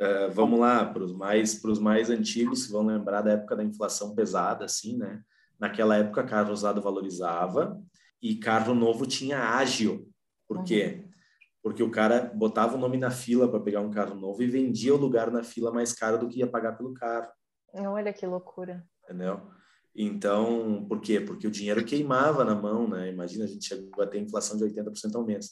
Uh, 0.00 0.30
vamos 0.32 0.58
lá, 0.58 0.86
para 0.86 1.02
os 1.02 1.12
mais, 1.12 1.62
mais 1.78 2.08
antigos 2.08 2.66
que 2.66 2.72
vão 2.72 2.86
lembrar 2.86 3.20
da 3.20 3.32
época 3.32 3.54
da 3.54 3.62
inflação 3.62 4.14
pesada, 4.14 4.64
assim, 4.64 4.96
né? 4.96 5.20
Naquela 5.58 5.94
época, 5.96 6.24
carro 6.24 6.52
usado 6.52 6.80
valorizava 6.80 7.78
e 8.22 8.36
carro 8.36 8.74
novo 8.74 9.06
tinha 9.06 9.38
ágio. 9.38 10.08
Por 10.48 10.64
quê? 10.64 11.04
Porque 11.62 11.82
o 11.82 11.90
cara 11.90 12.32
botava 12.34 12.76
o 12.76 12.78
nome 12.78 12.96
na 12.96 13.10
fila 13.10 13.48
para 13.48 13.60
pegar 13.60 13.80
um 13.80 13.90
carro 13.90 14.14
novo 14.14 14.42
e 14.42 14.46
vendia 14.46 14.94
o 14.94 14.98
lugar 14.98 15.30
na 15.30 15.42
fila 15.42 15.70
mais 15.70 15.92
caro 15.92 16.18
do 16.18 16.28
que 16.28 16.38
ia 16.38 16.46
pagar 16.46 16.76
pelo 16.76 16.94
carro. 16.94 17.28
Olha 17.74 18.12
que 18.12 18.26
loucura. 18.26 18.84
Entendeu? 19.04 19.40
Então, 19.94 20.86
por 20.88 21.00
quê? 21.00 21.20
Porque 21.20 21.46
o 21.46 21.50
dinheiro 21.50 21.84
queimava 21.84 22.44
na 22.44 22.54
mão, 22.54 22.88
né? 22.88 23.10
Imagina, 23.10 23.44
a 23.44 23.48
gente 23.48 23.66
chegou 23.66 24.02
a 24.02 24.06
ter 24.06 24.20
inflação 24.20 24.56
de 24.56 24.64
80% 24.64 25.14
ao 25.14 25.24
mês. 25.24 25.50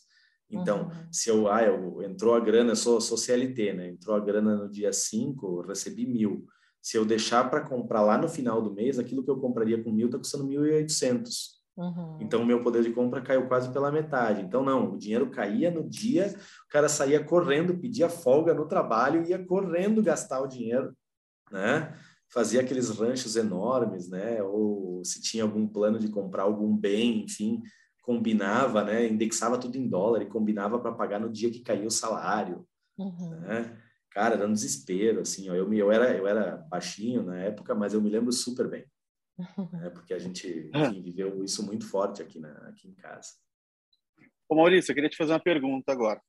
Então, 0.51 0.85
uhum. 0.85 0.91
se 1.13 1.29
eu, 1.29 1.49
ah, 1.51 1.63
eu, 1.63 2.03
entrou 2.03 2.35
a 2.35 2.41
grana, 2.41 2.73
eu 2.73 2.77
sou, 2.77 3.01
sou 3.01 3.19
CLT, 3.19 3.75
né? 3.75 3.89
Entrou 3.91 4.17
a 4.17 4.21
grana 4.21 4.57
no 4.57 4.71
dia 4.71 4.93
5, 4.93 5.61
eu 5.61 5.67
recebi 5.67 6.07
mil. 6.07 6.47
Se 6.81 6.97
eu 6.97 7.05
deixar 7.05 7.51
para 7.51 7.61
comprar 7.61 8.01
lá 8.01 8.17
no 8.17 8.29
final 8.29 8.63
do 8.63 8.73
mês, 8.73 8.99
aquilo 8.99 9.23
que 9.23 9.31
eu 9.31 9.39
compraria 9.39 9.83
com 9.83 9.93
mil 9.93 10.07
está 10.07 10.17
custando 10.17 10.47
1.800. 10.47 11.58
Uhum. 11.79 12.19
Então, 12.21 12.43
o 12.43 12.45
meu 12.45 12.61
poder 12.61 12.83
de 12.83 12.91
compra 12.91 13.23
caiu 13.23 13.47
quase 13.47 13.73
pela 13.73 13.93
metade. 13.93 14.43
Então, 14.43 14.65
não, 14.65 14.95
o 14.95 14.99
dinheiro 14.99 15.31
caía 15.31 15.71
no 15.71 15.89
dia, 15.89 16.35
o 16.67 16.69
cara 16.69 16.89
saía 16.89 17.23
correndo, 17.23 17.79
pedia 17.79 18.09
folga 18.09 18.53
no 18.53 18.67
trabalho, 18.67 19.25
ia 19.25 19.39
correndo 19.39 20.03
gastar 20.03 20.41
o 20.41 20.49
dinheiro, 20.49 20.93
né? 21.53 21.95
Fazia 22.31 22.61
aqueles 22.61 22.91
ranchos 22.91 23.37
enormes, 23.37 24.11
né? 24.11 24.43
Ou 24.43 25.05
se 25.05 25.23
tinha 25.23 25.45
algum 25.45 25.69
plano 25.69 26.01
de 26.01 26.09
comprar 26.09 26.43
algum 26.43 26.77
bem, 26.77 27.23
enfim, 27.23 27.63
combinava, 28.03 28.83
né? 28.83 29.07
Indexava 29.07 29.57
tudo 29.57 29.77
em 29.77 29.89
dólar 29.89 30.23
e 30.23 30.27
combinava 30.27 30.81
para 30.81 30.93
pagar 30.93 31.21
no 31.21 31.31
dia 31.31 31.49
que 31.49 31.61
caía 31.61 31.87
o 31.87 31.93
salário, 31.93 32.67
uhum. 32.99 33.39
né? 33.39 33.79
Cara, 34.11 34.35
era 34.35 34.49
um 34.49 34.53
desespero, 34.53 35.21
assim, 35.21 35.49
ó, 35.49 35.55
eu, 35.55 35.73
eu, 35.73 35.93
era, 35.93 36.17
eu 36.17 36.27
era 36.27 36.57
baixinho 36.69 37.23
na 37.23 37.39
época, 37.39 37.73
mas 37.73 37.95
eu 37.95 38.03
me 38.03 38.11
lembro 38.11 38.33
super 38.33 38.69
bem, 38.69 38.85
né? 39.73 39.91
Porque 39.95 40.15
a 40.15 40.19
gente 40.19 40.71
enfim, 40.75 41.03
viveu 41.03 41.43
isso 41.45 41.65
muito 41.65 41.89
forte 41.89 42.23
aqui, 42.23 42.39
na, 42.39 42.51
aqui 42.69 42.89
em 42.89 42.95
casa. 42.95 43.35
Ô 44.49 44.55
Maurício, 44.55 44.91
eu 44.91 44.95
queria 44.95 45.11
te 45.11 45.17
fazer 45.17 45.33
uma 45.33 45.41
pergunta 45.41 45.93
agora. 45.93 46.21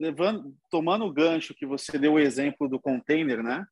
Levando, 0.00 0.56
tomando 0.70 1.04
o 1.04 1.12
gancho 1.12 1.54
que 1.54 1.64
você 1.64 1.98
deu 1.98 2.14
o 2.14 2.18
exemplo 2.18 2.68
do 2.68 2.80
container, 2.80 3.42
né? 3.42 3.64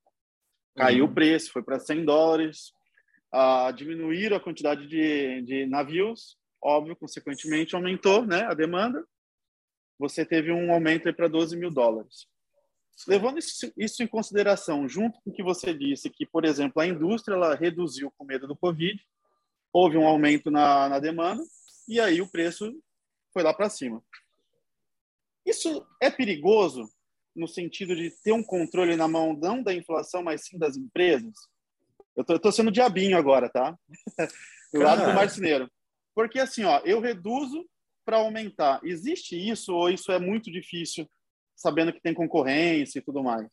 Caiu 0.77 1.05
uhum. 1.05 1.11
o 1.11 1.15
preço, 1.15 1.53
foi 1.53 1.63
para 1.63 1.81
100 1.81 2.05
dólares, 2.05 2.73
uh, 3.35 3.73
diminuíram 3.73 4.37
a 4.37 4.41
quantidade 4.41 4.87
de, 4.87 5.43
de 5.43 5.67
navios, 5.67 6.39
óbvio, 6.63 6.97
consequentemente 6.97 7.75
aumentou 7.75 8.25
né, 8.25 8.43
a 8.43 8.55
demanda, 8.55 9.05
você 9.99 10.25
teve 10.25 10.53
um 10.53 10.73
aumento 10.73 11.13
para 11.15 11.29
12 11.29 11.57
mil 11.57 11.71
dólares. 11.71 12.27
Levando 13.07 13.39
isso, 13.39 13.73
isso, 13.77 14.03
em 14.03 14.07
consideração, 14.07 14.89
junto 14.89 15.21
com 15.23 15.31
o 15.31 15.33
que 15.33 15.43
você 15.43 15.73
disse, 15.73 16.11
que, 16.11 16.27
por 16.27 16.45
exemplo, 16.45 16.83
a 16.83 16.87
indústria 16.87 17.35
ela 17.35 17.55
reduziu 17.55 18.13
com 18.17 18.25
medo 18.25 18.47
do 18.47 18.57
Covid, 18.57 19.03
houve 19.73 19.97
um 19.97 20.07
aumento 20.07 20.51
na, 20.51 20.89
na 20.89 20.99
demanda, 20.99 21.43
e 21.89 21.99
aí 21.99 22.21
o 22.21 22.31
preço 22.31 22.73
foi 23.33 23.43
lá 23.43 23.55
para 23.55 23.71
cima. 23.71 24.03
Isso 25.47 25.87
é 26.01 26.11
perigoso 26.11 26.91
no 27.35 27.49
sentido 27.49 27.97
de 27.97 28.11
ter 28.23 28.33
um 28.33 28.43
controle 28.43 28.97
na 28.97 29.09
mão 29.09 29.35
não 29.35 29.63
da 29.63 29.73
inflação, 29.73 30.23
mas 30.23 30.45
sim 30.45 30.59
das 30.59 30.77
empresas? 30.77 31.35
Eu 32.17 32.37
estou 32.37 32.53
sendo 32.53 32.71
diabinho 32.71 33.17
agora, 33.17 33.49
tá? 33.49 33.79
do 34.73 34.81
lado 34.81 35.07
do 35.07 35.15
marceneiro. 35.15 35.71
Porque 36.15 36.39
assim, 36.39 36.65
ó, 36.65 36.81
eu 36.85 37.01
reduzo 37.01 37.67
para 38.05 38.19
aumentar. 38.19 38.81
Existe 38.85 39.37
isso 39.37 39.75
ou 39.75 39.89
isso 39.89 40.11
é 40.13 40.19
muito 40.19 40.51
difícil, 40.51 41.09
sabendo 41.61 41.93
que 41.93 42.01
tem 42.01 42.15
concorrência 42.15 42.99
e 42.99 43.03
tudo 43.03 43.23
mais? 43.23 43.47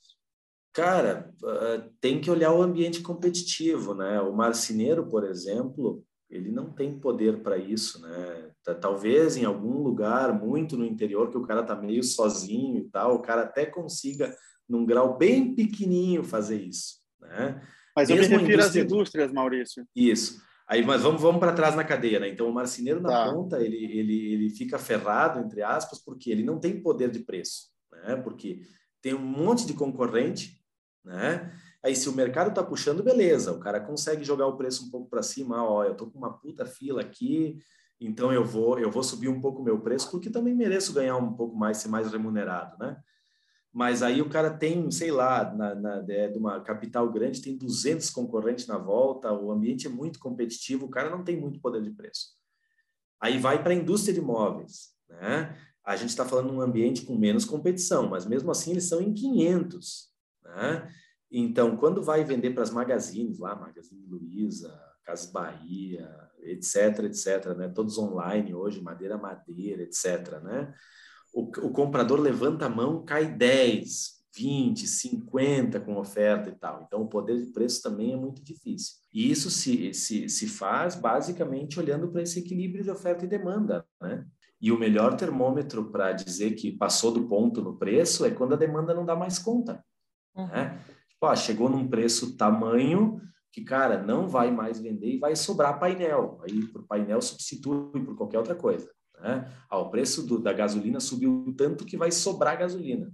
Cara, 0.74 1.34
ah, 1.44 1.88
tem 2.00 2.22
que 2.22 2.32
olhar 2.32 2.54
o 2.54 2.62
ambiente 2.62 3.02
competitivo, 3.02 3.94
né? 3.94 4.22
O 4.22 4.34
marceneiro, 4.34 5.08
por 5.08 5.24
exemplo, 5.24 6.04
ele 6.30 6.52
não 6.52 6.72
tem 6.72 7.00
poder 7.00 7.42
para 7.42 7.58
isso, 7.58 8.02
né? 8.02 8.52
Talvez 8.82 9.38
em 9.38 9.46
algum 9.46 9.82
lugar 9.82 10.34
muito 10.34 10.78
no 10.78 10.86
interior 10.86 11.30
que 11.30 11.38
o 11.38 11.46
cara 11.46 11.64
tá 11.64 11.76
meio 11.76 12.04
sozinho 12.04 12.78
e 12.78 12.90
tal, 12.90 13.16
o 13.16 13.22
cara 13.22 13.44
até 13.44 13.66
consiga 13.66 14.36
num 14.68 14.86
grau 14.86 15.18
bem 15.18 15.56
pequenininho 15.56 16.24
fazer 16.24 16.62
isso, 16.62 17.02
né? 17.20 17.62
Mas 17.96 18.10
Mesmo 18.10 18.24
eu 18.24 18.30
me 18.30 18.36
refiro 18.36 18.54
indústria... 18.54 18.84
às 18.84 18.92
indústrias, 18.92 19.32
Maurício. 19.32 19.88
Isso. 19.96 20.42
Aí, 20.68 20.86
mas 20.86 21.02
vamos, 21.02 21.22
vamos 21.22 21.40
para 21.40 21.54
trás 21.54 21.76
na 21.76 21.84
cadeia, 21.84 22.20
né? 22.20 22.28
Então, 22.28 22.48
o 22.50 22.54
marceneiro 22.54 23.02
na 23.02 23.10
tá. 23.10 23.32
ponta, 23.32 23.60
ele, 23.60 23.78
ele, 23.98 24.34
ele 24.34 24.50
fica 24.50 24.78
ferrado, 24.78 25.40
entre 25.40 25.64
aspas, 25.64 26.04
porque 26.04 26.30
ele 26.30 26.44
não 26.44 26.60
tem 26.60 26.82
poder 26.82 27.10
de 27.10 27.22
preço, 27.22 27.70
né? 28.04 28.16
Porque 28.18 28.62
tem 29.02 29.14
um 29.14 29.20
monte 29.20 29.66
de 29.66 29.74
concorrente, 29.74 30.62
né? 31.04 31.54
Aí, 31.84 31.96
se 31.96 32.10
o 32.10 32.14
mercado 32.14 32.50
está 32.50 32.64
puxando, 32.64 33.04
beleza, 33.04 33.52
o 33.52 33.60
cara 33.60 33.80
consegue 33.80 34.24
jogar 34.24 34.48
o 34.48 34.58
preço 34.58 34.86
um 34.86 34.90
pouco 34.90 35.10
para 35.10 35.24
cima, 35.24 35.64
ó, 35.64 35.84
eu 35.84 35.96
tô 35.96 36.08
com 36.08 36.18
uma 36.18 36.38
puta 36.38 36.66
fila 36.66 37.02
aqui, 37.02 37.60
então 38.00 38.34
eu 38.34 38.44
vou, 38.44 38.78
eu 38.80 38.92
vou 38.92 39.04
subir 39.04 39.30
um 39.30 39.40
pouco 39.40 39.64
meu 39.64 39.80
preço, 39.80 40.10
porque 40.12 40.30
também 40.30 40.56
mereço 40.56 40.94
ganhar 40.94 41.18
um 41.18 41.34
pouco 41.34 41.56
mais, 41.56 41.78
ser 41.78 41.88
mais 41.88 42.12
remunerado, 42.12 42.78
né? 42.78 42.98
mas 43.78 44.02
aí 44.02 44.24
o 44.24 44.30
cara 44.30 44.50
tem, 44.50 44.90
sei 44.90 45.12
lá, 45.12 45.54
na, 45.54 45.76
na, 45.76 46.06
é, 46.10 46.28
de 46.28 46.40
uma 46.40 46.60
capital 46.62 47.12
grande, 47.12 47.44
tem 47.44 47.56
200 47.56 48.10
concorrentes 48.10 48.66
na 48.66 48.76
volta, 48.76 49.32
o 49.32 49.52
ambiente 49.52 49.86
é 49.86 49.90
muito 49.90 50.18
competitivo, 50.18 50.88
o 50.88 50.90
cara 50.90 51.12
não 51.12 51.24
tem 51.24 51.40
muito 51.40 51.60
poder 51.60 51.84
de 51.84 51.92
preço. 51.92 52.30
Aí 53.22 53.38
vai 53.38 53.62
para 53.62 53.74
a 53.74 53.76
indústria 53.76 54.16
de 54.16 54.20
imóveis, 54.20 54.96
né? 55.08 55.56
A 55.88 55.96
gente 55.96 56.10
está 56.10 56.26
falando 56.26 56.54
um 56.54 56.62
ambiente 56.62 57.04
com 57.04 57.18
menos 57.18 57.46
competição, 57.46 58.10
mas 58.10 58.26
mesmo 58.26 58.52
assim 58.52 58.72
eles 58.72 58.84
são 58.84 59.02
em 59.02 59.14
500, 59.14 60.10
né? 60.44 60.92
Então, 61.32 61.76
quando 61.78 62.04
vai 62.04 62.24
vender 62.24 62.52
para 62.52 62.64
as 62.64 62.72
magazines 62.72 63.40
lá, 63.40 63.56
Magazine 63.56 64.06
Luiza, 64.06 64.78
Casas 65.04 65.32
Bahia, 65.32 66.10
etc, 66.44 67.06
etc, 67.06 67.58
né? 67.58 67.70
Todos 67.70 67.98
online 67.98 68.54
hoje, 68.54 68.82
Madeira 68.82 69.18
Madeira, 69.18 69.84
etc, 69.84 70.42
né? 70.44 70.74
o, 71.38 71.44
o 71.44 71.72
comprador 71.72 72.20
levanta 72.20 72.66
a 72.66 72.70
mão, 72.70 73.06
cai 73.06 73.28
10, 73.28 74.18
20, 74.36 74.88
50 74.88 75.80
com 75.80 75.96
oferta 75.98 76.50
e 76.50 76.56
tal. 76.56 76.84
Então, 76.86 77.04
o 77.04 77.08
poder 77.08 77.38
de 77.38 77.52
preço 77.52 77.82
também 77.84 78.14
é 78.14 78.18
muito 78.18 78.44
difícil. 78.44 78.96
E 79.14 79.30
isso 79.30 79.52
se, 79.52 79.94
se, 79.94 80.28
se 80.28 80.48
faz 80.48 80.96
basicamente 80.96 81.80
olhando 81.80 82.12
para 82.12 82.24
esse 82.24 82.40
equilíbrio 82.40 82.84
de 82.84 82.90
oferta 82.90 83.24
e 83.24 83.28
demanda, 83.28 83.86
né? 84.02 84.26
E 84.60 84.72
o 84.72 84.80
melhor 84.80 85.16
termômetro 85.16 85.92
para 85.92 86.12
dizer 86.12 86.52
que 86.56 86.72
passou 86.72 87.12
do 87.12 87.28
ponto 87.28 87.62
no 87.62 87.78
preço 87.78 88.26
é 88.26 88.32
quando 88.32 88.54
a 88.54 88.58
demanda 88.58 88.94
não 88.94 89.06
dá 89.06 89.16
mais 89.16 89.38
conta. 89.38 89.84
Uhum. 90.36 90.48
Né? 90.48 90.80
Tipo, 91.10 91.26
ah, 91.26 91.36
chegou 91.36 91.70
num 91.70 91.88
preço 91.88 92.36
tamanho 92.36 93.22
que, 93.52 93.64
cara, 93.64 94.02
não 94.02 94.28
vai 94.28 94.52
mais 94.52 94.80
vender 94.80 95.16
e 95.16 95.20
vai 95.20 95.36
sobrar 95.36 95.80
painel. 95.80 96.40
Aí, 96.44 96.66
por 96.68 96.86
painel, 96.86 97.22
substitui 97.22 98.04
por 98.04 98.16
qualquer 98.16 98.38
outra 98.38 98.56
coisa. 98.56 98.92
Né? 99.20 99.52
Ah, 99.70 99.80
o 99.80 99.90
preço 99.90 100.26
do, 100.26 100.40
da 100.40 100.54
gasolina 100.54 101.00
subiu 101.00 101.54
tanto 101.58 101.86
que 101.86 101.98
vai 101.98 102.12
sobrar 102.12 102.58
gasolina, 102.58 103.12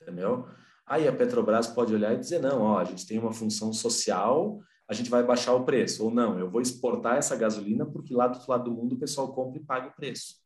entendeu? 0.00 0.46
Aí 0.86 1.06
a 1.06 1.12
Petrobras 1.12 1.66
pode 1.66 1.94
olhar 1.94 2.12
e 2.14 2.18
dizer, 2.18 2.40
não, 2.40 2.62
ó, 2.62 2.78
a 2.78 2.84
gente 2.84 3.06
tem 3.06 3.18
uma 3.18 3.32
função 3.32 3.72
social, 3.72 4.60
a 4.88 4.92
gente 4.92 5.08
vai 5.08 5.22
baixar 5.22 5.54
o 5.54 5.64
preço. 5.64 6.04
Ou 6.04 6.10
não, 6.10 6.38
eu 6.38 6.50
vou 6.50 6.60
exportar 6.60 7.16
essa 7.16 7.36
gasolina 7.36 7.86
porque 7.86 8.12
lá 8.12 8.26
do 8.26 8.34
outro 8.34 8.50
lado 8.50 8.64
do 8.64 8.72
mundo 8.72 8.96
o 8.96 8.98
pessoal 8.98 9.32
compra 9.32 9.60
e 9.60 9.64
paga 9.64 9.88
o 9.88 9.94
preço. 9.94 10.39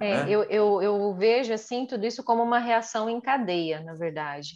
É, 0.00 0.24
né? 0.24 0.26
eu, 0.28 0.42
eu, 0.44 0.82
eu 0.82 1.14
vejo 1.14 1.52
assim 1.52 1.86
tudo 1.86 2.06
isso 2.06 2.22
como 2.24 2.42
uma 2.42 2.58
reação 2.58 3.08
em 3.08 3.20
cadeia, 3.20 3.80
na 3.80 3.94
verdade 3.94 4.54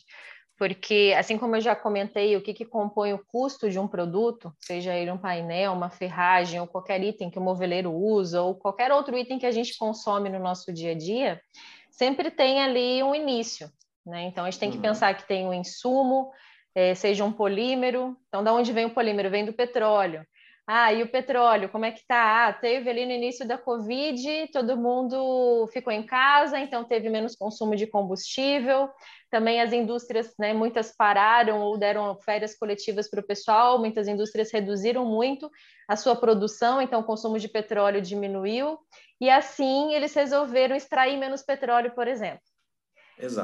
porque 0.57 1.15
assim 1.17 1.37
como 1.37 1.57
eu 1.57 1.61
já 1.61 1.77
comentei, 1.77 2.35
o 2.35 2.41
que, 2.41 2.55
que 2.55 2.65
compõe 2.65 3.13
o 3.13 3.25
custo 3.27 3.69
de 3.69 3.79
um 3.79 3.87
produto, 3.87 4.53
seja 4.59 4.95
ele 4.95 5.11
um 5.11 5.19
painel, 5.19 5.73
uma 5.73 5.91
ferragem 5.91 6.61
ou 6.61 6.67
qualquer 6.67 7.03
item 7.03 7.31
que 7.31 7.39
o 7.39 7.43
moveleiro 7.43 7.93
usa 7.93 8.41
ou 8.41 8.55
qualquer 8.55 8.91
outro 8.91 9.17
item 9.17 9.39
que 9.39 9.47
a 9.47 9.51
gente 9.51 9.77
consome 9.77 10.31
no 10.31 10.39
nosso 10.39 10.73
dia 10.73 10.93
a 10.93 10.95
dia, 10.95 11.41
sempre 11.91 12.31
tem 12.31 12.63
ali 12.63 13.03
um 13.03 13.15
início, 13.15 13.71
né? 14.05 14.23
Então 14.23 14.45
a 14.45 14.51
gente 14.51 14.61
tem 14.61 14.71
que 14.71 14.77
uhum. 14.77 14.83
pensar 14.83 15.15
que 15.15 15.29
tem 15.29 15.47
um 15.47 15.53
insumo, 15.53 16.33
é, 16.75 16.95
seja 16.95 17.23
um 17.25 17.33
polímero. 17.33 18.17
Então, 18.29 18.43
da 18.43 18.53
onde 18.53 18.73
vem 18.73 18.87
o 18.87 18.95
polímero? 18.95 19.31
Vem 19.31 19.45
do 19.45 19.53
petróleo. 19.53 20.27
Ah, 20.69 20.93
e 20.93 21.01
o 21.03 21.09
petróleo, 21.09 21.69
como 21.69 21.85
é 21.85 21.93
que 21.93 22.05
tá? 22.05 22.49
Ah, 22.49 22.53
teve 22.53 22.91
ali 22.91 23.07
no 23.07 23.13
início 23.13 23.47
da 23.47 23.57
Covid, 23.57 24.49
todo 24.53 24.77
mundo 24.77 25.69
ficou 25.73 25.93
em 25.93 26.05
casa, 26.05 26.59
então 26.59 26.83
teve 26.85 27.09
menos 27.09 27.37
consumo 27.37 27.77
de 27.77 27.87
combustível. 27.87 28.91
Também 29.31 29.61
as 29.61 29.73
indústrias, 29.73 30.35
né, 30.37 30.53
muitas 30.53 30.93
pararam 30.97 31.61
ou 31.61 31.79
deram 31.79 32.19
férias 32.21 32.59
coletivas 32.59 33.09
para 33.09 33.21
o 33.21 33.27
pessoal, 33.27 33.79
muitas 33.79 34.09
indústrias 34.09 34.51
reduziram 34.53 35.05
muito 35.05 35.49
a 35.87 35.95
sua 35.95 36.17
produção, 36.17 36.83
então 36.83 37.01
o 37.01 37.05
consumo 37.05 37.39
de 37.39 37.49
petróleo 37.49 38.03
diminuiu. 38.03 38.77
E 39.21 39.31
assim 39.31 39.93
eles 39.95 40.13
resolveram 40.15 40.75
extrair 40.75 41.17
menos 41.17 41.43
petróleo, 41.43 41.95
por 41.95 42.09
exemplo. 42.09 42.56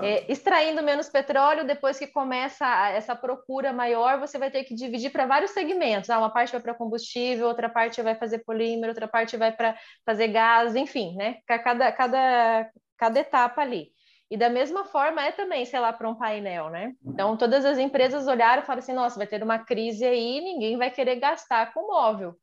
É, 0.03 0.31
extraindo 0.31 0.83
menos 0.83 1.09
petróleo, 1.09 1.67
depois 1.67 1.99
que 1.99 2.07
começa 2.07 2.67
essa 2.91 3.17
procura 3.17 3.73
maior, 3.73 4.19
você 4.19 4.39
vai 4.39 4.51
ter 4.51 4.65
que 4.65 4.75
dividir 4.75 5.11
para 5.11 5.27
vários 5.27 5.53
segmentos. 5.53 6.11
Ah, 6.11 6.19
uma 6.19 6.31
parte 6.31 6.53
vai 6.53 6.61
para 6.61 6.75
combustível, 6.75 7.47
outra 7.47 7.69
parte 7.69 8.03
vai 8.03 8.15
fazer 8.15 8.41
polímero, 8.41 8.91
outra 8.91 9.09
parte 9.09 9.37
vai 9.37 9.51
para 9.51 9.77
fazer 10.05 10.29
gás, 10.29 10.77
enfim, 10.77 11.17
né? 11.17 11.39
Cada, 11.47 11.91
cada, 11.91 12.71
cada 12.99 13.21
etapa 13.21 13.63
ali. 13.63 13.91
E 14.31 14.37
da 14.37 14.49
mesma 14.49 14.85
forma 14.85 15.23
é 15.23 15.33
também, 15.33 15.65
sei 15.67 15.79
lá, 15.79 15.93
para 15.93 16.09
um 16.09 16.15
painel, 16.15 16.71
né? 16.71 16.95
Então, 17.05 17.37
todas 17.37 17.65
as 17.65 17.79
empresas 17.79 18.27
olharam 18.27 18.63
e 18.63 18.65
falaram 18.65 18.83
assim: 18.83 18.95
nossa, 18.95 19.19
vai 19.19 19.27
ter 19.27 19.43
uma 19.43 19.59
crise 19.59 20.05
aí, 20.05 20.41
ninguém 20.41 20.77
vai 20.77 20.91
querer 20.91 21.17
gastar 21.17 21.73
com 21.73 21.87
móvel. 21.87 22.35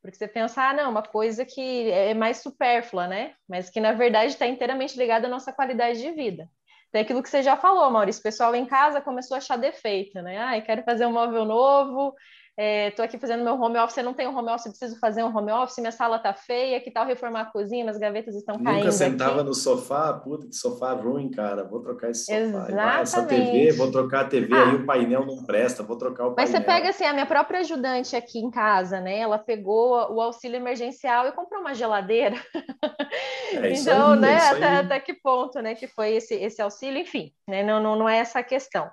Porque 0.00 0.16
você 0.16 0.28
pensa, 0.28 0.62
ah, 0.62 0.74
não, 0.74 0.90
uma 0.90 1.02
coisa 1.02 1.44
que 1.44 1.90
é 1.90 2.14
mais 2.14 2.38
supérflua, 2.38 3.06
né? 3.06 3.34
Mas 3.48 3.68
que 3.68 3.80
na 3.80 3.92
verdade 3.92 4.32
está 4.32 4.46
inteiramente 4.46 4.96
ligada 4.96 5.26
à 5.26 5.30
nossa 5.30 5.52
qualidade 5.52 6.00
de 6.00 6.10
vida. 6.12 6.48
Tem 6.90 7.02
aquilo 7.02 7.22
que 7.22 7.28
você 7.28 7.42
já 7.42 7.56
falou, 7.56 7.90
Maurício, 7.90 8.20
o 8.20 8.22
pessoal 8.22 8.54
em 8.54 8.64
casa 8.66 9.00
começou 9.00 9.34
a 9.34 9.38
achar 9.38 9.56
defeito, 9.56 10.20
né? 10.22 10.38
Ah, 10.38 10.60
quero 10.60 10.82
fazer 10.84 11.06
um 11.06 11.12
móvel 11.12 11.44
novo, 11.44 12.14
estou 12.58 13.04
é, 13.04 13.06
aqui 13.06 13.16
fazendo 13.18 13.44
meu 13.44 13.54
home 13.54 13.78
office, 13.78 13.96
eu 13.98 14.04
não 14.04 14.12
tenho 14.12 14.36
home 14.36 14.50
office, 14.50 14.68
preciso 14.68 14.98
fazer 14.98 15.22
um 15.22 15.36
home 15.36 15.52
office, 15.52 15.78
minha 15.78 15.92
sala 15.92 16.16
está 16.16 16.34
feia, 16.34 16.80
que 16.80 16.90
tal 16.90 17.06
reformar 17.06 17.42
a 17.42 17.44
cozinha, 17.44 17.84
minhas 17.84 17.98
gavetas 17.98 18.34
estão 18.34 18.56
Nunca 18.56 18.70
caindo. 18.70 18.84
Nunca 18.84 18.92
sentava 18.92 19.36
aqui. 19.36 19.44
no 19.44 19.54
sofá, 19.54 20.12
puta 20.12 20.48
que 20.48 20.56
sofá 20.56 20.92
ruim, 20.92 21.30
cara, 21.30 21.62
vou 21.62 21.80
trocar 21.80 22.10
esse 22.10 22.24
sofá. 22.24 22.36
Exatamente. 22.36 22.74
Vai, 22.74 23.02
essa 23.02 23.26
TV, 23.26 23.72
vou 23.72 23.92
trocar 23.92 24.22
a 24.22 24.24
TV, 24.24 24.52
ah, 24.52 24.70
aí 24.70 24.74
o 24.74 24.84
painel 24.84 25.24
não 25.24 25.44
presta, 25.44 25.84
vou 25.84 25.96
trocar 25.96 26.26
o 26.26 26.34
mas 26.34 26.50
painel. 26.50 26.52
Mas 26.52 26.60
você 26.60 26.66
pega 26.66 26.88
assim, 26.88 27.04
a 27.04 27.12
minha 27.12 27.26
própria 27.26 27.60
ajudante 27.60 28.16
aqui 28.16 28.40
em 28.40 28.50
casa, 28.50 29.00
né? 29.00 29.18
Ela 29.18 29.38
pegou 29.38 30.12
o 30.12 30.20
auxílio 30.20 30.56
emergencial 30.56 31.28
e 31.28 31.32
comprou 31.32 31.60
uma 31.60 31.74
geladeira. 31.74 32.36
É 33.50 33.72
então, 33.72 34.12
aí, 34.12 34.20
né, 34.20 34.32
é 34.34 34.48
até, 34.48 34.76
até 34.76 35.00
que 35.00 35.14
ponto, 35.14 35.58
né, 35.62 35.74
que 35.74 35.86
foi 35.86 36.16
esse, 36.16 36.34
esse 36.34 36.60
auxílio, 36.60 37.00
enfim, 37.00 37.32
né, 37.48 37.62
não, 37.62 37.82
não, 37.82 37.96
não 37.96 38.06
é 38.06 38.18
essa 38.18 38.40
a 38.40 38.42
questão. 38.42 38.90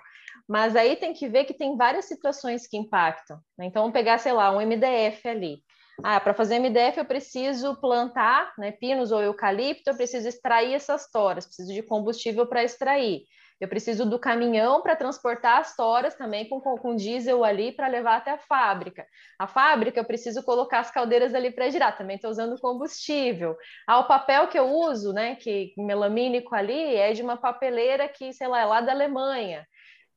Mas 0.47 0.75
aí 0.75 0.95
tem 0.95 1.13
que 1.13 1.27
ver 1.27 1.45
que 1.45 1.53
tem 1.53 1.75
várias 1.75 2.05
situações 2.05 2.67
que 2.67 2.77
impactam. 2.77 3.39
Né? 3.57 3.65
Então, 3.65 3.91
pegar, 3.91 4.17
sei 4.17 4.33
lá, 4.33 4.51
um 4.51 4.61
MDF 4.61 5.27
ali. 5.27 5.57
Ah, 6.03 6.19
para 6.19 6.33
fazer 6.33 6.55
MDF 6.55 6.97
eu 6.97 7.05
preciso 7.05 7.79
plantar 7.79 8.53
né, 8.57 8.71
pinos 8.71 9.11
ou 9.11 9.21
eucalipto, 9.21 9.89
eu 9.89 9.95
preciso 9.95 10.27
extrair 10.27 10.73
essas 10.73 11.09
toras, 11.09 11.45
preciso 11.45 11.73
de 11.73 11.81
combustível 11.81 12.45
para 12.45 12.63
extrair. 12.63 13.23
Eu 13.59 13.69
preciso 13.69 14.05
do 14.05 14.19
caminhão 14.19 14.81
para 14.81 14.97
transportar 14.97 15.59
as 15.59 15.75
toras 15.77 16.13
também 16.15 16.49
com, 16.49 16.59
com 16.59 16.95
diesel 16.95 17.45
ali 17.45 17.71
para 17.71 17.87
levar 17.87 18.17
até 18.17 18.31
a 18.31 18.37
fábrica. 18.37 19.07
A 19.39 19.47
fábrica, 19.47 19.97
eu 19.97 20.03
preciso 20.03 20.43
colocar 20.43 20.79
as 20.79 20.91
caldeiras 20.91 21.33
ali 21.33 21.49
para 21.49 21.69
girar, 21.69 21.97
também 21.97 22.17
estou 22.17 22.29
usando 22.29 22.59
combustível. 22.59 23.55
Ah, 23.87 23.99
o 23.99 24.07
papel 24.07 24.49
que 24.49 24.59
eu 24.59 24.67
uso, 24.67 25.13
né, 25.13 25.35
que 25.35 25.73
melamínico 25.77 26.53
ali, 26.53 26.95
é 26.95 27.13
de 27.13 27.21
uma 27.21 27.37
papeleira 27.37 28.09
que, 28.09 28.33
sei 28.33 28.47
lá, 28.47 28.59
é 28.59 28.65
lá 28.65 28.81
da 28.81 28.91
Alemanha. 28.91 29.65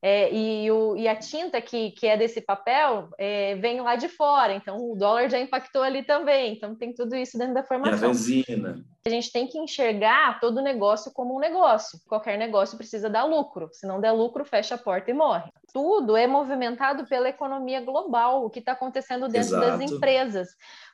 É, 0.01 0.33
e, 0.33 0.71
o, 0.71 0.97
e, 0.97 1.09
a 1.09 1.17
tinta 1.17 1.61
que, 1.61 1.91
que 1.91 2.07
é 2.07 2.17
desse 2.17 2.41
papel 2.41 3.09
é, 3.19 3.57
vem 3.57 3.81
lá 3.81 3.97
de 3.97 4.09
fora, 4.09 4.55
então 4.55 4.77
o 4.77 4.95
dólar 4.95 5.29
já 5.29 5.41
impactou 5.41 5.83
ali 5.83 6.05
também, 6.05 6.53
então 6.53 6.77
tem 6.77 6.95
tudo 6.95 7.17
isso 7.17 7.37
dentro 7.37 7.55
da 7.55 7.65
formação. 7.65 7.99
E 7.99 8.05
a 8.05 8.09
resina. 8.09 8.85
A 9.05 9.11
gente 9.11 9.33
tem 9.33 9.49
que 9.49 9.59
enxergar 9.59 10.39
todo 10.39 10.63
negócio 10.63 11.11
como 11.13 11.35
um 11.35 11.41
negócio. 11.41 11.99
Qualquer 12.07 12.39
negócio 12.39 12.77
precisa 12.77 13.09
dar 13.11 13.25
lucro, 13.25 13.71
se 13.73 13.87
não 13.87 14.01
der 14.01 14.13
lucro, 14.13 14.45
fecha 14.45 14.77
a 14.77 14.79
porta 14.79 15.11
e 15.11 15.15
morre. 15.15 15.51
Tudo 15.73 16.17
é 16.17 16.27
movimentado 16.27 17.07
pela 17.07 17.29
economia 17.29 17.81
global, 17.81 18.45
o 18.45 18.51
que 18.51 18.61
está 18.61 18.73
acontecendo 18.73 19.29
dentro 19.29 19.57
Exato. 19.57 19.79
das 19.79 19.91
empresas. 19.91 20.49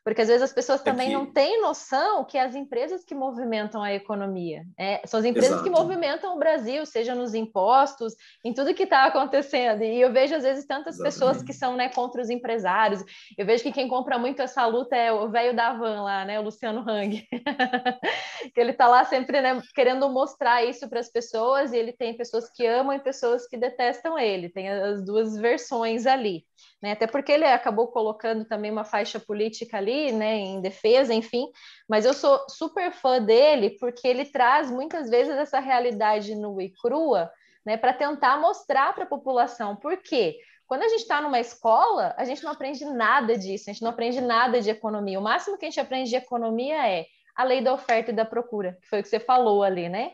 Porque 0.04 0.20
às 0.20 0.28
vezes 0.28 0.42
as 0.42 0.52
pessoas 0.52 0.82
também 0.82 1.06
Aqui. 1.06 1.14
não 1.16 1.32
têm 1.32 1.62
noção 1.62 2.24
que 2.26 2.36
as 2.36 2.54
empresas 2.54 3.02
que 3.04 3.14
movimentam 3.14 3.82
a 3.82 3.94
economia. 3.94 4.62
É, 4.78 5.00
são 5.06 5.18
as 5.18 5.24
empresas 5.24 5.52
Exato. 5.52 5.64
que 5.64 5.70
movimentam 5.70 6.36
o 6.36 6.38
Brasil, 6.38 6.84
seja 6.84 7.14
nos 7.14 7.32
impostos, 7.32 8.14
em 8.44 8.52
tudo 8.52 8.74
que 8.74 8.82
está 8.82 8.93
acontecendo. 9.02 9.82
E 9.82 10.00
eu 10.00 10.12
vejo, 10.12 10.34
às 10.34 10.42
vezes, 10.42 10.66
tantas 10.66 10.94
Exatamente. 10.94 11.14
pessoas 11.14 11.42
que 11.42 11.52
são 11.52 11.76
né, 11.76 11.88
contra 11.88 12.22
os 12.22 12.30
empresários. 12.30 13.04
Eu 13.36 13.44
vejo 13.44 13.62
que 13.62 13.72
quem 13.72 13.88
compra 13.88 14.18
muito 14.18 14.40
essa 14.40 14.64
luta 14.66 14.96
é 14.96 15.12
o 15.12 15.28
velho 15.28 15.54
da 15.54 15.72
van 15.72 16.02
lá, 16.02 16.24
né? 16.24 16.38
O 16.38 16.42
Luciano 16.42 16.84
Hang. 16.88 17.26
que 18.54 18.60
ele 18.60 18.70
está 18.70 18.86
lá 18.86 19.04
sempre 19.04 19.40
né, 19.40 19.60
querendo 19.74 20.08
mostrar 20.08 20.64
isso 20.64 20.88
para 20.88 21.00
as 21.00 21.10
pessoas, 21.10 21.72
e 21.72 21.76
ele 21.76 21.92
tem 21.92 22.16
pessoas 22.16 22.48
que 22.50 22.66
amam 22.66 22.94
e 22.94 23.00
pessoas 23.00 23.46
que 23.46 23.56
detestam 23.56 24.18
ele. 24.18 24.48
Tem 24.48 24.68
as 24.68 25.04
duas 25.04 25.36
versões 25.36 26.06
ali. 26.06 26.44
Né? 26.82 26.92
Até 26.92 27.06
porque 27.06 27.32
ele 27.32 27.44
acabou 27.44 27.88
colocando 27.88 28.44
também 28.44 28.70
uma 28.70 28.84
faixa 28.84 29.18
política 29.18 29.78
ali, 29.78 30.12
né, 30.12 30.36
em 30.36 30.60
defesa, 30.60 31.14
enfim. 31.14 31.46
Mas 31.88 32.04
eu 32.04 32.12
sou 32.12 32.38
super 32.48 32.92
fã 32.92 33.20
dele 33.20 33.76
porque 33.80 34.06
ele 34.06 34.24
traz 34.24 34.70
muitas 34.70 35.08
vezes 35.08 35.34
essa 35.34 35.60
realidade 35.60 36.34
nua 36.34 36.62
e 36.62 36.70
crua, 36.70 37.30
né, 37.64 37.76
para 37.76 37.92
tentar 37.92 38.38
mostrar 38.38 38.94
para 38.94 39.04
a 39.04 39.08
população. 39.08 39.76
Por 39.76 39.96
quê? 39.98 40.38
Quando 40.66 40.82
a 40.82 40.88
gente 40.88 41.02
está 41.02 41.20
numa 41.20 41.40
escola, 41.40 42.14
a 42.16 42.24
gente 42.24 42.42
não 42.42 42.52
aprende 42.52 42.84
nada 42.84 43.36
disso, 43.36 43.68
a 43.68 43.72
gente 43.72 43.82
não 43.82 43.90
aprende 43.90 44.20
nada 44.20 44.60
de 44.60 44.70
economia. 44.70 45.18
O 45.18 45.22
máximo 45.22 45.58
que 45.58 45.66
a 45.66 45.68
gente 45.68 45.80
aprende 45.80 46.10
de 46.10 46.16
economia 46.16 46.88
é 46.88 47.06
a 47.36 47.44
lei 47.44 47.60
da 47.60 47.72
oferta 47.74 48.10
e 48.10 48.14
da 48.14 48.24
procura, 48.24 48.78
que 48.80 48.88
foi 48.88 49.00
o 49.00 49.02
que 49.02 49.08
você 49.08 49.20
falou 49.20 49.62
ali, 49.62 49.88
né? 49.88 50.12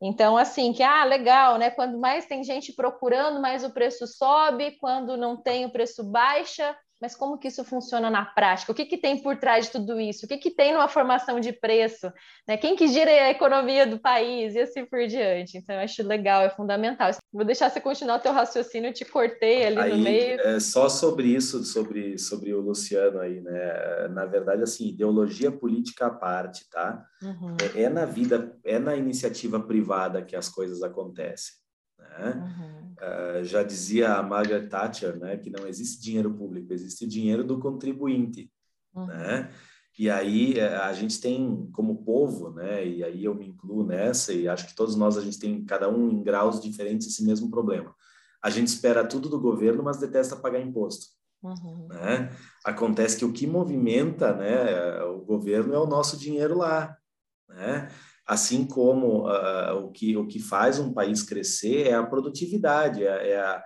Então, 0.00 0.36
assim, 0.36 0.72
que, 0.72 0.82
ah, 0.82 1.04
legal, 1.04 1.58
né? 1.58 1.70
Quando 1.70 1.98
mais 1.98 2.24
tem 2.24 2.42
gente 2.42 2.72
procurando, 2.72 3.40
mais 3.40 3.64
o 3.64 3.70
preço 3.70 4.06
sobe, 4.06 4.78
quando 4.80 5.16
não 5.16 5.36
tem, 5.36 5.66
o 5.66 5.70
preço 5.70 6.02
baixa. 6.02 6.74
Mas 7.00 7.16
como 7.16 7.38
que 7.38 7.48
isso 7.48 7.64
funciona 7.64 8.10
na 8.10 8.24
prática? 8.24 8.72
O 8.72 8.74
que, 8.74 8.84
que 8.84 8.98
tem 8.98 9.22
por 9.22 9.36
trás 9.36 9.66
de 9.66 9.72
tudo 9.72 9.98
isso? 9.98 10.26
O 10.26 10.28
que, 10.28 10.36
que 10.36 10.50
tem 10.50 10.74
numa 10.74 10.88
formação 10.88 11.40
de 11.40 11.50
preço? 11.52 12.12
Né? 12.46 12.58
Quem 12.58 12.76
que 12.76 12.86
gira 12.88 13.10
a 13.10 13.30
economia 13.30 13.86
do 13.86 13.98
país? 13.98 14.54
E 14.54 14.60
assim 14.60 14.84
por 14.84 15.06
diante. 15.06 15.56
Então, 15.56 15.74
eu 15.76 15.80
acho 15.80 16.02
legal, 16.02 16.42
é 16.42 16.50
fundamental. 16.50 17.10
Vou 17.32 17.44
deixar 17.44 17.70
você 17.70 17.80
continuar 17.80 18.16
o 18.16 18.20
teu 18.20 18.32
raciocínio, 18.32 18.90
eu 18.90 18.94
te 18.94 19.04
cortei 19.04 19.64
ali 19.64 19.78
aí, 19.78 19.90
no 19.90 19.98
meio. 19.98 20.40
É, 20.40 20.60
só 20.60 20.88
sobre 20.88 21.28
isso, 21.28 21.64
sobre, 21.64 22.18
sobre 22.18 22.52
o 22.52 22.60
Luciano 22.60 23.20
aí, 23.20 23.40
né? 23.40 24.08
Na 24.08 24.26
verdade, 24.26 24.62
assim, 24.62 24.88
ideologia 24.88 25.50
política 25.50 26.06
à 26.06 26.10
parte, 26.10 26.68
tá? 26.68 27.02
Uhum. 27.22 27.56
É, 27.74 27.82
é 27.82 27.88
na 27.88 28.04
vida, 28.04 28.58
é 28.62 28.78
na 28.78 28.94
iniciativa 28.94 29.58
privada 29.58 30.22
que 30.22 30.36
as 30.36 30.48
coisas 30.48 30.82
acontecem. 30.82 31.59
Né? 32.18 32.34
Uhum. 32.34 32.94
Uh, 33.00 33.44
já 33.44 33.62
dizia 33.62 34.14
a 34.14 34.22
Margaret 34.22 34.66
Thatcher, 34.68 35.18
né, 35.18 35.36
que 35.36 35.48
não 35.48 35.66
existe 35.66 36.02
dinheiro 36.02 36.34
público, 36.34 36.72
existe 36.72 37.04
o 37.04 37.08
dinheiro 37.08 37.42
do 37.42 37.58
contribuinte, 37.58 38.50
uhum. 38.94 39.06
né? 39.06 39.50
E 39.98 40.08
aí 40.08 40.58
eh, 40.58 40.76
a 40.76 40.92
gente 40.92 41.20
tem 41.20 41.68
como 41.72 42.04
povo, 42.04 42.50
né, 42.50 42.86
e 42.86 43.04
aí 43.04 43.24
eu 43.24 43.34
me 43.34 43.46
incluo 43.46 43.84
nessa 43.84 44.32
e 44.32 44.48
acho 44.48 44.66
que 44.66 44.74
todos 44.74 44.96
nós 44.96 45.18
a 45.18 45.20
gente 45.20 45.38
tem 45.38 45.64
cada 45.64 45.90
um 45.90 46.10
em 46.10 46.22
graus 46.22 46.60
diferentes 46.60 47.06
esse 47.06 47.24
mesmo 47.24 47.50
problema. 47.50 47.94
A 48.42 48.48
gente 48.48 48.68
espera 48.68 49.06
tudo 49.06 49.28
do 49.28 49.38
governo, 49.38 49.82
mas 49.82 49.98
detesta 49.98 50.36
pagar 50.36 50.60
imposto. 50.60 51.06
Uhum. 51.42 51.88
Né? 51.88 52.30
Acontece 52.64 53.18
que 53.18 53.24
o 53.24 53.32
que 53.32 53.46
movimenta, 53.46 54.34
né, 54.34 55.02
o 55.04 55.20
governo 55.20 55.74
é 55.74 55.78
o 55.78 55.86
nosso 55.86 56.16
dinheiro 56.18 56.56
lá, 56.56 56.96
né? 57.48 57.90
Assim 58.30 58.64
como 58.64 59.28
uh, 59.28 59.74
o, 59.84 59.90
que, 59.90 60.16
o 60.16 60.24
que 60.24 60.38
faz 60.38 60.78
um 60.78 60.92
país 60.92 61.20
crescer 61.20 61.88
é 61.88 61.94
a 61.94 62.06
produtividade, 62.06 63.02
é, 63.02 63.30
é 63.30 63.40
a, 63.40 63.64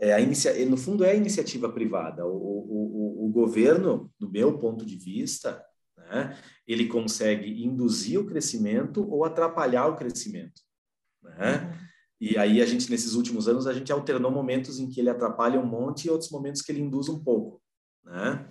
é 0.00 0.12
a 0.14 0.20
inicia... 0.20 0.64
no 0.64 0.78
fundo 0.78 1.04
é 1.04 1.10
a 1.10 1.14
iniciativa 1.14 1.70
privada. 1.70 2.24
O, 2.24 2.30
o, 2.30 3.26
o, 3.26 3.28
governo, 3.28 4.10
do 4.18 4.30
meu 4.30 4.56
ponto 4.58 4.86
de 4.86 4.96
vista, 4.96 5.62
né, 5.94 6.38
ele 6.66 6.86
consegue 6.86 7.62
induzir 7.62 8.18
o 8.18 8.24
crescimento 8.24 9.06
ou 9.10 9.26
atrapalhar 9.26 9.88
o 9.88 9.96
crescimento. 9.96 10.62
Né? 11.22 11.56
Uhum. 11.56 11.88
E 12.18 12.38
aí 12.38 12.62
a 12.62 12.66
gente, 12.66 12.90
nesses 12.90 13.12
últimos 13.12 13.46
anos, 13.46 13.66
a 13.66 13.74
gente 13.74 13.92
alternou 13.92 14.30
momentos 14.30 14.78
em 14.78 14.88
que 14.88 15.00
ele 15.00 15.10
atrapalha 15.10 15.60
um 15.60 15.66
monte 15.66 16.06
e 16.06 16.10
outros 16.10 16.30
momentos 16.30 16.62
que 16.62 16.72
ele 16.72 16.80
induz 16.80 17.10
um 17.10 17.22
pouco. 17.22 17.60
Né? 18.02 18.48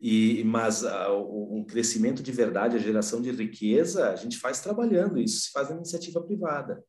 E, 0.00 0.44
mas 0.44 0.82
uh, 0.82 1.50
um 1.50 1.64
crescimento 1.64 2.22
de 2.22 2.30
verdade, 2.30 2.76
a 2.76 2.80
geração 2.80 3.20
de 3.20 3.30
riqueza, 3.32 4.10
a 4.10 4.16
gente 4.16 4.38
faz 4.38 4.60
trabalhando, 4.60 5.18
isso 5.18 5.42
se 5.42 5.50
faz 5.50 5.68
na 5.68 5.76
iniciativa 5.76 6.22
privada. 6.22 6.84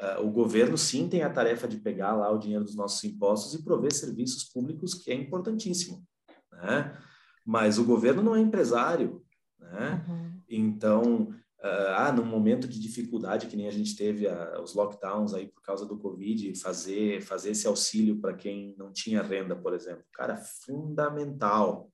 Uh, 0.00 0.26
o 0.26 0.30
governo, 0.30 0.76
sim, 0.76 1.08
tem 1.08 1.22
a 1.22 1.30
tarefa 1.30 1.68
de 1.68 1.78
pegar 1.78 2.14
lá 2.14 2.30
o 2.30 2.38
dinheiro 2.38 2.64
dos 2.64 2.74
nossos 2.74 3.02
impostos 3.04 3.54
e 3.54 3.64
prover 3.64 3.92
serviços 3.92 4.44
públicos, 4.44 4.94
que 4.94 5.10
é 5.10 5.14
importantíssimo. 5.14 6.04
Né? 6.52 6.96
Mas 7.44 7.78
o 7.78 7.84
governo 7.84 8.22
não 8.22 8.34
é 8.34 8.40
empresário. 8.40 9.24
Né? 9.58 10.04
Uhum. 10.08 10.40
Então, 10.48 11.34
ah, 11.60 12.06
ah, 12.06 12.12
num 12.12 12.24
momento 12.24 12.68
de 12.68 12.78
dificuldade 12.78 13.46
que 13.46 13.56
nem 13.56 13.66
a 13.66 13.72
gente 13.72 13.96
teve 13.96 14.28
a, 14.28 14.60
os 14.62 14.74
lockdowns 14.74 15.34
aí 15.34 15.48
por 15.48 15.62
causa 15.62 15.84
do 15.84 15.98
Covid, 15.98 16.54
fazer, 16.60 17.20
fazer 17.20 17.50
esse 17.50 17.66
auxílio 17.66 18.20
para 18.20 18.34
quem 18.34 18.74
não 18.78 18.92
tinha 18.92 19.22
renda, 19.22 19.56
por 19.56 19.74
exemplo. 19.74 20.04
Cara, 20.12 20.36
fundamental 20.36 21.90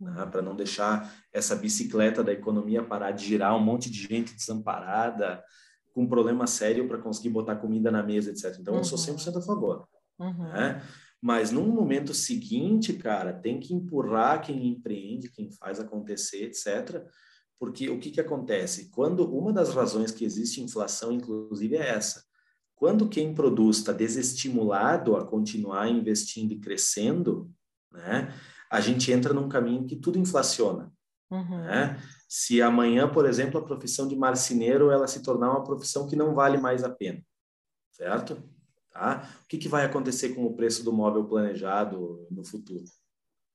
né, 0.00 0.26
para 0.26 0.40
não 0.40 0.54
deixar 0.54 1.12
essa 1.32 1.56
bicicleta 1.56 2.22
da 2.22 2.32
economia 2.32 2.84
parar 2.84 3.10
de 3.10 3.26
girar, 3.26 3.56
um 3.56 3.64
monte 3.64 3.90
de 3.90 4.02
gente 4.02 4.34
desamparada, 4.34 5.42
com 5.92 6.06
problema 6.06 6.46
sério 6.46 6.86
para 6.86 6.98
conseguir 6.98 7.30
botar 7.30 7.56
comida 7.56 7.90
na 7.90 8.02
mesa, 8.02 8.30
etc. 8.30 8.56
Então, 8.60 8.74
uhum. 8.74 8.80
eu 8.80 8.84
sou 8.84 8.98
100% 8.98 9.32
uhum. 9.32 9.38
a 9.38 9.42
favor. 9.42 9.88
Uhum. 10.20 10.48
Né? 10.52 10.82
Mas 11.20 11.50
num 11.50 11.66
momento 11.66 12.14
seguinte, 12.14 12.92
cara, 12.92 13.32
tem 13.32 13.58
que 13.58 13.74
empurrar 13.74 14.40
quem 14.40 14.68
empreende, 14.68 15.30
quem 15.30 15.50
faz 15.50 15.80
acontecer, 15.80 16.44
etc., 16.44 17.04
porque 17.58 17.90
o 17.90 17.98
que, 17.98 18.10
que 18.10 18.20
acontece? 18.20 18.90
Quando 18.90 19.28
uma 19.36 19.52
das 19.52 19.74
razões 19.74 20.12
que 20.12 20.24
existe 20.24 20.62
inflação, 20.62 21.10
inclusive, 21.10 21.76
é 21.76 21.88
essa. 21.88 22.24
Quando 22.76 23.08
quem 23.08 23.34
produz 23.34 23.78
está 23.78 23.92
desestimulado 23.92 25.16
a 25.16 25.26
continuar 25.26 25.88
investindo 25.88 26.52
e 26.52 26.60
crescendo, 26.60 27.50
né, 27.90 28.32
a 28.70 28.80
gente 28.80 29.10
entra 29.10 29.32
num 29.32 29.48
caminho 29.48 29.86
que 29.86 29.96
tudo 29.96 30.18
inflaciona. 30.18 30.92
Uhum. 31.30 31.64
Né? 31.64 32.00
Se 32.28 32.62
amanhã, 32.62 33.08
por 33.08 33.26
exemplo, 33.26 33.58
a 33.58 33.64
profissão 33.64 34.06
de 34.06 34.14
marceneiro 34.14 34.90
ela 34.90 35.08
se 35.08 35.22
tornar 35.22 35.50
uma 35.50 35.64
profissão 35.64 36.06
que 36.06 36.14
não 36.14 36.34
vale 36.34 36.58
mais 36.58 36.84
a 36.84 36.90
pena, 36.90 37.20
certo? 37.90 38.40
Tá? 38.92 39.28
O 39.44 39.48
que, 39.48 39.58
que 39.58 39.68
vai 39.68 39.84
acontecer 39.84 40.30
com 40.30 40.44
o 40.46 40.54
preço 40.54 40.84
do 40.84 40.92
móvel 40.92 41.24
planejado 41.24 42.26
no 42.30 42.44
futuro? 42.44 42.84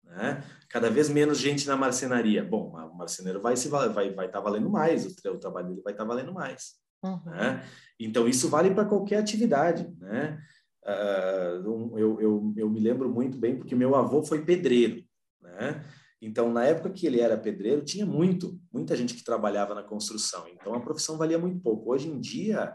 Né? 0.04 0.44
Cada 0.70 0.90
vez 0.90 1.10
menos 1.10 1.38
gente 1.38 1.68
na 1.68 1.76
marcenaria. 1.76 2.44
Bom, 2.44 2.76
o 2.76 2.96
marceneiro 2.96 3.42
vai 3.42 3.56
se 3.56 3.68
vai 3.68 3.90
vai 3.90 4.08
estar 4.10 4.28
tá 4.28 4.40
valendo 4.40 4.70
mais, 4.70 5.06
o, 5.06 5.30
o, 5.30 5.38
trabalho 5.38 5.70
dele 5.70 5.82
vai 5.82 5.94
estar 5.94 6.04
tá 6.04 6.08
valendo 6.08 6.34
mais. 6.34 6.74
Uhum. 7.04 7.22
Né? 7.26 7.64
Então 8.00 8.28
isso 8.28 8.50
vale 8.50 8.74
para 8.74 8.86
qualquer 8.86 9.18
atividade, 9.18 9.92
né? 10.00 10.40
Uh, 10.86 11.98
eu, 11.98 12.22
eu, 12.22 12.54
eu 12.58 12.70
me 12.70 12.80
lembro 12.80 13.10
muito 13.10 13.38
bem 13.38 13.58
porque 13.58 13.74
meu 13.74 13.96
avô 13.96 14.22
foi 14.22 14.44
pedreiro, 14.44 15.02
né? 15.42 15.82
Então, 16.26 16.54
na 16.54 16.64
época 16.64 16.90
que 16.90 17.06
ele 17.06 17.20
era 17.20 17.38
pedreiro, 17.38 17.84
tinha 17.84 18.06
muito, 18.06 18.58
muita 18.72 18.96
gente 18.96 19.14
que 19.14 19.26
trabalhava 19.26 19.76
na 19.76 19.84
construção. 19.84 20.48
Então, 20.48 20.74
a 20.74 20.80
profissão 20.80 21.18
valia 21.18 21.38
muito 21.38 21.60
pouco. 21.60 21.92
Hoje 21.92 22.08
em 22.08 22.18
dia, 22.18 22.74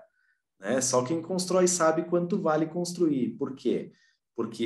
né, 0.60 0.82
só 0.82 1.02
quem 1.02 1.22
constrói 1.22 1.66
sabe 1.66 2.04
quanto 2.04 2.42
vale 2.42 2.66
construir. 2.66 3.30
Por 3.38 3.54
quê? 3.54 3.90
Porque 3.90 3.92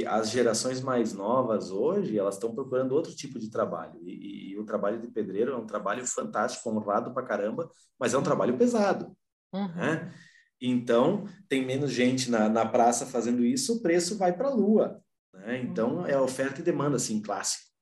as 0.06 0.30
gerações 0.30 0.80
mais 0.82 1.12
novas 1.12 1.70
hoje, 1.70 2.18
elas 2.18 2.34
estão 2.34 2.54
procurando 2.54 2.92
outro 2.92 3.14
tipo 3.14 3.38
de 3.38 3.50
trabalho. 3.50 4.00
E, 4.02 4.52
e, 4.52 4.58
o 4.58 4.64
trabalho 4.64 5.00
de 5.00 5.08
pedreiro 5.08 5.52
é 5.52 5.56
um 5.56 5.66
trabalho 5.66 6.06
fantástico, 6.06 6.68
honrado 6.70 7.12
pra 7.14 7.22
caramba, 7.22 7.70
mas 7.98 8.12
é 8.12 8.18
um 8.18 8.22
trabalho 8.22 8.56
pesado. 8.58 9.16
Uhum. 9.52 9.74
Né? 9.74 10.12
Então, 10.60 11.24
tem 11.48 11.64
menos 11.64 11.90
gente 11.90 12.30
na, 12.30 12.48
na 12.48 12.66
praça 12.66 13.06
fazendo 13.06 13.44
isso, 13.44 13.78
o 13.78 13.82
preço 13.82 14.18
vai 14.18 14.32
para 14.32 14.48
a 14.48 14.54
lua. 14.54 15.02
Né? 15.32 15.58
Então, 15.58 15.98
uhum. 15.98 16.06
é 16.06 16.20
oferta 16.20 16.60
e 16.60 16.64
demanda, 16.64 16.96
assim, 16.96 17.22
clássico. 17.22 17.72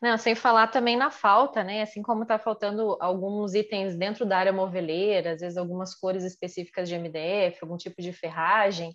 Não, 0.00 0.16
sem 0.16 0.34
falar 0.34 0.68
também 0.68 0.96
na 0.96 1.10
falta, 1.10 1.64
né? 1.64 1.82
Assim 1.82 2.02
como 2.02 2.22
está 2.22 2.38
faltando 2.38 2.96
alguns 3.00 3.54
itens 3.54 3.96
dentro 3.96 4.24
da 4.24 4.38
área 4.38 4.52
moveleira, 4.52 5.32
às 5.32 5.40
vezes 5.40 5.56
algumas 5.56 5.94
cores 5.94 6.22
específicas 6.22 6.88
de 6.88 6.94
MDF, 6.94 7.58
algum 7.62 7.76
tipo 7.76 8.00
de 8.00 8.12
ferragem. 8.12 8.94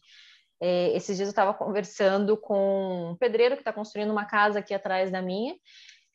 É, 0.61 0.95
esses 0.95 1.15
dias 1.15 1.27
eu 1.27 1.31
estava 1.31 1.53
conversando 1.53 2.35
com 2.35 3.11
um 3.11 3.15
pedreiro 3.15 3.55
que 3.55 3.61
está 3.61 3.71
construindo 3.71 4.11
uma 4.11 4.25
casa 4.25 4.59
aqui 4.59 4.73
atrás 4.73 5.09
da 5.11 5.21
minha, 5.21 5.55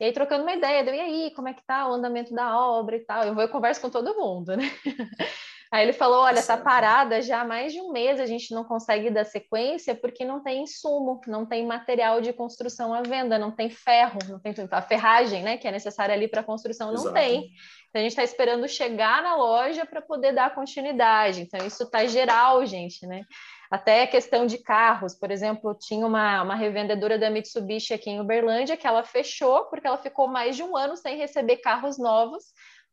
e 0.01 0.05
aí 0.05 0.13
trocando 0.13 0.43
uma 0.43 0.55
ideia, 0.55 0.85
deu, 0.85 0.95
e 0.95 1.01
aí, 1.01 1.33
como 1.35 1.49
é 1.49 1.55
que 1.55 1.65
tá 1.65 1.89
o 1.89 1.93
andamento 1.93 2.35
da 2.35 2.59
obra 2.59 2.97
e 2.97 3.01
tal? 3.01 3.23
Eu 3.25 3.35
vou 3.35 3.43
eu 3.43 3.49
converso 3.49 3.81
com 3.81 3.91
todo 3.91 4.17
mundo, 4.17 4.57
né? 4.57 4.65
Aí 5.75 5.83
ele 5.83 5.93
falou: 5.93 6.21
olha, 6.21 6.41
tá 6.41 6.57
parada 6.57 7.21
já 7.21 7.41
há 7.41 7.45
mais 7.45 7.73
de 7.73 7.81
um 7.81 7.91
mês, 7.91 8.21
a 8.21 8.27
gente 8.27 8.55
não 8.55 8.63
consegue 8.63 9.11
dar 9.11 9.25
sequência 9.25 9.93
porque 9.93 10.25
não 10.25 10.41
tem 10.41 10.63
insumo, 10.63 11.21
não 11.27 11.45
tem 11.45 11.67
material 11.67 12.21
de 12.21 12.33
construção 12.33 12.95
à 12.95 13.03
venda, 13.03 13.41
não 13.41 13.51
tem 13.51 13.69
ferro, 13.69 14.21
não 14.29 14.39
tem 14.39 14.55
a 14.71 14.83
ferragem, 14.83 15.43
né, 15.43 15.57
que 15.57 15.67
é 15.67 15.73
necessária 15.73 16.15
ali 16.15 16.29
para 16.29 16.43
a 16.43 16.45
construção, 16.45 16.93
não 16.93 17.01
Exato. 17.01 17.15
tem. 17.15 17.51
Então 17.89 17.99
a 17.99 18.03
gente 18.03 18.13
está 18.13 18.23
esperando 18.23 18.69
chegar 18.69 19.21
na 19.21 19.35
loja 19.35 19.85
para 19.85 20.01
poder 20.01 20.33
dar 20.33 20.55
continuidade. 20.55 21.41
Então 21.41 21.67
isso 21.67 21.83
está 21.83 22.07
geral, 22.07 22.65
gente, 22.65 23.05
né? 23.05 23.23
Até 23.71 24.07
questão 24.07 24.47
de 24.47 24.59
carros, 24.59 25.15
por 25.15 25.31
exemplo, 25.31 25.75
tinha 25.75 26.07
uma, 26.07 26.43
uma 26.43 26.55
revendedora 26.55 27.19
da 27.19 27.31
Mitsubishi 27.31 27.95
aqui 27.95 28.11
em 28.11 28.21
Uberlândia 28.21 28.77
que 28.77 28.87
ela 28.87 29.03
fechou 29.03 29.65
porque 29.67 29.87
ela 29.87 29.99
ficou 29.99 30.29
mais 30.29 30.57
de 30.57 30.63
um 30.63 30.77
ano 30.77 30.97
sem 30.97 31.17
receber 31.17 31.59
carros 31.59 31.99
novos 31.99 32.45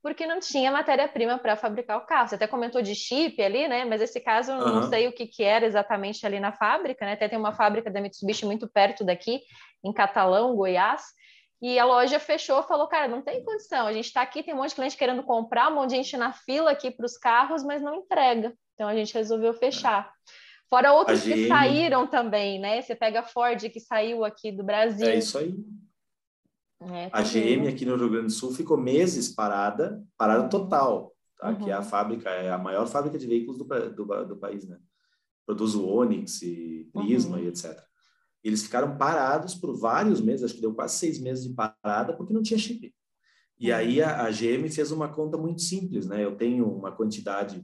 porque 0.02 0.26
não 0.26 0.40
tinha 0.40 0.72
matéria-prima 0.72 1.38
para 1.38 1.56
fabricar 1.56 1.98
o 1.98 2.06
carro. 2.06 2.28
Você 2.28 2.36
até 2.36 2.48
comentou 2.48 2.82
de 2.82 2.96
chip 2.96 3.42
ali, 3.42 3.68
né? 3.68 3.86
Mas 3.86 4.02
esse 4.02 4.20
caso, 4.20 4.52
uhum. 4.52 4.76
não 4.76 4.90
sei 4.90 5.08
o 5.08 5.14
que, 5.14 5.28
que 5.28 5.44
era 5.44 5.66
exatamente 5.66 6.26
ali 6.26 6.40
na 6.40 6.52
fábrica, 6.52 7.06
né? 7.06 7.14
Até 7.14 7.30
tem 7.30 7.38
uma 7.38 7.54
fábrica 7.54 7.92
da 7.92 8.02
Mitsubishi 8.02 8.46
muito 8.46 8.68
perto 8.68 9.04
daqui, 9.04 9.42
em 9.84 9.94
Catalão, 9.94 10.56
Goiás. 10.56 11.04
E 11.62 11.78
a 11.78 11.86
loja 11.86 12.20
fechou, 12.20 12.64
falou, 12.64 12.88
cara, 12.88 13.08
não 13.08 13.22
tem 13.22 13.46
condição. 13.46 13.86
A 13.86 13.94
gente 13.94 14.06
está 14.06 14.24
aqui, 14.24 14.42
tem 14.42 14.56
um 14.56 14.58
monte 14.58 14.70
de 14.70 14.76
cliente 14.76 14.98
querendo 14.98 15.22
comprar, 15.22 15.70
um 15.70 15.76
monte 15.76 15.92
de 15.92 15.98
gente 15.98 16.18
na 16.18 16.34
fila 16.34 16.72
aqui 16.72 16.90
para 16.90 17.06
os 17.06 17.16
carros, 17.18 17.64
mas 17.64 17.84
não 17.84 17.98
entrega. 17.98 18.52
Então 18.74 18.88
a 18.88 18.96
gente 18.96 19.14
resolveu 19.14 19.54
fechar. 19.54 20.12
Fora 20.72 20.94
outros 20.94 21.22
que 21.22 21.50
saíram 21.50 22.08
também, 22.08 22.58
né? 22.58 22.82
Você 22.82 22.96
pega 22.96 23.20
a 23.20 23.24
Ford 23.24 23.60
que 23.70 23.80
saiu 23.82 24.24
aqui 24.24 24.54
do 24.54 24.64
Brasil. 24.64 25.06
É 25.06 25.18
isso 25.18 25.38
aí. 25.38 25.54
É, 26.80 27.10
a 27.12 27.22
GM 27.22 27.68
aqui 27.68 27.86
no 27.86 27.98
Rio 27.98 28.10
Grande 28.10 28.28
do 28.28 28.32
Sul 28.32 28.54
ficou 28.54 28.78
meses 28.78 29.28
parada, 29.28 30.02
parada 30.18 30.48
total, 30.48 31.14
tá? 31.38 31.50
Uhum. 31.50 31.56
que 31.58 31.70
é 31.70 31.74
a 31.74 31.80
uhum. 31.80 31.84
fábrica, 31.84 32.30
é 32.30 32.50
a 32.50 32.58
maior 32.58 32.88
fábrica 32.88 33.20
de 33.20 33.28
veículos 33.28 33.58
do, 33.58 33.66
do, 33.66 34.26
do 34.28 34.38
país, 34.38 34.66
né? 34.66 34.80
Produz 35.46 35.76
o 35.76 35.86
Onix 35.86 36.42
e 36.42 36.90
Prisma 36.94 37.36
uhum. 37.36 37.44
e 37.44 37.48
etc. 37.48 37.78
Eles 38.42 38.64
ficaram 38.64 38.98
parados 38.98 39.54
por 39.54 39.78
vários 39.78 40.22
meses, 40.22 40.46
acho 40.46 40.56
que 40.56 40.62
deu 40.62 40.74
quase 40.74 40.96
seis 40.98 41.20
meses 41.20 41.44
de 41.44 41.54
parada, 41.54 42.14
porque 42.14 42.34
não 42.34 42.42
tinha 42.42 42.58
chip. 42.58 42.96
E 43.60 43.70
uhum. 43.70 43.78
aí 43.78 44.02
a, 44.02 44.24
a 44.24 44.32
GM 44.32 44.70
fez 44.70 44.90
uma 44.90 45.10
conta 45.10 45.38
muito 45.38 45.62
simples, 45.62 46.08
né? 46.08 46.24
Eu 46.24 46.38
tenho 46.38 46.66
uma 46.66 46.94
quantidade 46.94 47.62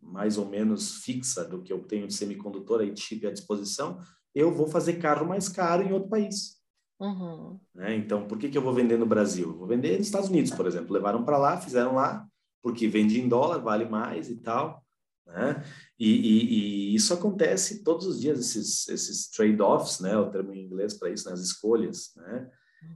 mais 0.00 0.38
ou 0.38 0.48
menos 0.48 0.96
fixa 1.02 1.44
do 1.44 1.62
que 1.62 1.72
eu 1.72 1.80
tenho 1.84 2.06
de 2.06 2.14
semicondutor 2.14 2.82
e 2.82 2.96
chip 2.96 3.26
à 3.26 3.32
disposição, 3.32 3.98
eu 4.34 4.52
vou 4.52 4.66
fazer 4.66 4.94
carro 4.94 5.26
mais 5.26 5.48
caro 5.48 5.82
em 5.82 5.92
outro 5.92 6.08
país. 6.08 6.60
Uhum. 7.00 7.58
Né? 7.74 7.96
Então, 7.96 8.26
por 8.26 8.38
que, 8.38 8.48
que 8.48 8.56
eu 8.56 8.62
vou 8.62 8.72
vender 8.72 8.96
no 8.96 9.06
Brasil? 9.06 9.48
Eu 9.48 9.58
vou 9.58 9.66
vender 9.66 9.98
nos 9.98 10.06
Estados 10.06 10.28
Unidos, 10.28 10.52
por 10.52 10.66
exemplo. 10.66 10.92
Levaram 10.92 11.24
para 11.24 11.38
lá, 11.38 11.56
fizeram 11.56 11.94
lá, 11.94 12.26
porque 12.62 12.86
vende 12.86 13.20
em 13.20 13.28
dólar, 13.28 13.58
vale 13.58 13.86
mais 13.86 14.30
e 14.30 14.36
tal. 14.36 14.82
Né? 15.26 15.64
E, 15.98 16.08
e, 16.08 16.44
e 16.92 16.94
isso 16.94 17.12
acontece 17.12 17.82
todos 17.82 18.06
os 18.06 18.20
dias, 18.20 18.38
esses, 18.38 18.88
esses 18.88 19.30
trade-offs, 19.30 20.00
né? 20.00 20.16
o 20.16 20.30
termo 20.30 20.52
em 20.52 20.64
inglês 20.64 20.94
para 20.94 21.10
isso, 21.10 21.26
né? 21.26 21.32
as 21.32 21.40
escolhas. 21.40 22.12
Né? 22.16 22.48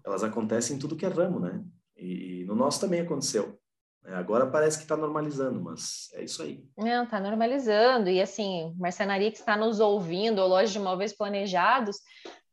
Elas 0.05 0.23
acontecem 0.23 0.77
em 0.77 0.79
tudo 0.79 0.97
que 0.97 1.07
é 1.07 1.09
ramo, 1.09 1.41
né? 1.41 1.65
E, 1.97 2.41
e 2.41 2.45
no 2.45 2.55
nosso 2.55 2.81
também 2.81 3.01
aconteceu. 3.01 3.59
Né? 4.07 4.15
Agora 4.15 4.47
parece 4.47 4.79
que 4.79 4.85
está 4.85 4.97
normalizando, 4.97 5.61
mas 5.61 6.09
é 6.15 6.23
isso 6.23 6.43
aí. 6.43 6.65
Não, 6.79 7.05
está 7.05 7.19
normalizando. 7.19 8.09
E 8.09 8.23
assim, 8.23 8.75
marcenaria 8.79 9.31
que 9.31 9.39
está 9.39 9.57
nos 9.57 9.81
ouvindo, 9.81 10.39
ou 10.41 10.49
loja 10.49 10.73
de 10.73 10.79
imóveis 10.79 11.13
planejados, 11.13 11.99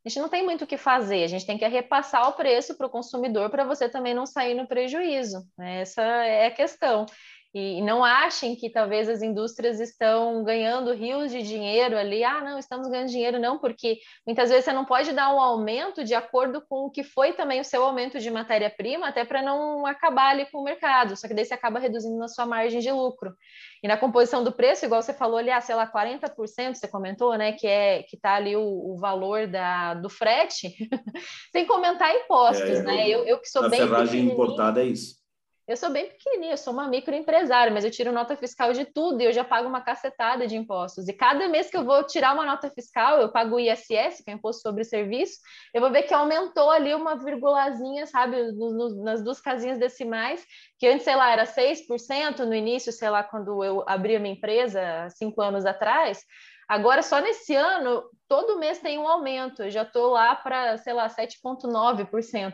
a 0.05 0.09
gente 0.09 0.19
não 0.19 0.27
tem 0.27 0.43
muito 0.43 0.65
o 0.65 0.67
que 0.67 0.77
fazer, 0.77 1.23
a 1.23 1.27
gente 1.27 1.45
tem 1.45 1.57
que 1.57 1.65
repassar 1.65 2.27
o 2.27 2.33
preço 2.33 2.75
para 2.75 2.87
o 2.87 2.89
consumidor 2.89 3.49
para 3.49 3.63
você 3.63 3.87
também 3.87 4.13
não 4.13 4.25
sair 4.25 4.53
no 4.53 4.67
prejuízo. 4.67 5.47
Essa 5.57 6.01
é 6.01 6.47
a 6.47 6.51
questão. 6.51 7.05
E 7.53 7.83
não 7.83 8.03
achem 8.03 8.55
que 8.55 8.67
talvez 8.67 9.07
as 9.07 9.21
indústrias 9.21 9.79
estão 9.79 10.43
ganhando 10.43 10.91
rios 10.91 11.31
de 11.31 11.43
dinheiro 11.43 11.95
ali. 11.95 12.23
Ah, 12.23 12.41
não, 12.41 12.57
estamos 12.57 12.87
ganhando 12.87 13.09
dinheiro, 13.09 13.39
não, 13.39 13.59
porque 13.59 13.99
muitas 14.25 14.49
vezes 14.49 14.65
você 14.65 14.73
não 14.73 14.85
pode 14.85 15.11
dar 15.11 15.31
um 15.31 15.39
aumento 15.39 16.03
de 16.03 16.15
acordo 16.15 16.63
com 16.67 16.87
o 16.87 16.89
que 16.89 17.03
foi 17.03 17.33
também 17.33 17.61
o 17.61 17.63
seu 17.63 17.83
aumento 17.83 18.19
de 18.19 18.31
matéria-prima, 18.31 19.07
até 19.07 19.23
para 19.23 19.43
não 19.43 19.85
acabar 19.85 20.31
ali 20.31 20.47
com 20.51 20.61
o 20.61 20.63
mercado. 20.63 21.15
Só 21.15 21.27
que 21.27 21.35
daí 21.35 21.45
você 21.45 21.53
acaba 21.53 21.77
reduzindo 21.77 22.17
na 22.17 22.27
sua 22.27 22.47
margem 22.47 22.79
de 22.79 22.91
lucro. 22.91 23.35
E 23.83 23.87
na 23.87 23.97
composição 23.97 24.43
do 24.43 24.51
preço, 24.51 24.85
igual 24.85 25.03
você 25.03 25.13
falou 25.13 25.37
ali, 25.37 25.51
ah, 25.51 25.61
sei 25.61 25.75
lá, 25.75 25.85
40%, 25.85 26.73
você 26.73 26.87
comentou, 26.87 27.37
né, 27.37 27.51
que 27.51 27.67
é 27.67 28.01
que 28.01 28.15
está 28.15 28.33
ali 28.33 28.55
o, 28.55 28.63
o, 28.63 28.97
valor 28.97 29.45
da, 29.45 29.93
do 29.93 30.09
frete, 30.09 30.73
sem 31.51 31.67
comentar 31.67 32.15
impostos, 32.15 32.79
é, 32.79 32.83
né? 32.83 33.07
Eu, 33.07 33.25
eu 33.25 33.39
que 33.39 33.47
sou 33.47 33.69
bem. 33.69 33.79
A 33.81 33.87
ferragem 33.87 34.25
importada 34.25 34.81
é 34.81 34.85
isso. 34.85 35.22
Eu 35.65 35.77
sou 35.77 35.89
bem 35.89 36.09
pequenininha, 36.09 36.57
sou 36.57 36.73
uma 36.73 36.89
microempresária, 36.89 37.71
mas 37.71 37.85
eu 37.85 37.91
tiro 37.91 38.11
nota 38.11 38.35
fiscal 38.35 38.73
de 38.73 38.83
tudo 38.83 39.21
e 39.21 39.25
eu 39.25 39.31
já 39.31 39.45
pago 39.45 39.65
uma 39.65 39.79
cacetada 39.79 40.45
de 40.45 40.57
impostos. 40.57 41.07
E 41.07 41.13
cada 41.13 41.47
mês 41.47 41.69
que 41.69 41.77
eu 41.77 41.85
vou 41.85 42.03
tirar 42.03 42.33
uma 42.33 42.45
nota 42.45 42.69
fiscal, 42.69 43.21
eu 43.21 43.31
pago 43.31 43.55
o 43.55 43.59
ISS, 43.61 44.21
que 44.21 44.29
é 44.29 44.33
o 44.33 44.35
Imposto 44.35 44.61
sobre 44.61 44.83
Serviço, 44.83 45.39
eu 45.73 45.79
vou 45.79 45.89
ver 45.89 46.03
que 46.03 46.13
aumentou 46.13 46.69
ali 46.69 46.93
uma 46.93 47.15
virgulazinha, 47.15 48.05
sabe, 48.05 48.51
no, 48.51 48.71
no, 48.71 49.03
nas 49.03 49.23
duas 49.23 49.39
casinhas 49.39 49.79
decimais, 49.79 50.45
que 50.77 50.85
antes, 50.85 51.05
sei 51.05 51.15
lá, 51.15 51.31
era 51.31 51.45
6% 51.45 52.39
no 52.39 52.53
início, 52.53 52.91
sei 52.91 53.09
lá, 53.09 53.23
quando 53.23 53.63
eu 53.63 53.85
abri 53.87 54.17
a 54.17 54.19
minha 54.19 54.35
empresa, 54.35 55.07
cinco 55.11 55.41
anos 55.41 55.65
atrás. 55.65 56.25
Agora, 56.67 57.01
só 57.01 57.21
nesse 57.21 57.55
ano, 57.55 58.03
todo 58.27 58.59
mês 58.59 58.79
tem 58.79 58.99
um 58.99 59.07
aumento. 59.07 59.63
Eu 59.63 59.71
já 59.71 59.83
estou 59.83 60.11
lá 60.11 60.35
para, 60.35 60.77
sei 60.77 60.91
lá, 60.91 61.07
7,9% 61.07 62.53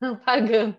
pagando. 0.24 0.76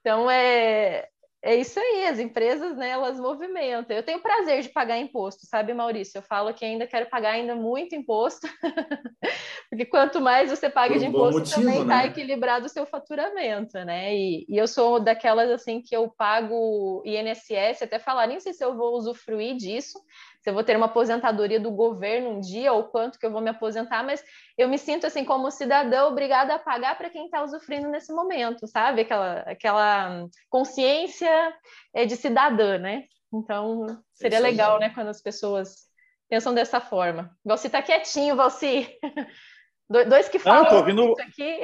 Então, 0.00 0.30
é, 0.30 1.08
é 1.44 1.56
isso 1.56 1.80
aí, 1.80 2.06
as 2.06 2.20
empresas, 2.20 2.76
né, 2.76 2.90
elas 2.90 3.18
movimentam. 3.18 3.96
Eu 3.96 4.04
tenho 4.04 4.22
prazer 4.22 4.62
de 4.62 4.68
pagar 4.68 4.98
imposto, 4.98 5.44
sabe, 5.44 5.74
Maurício? 5.74 6.18
Eu 6.18 6.22
falo 6.22 6.54
que 6.54 6.64
ainda 6.64 6.86
quero 6.86 7.10
pagar 7.10 7.30
ainda 7.30 7.56
muito 7.56 7.96
imposto, 7.96 8.46
porque 9.68 9.84
quanto 9.84 10.20
mais 10.20 10.50
você 10.50 10.70
paga 10.70 10.96
de 10.96 11.06
imposto, 11.06 11.40
motivo, 11.40 11.56
também 11.56 11.82
está 11.82 11.96
né? 11.96 12.06
equilibrado 12.06 12.66
o 12.66 12.68
seu 12.68 12.86
faturamento, 12.86 13.76
né? 13.84 14.14
E, 14.14 14.46
e, 14.48 14.56
eu 14.56 14.68
sou 14.68 15.00
daquelas, 15.00 15.50
assim, 15.50 15.82
que 15.82 15.96
eu 15.96 16.08
pago 16.08 17.02
INSS, 17.04 17.82
até 17.82 17.98
falar, 17.98 18.28
nem 18.28 18.38
sei 18.38 18.52
se 18.52 18.64
eu 18.64 18.76
vou 18.76 18.96
usufruir 18.96 19.56
disso, 19.56 19.98
se 20.42 20.50
eu 20.50 20.54
vou 20.54 20.64
ter 20.64 20.76
uma 20.76 20.86
aposentadoria 20.86 21.60
do 21.60 21.70
governo 21.70 22.30
um 22.30 22.40
dia 22.40 22.72
ou 22.72 22.84
quanto 22.84 23.16
que 23.16 23.24
eu 23.24 23.30
vou 23.30 23.40
me 23.40 23.50
aposentar, 23.50 24.02
mas 24.02 24.22
eu 24.58 24.68
me 24.68 24.76
sinto 24.76 25.06
assim 25.06 25.24
como 25.24 25.50
cidadã 25.52 26.06
obrigada 26.06 26.54
a 26.54 26.58
pagar 26.58 26.98
para 26.98 27.08
quem 27.08 27.26
está 27.26 27.44
usufruindo 27.44 27.88
nesse 27.88 28.12
momento, 28.12 28.66
sabe? 28.66 29.02
Aquela, 29.02 29.40
aquela 29.42 30.26
consciência 30.50 31.54
é, 31.94 32.04
de 32.04 32.16
cidadã, 32.16 32.76
né? 32.76 33.04
Então 33.32 33.86
seria 34.12 34.40
legal, 34.40 34.80
né, 34.80 34.90
quando 34.90 35.08
as 35.08 35.22
pessoas 35.22 35.86
pensam 36.28 36.52
dessa 36.52 36.80
forma. 36.80 37.30
Você 37.44 37.68
está 37.68 37.80
quietinho, 37.80 38.34
Valci. 38.34 38.88
Dois 39.88 40.28
que 40.28 40.38
falam 40.38 40.64
Não, 40.64 40.78
ouvindo... 40.78 41.14
aqui. 41.20 41.60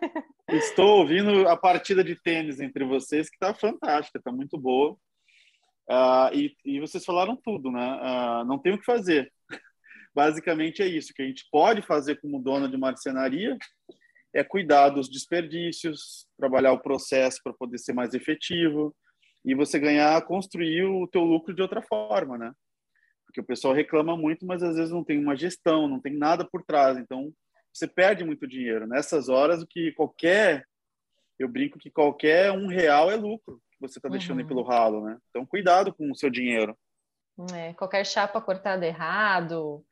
Estou 0.48 1.00
ouvindo 1.00 1.48
a 1.48 1.56
partida 1.56 2.02
de 2.02 2.14
tênis 2.14 2.60
entre 2.60 2.84
vocês, 2.84 3.28
que 3.28 3.36
está 3.36 3.52
fantástica, 3.52 4.18
está 4.18 4.30
muito 4.30 4.56
boa. 4.56 4.96
Uh, 5.88 6.34
e, 6.34 6.56
e, 6.64 6.80
vocês 6.80 7.04
falaram 7.04 7.36
tudo, 7.36 7.70
né? 7.70 8.00
Uh, 8.00 8.44
não 8.46 8.58
tem 8.58 8.72
o 8.72 8.78
que 8.78 8.84
fazer. 8.84 9.30
Basicamente 10.14 10.82
é 10.82 10.86
isso 10.86 11.12
que 11.12 11.22
a 11.22 11.26
gente 11.26 11.46
pode 11.50 11.82
fazer 11.82 12.20
como 12.20 12.42
dona 12.42 12.68
de 12.68 12.76
marcenaria 12.76 13.56
é 14.34 14.42
cuidar 14.42 14.88
dos 14.88 15.08
desperdícios, 15.08 16.26
trabalhar 16.36 16.72
o 16.72 16.80
processo 16.80 17.40
para 17.42 17.52
poder 17.52 17.78
ser 17.78 17.92
mais 17.92 18.14
efetivo 18.14 18.94
e 19.44 19.54
você 19.54 19.78
ganhar, 19.78 20.20
construir 20.22 20.82
o 20.84 21.06
teu 21.06 21.22
lucro 21.22 21.54
de 21.54 21.62
outra 21.62 21.80
forma, 21.80 22.36
né? 22.36 22.52
Porque 23.24 23.40
o 23.40 23.44
pessoal 23.44 23.72
reclama 23.72 24.16
muito, 24.16 24.44
mas 24.44 24.62
às 24.62 24.76
vezes 24.76 24.90
não 24.90 25.04
tem 25.04 25.18
uma 25.18 25.36
gestão, 25.36 25.86
não 25.86 26.00
tem 26.00 26.14
nada 26.14 26.44
por 26.44 26.64
trás. 26.64 26.98
Então, 26.98 27.32
você 27.72 27.86
perde 27.86 28.24
muito 28.24 28.46
dinheiro. 28.46 28.86
Nessas 28.86 29.28
horas, 29.28 29.62
o 29.62 29.66
que 29.66 29.92
qualquer. 29.92 30.66
Eu 31.38 31.48
brinco 31.48 31.78
que 31.78 31.90
qualquer 31.90 32.52
um 32.52 32.66
real 32.66 33.10
é 33.10 33.16
lucro 33.16 33.60
que 33.74 33.80
você 33.80 33.98
está 33.98 34.08
deixando 34.08 34.38
uhum. 34.38 34.44
ir 34.44 34.48
pelo 34.48 34.62
ralo, 34.62 35.04
né? 35.04 35.18
Então, 35.30 35.44
cuidado 35.44 35.92
com 35.94 36.10
o 36.10 36.16
seu 36.16 36.30
dinheiro. 36.30 36.76
É, 37.52 37.72
qualquer 37.74 38.06
chapa 38.06 38.40
cortada 38.40 38.86
errado, 38.86 39.84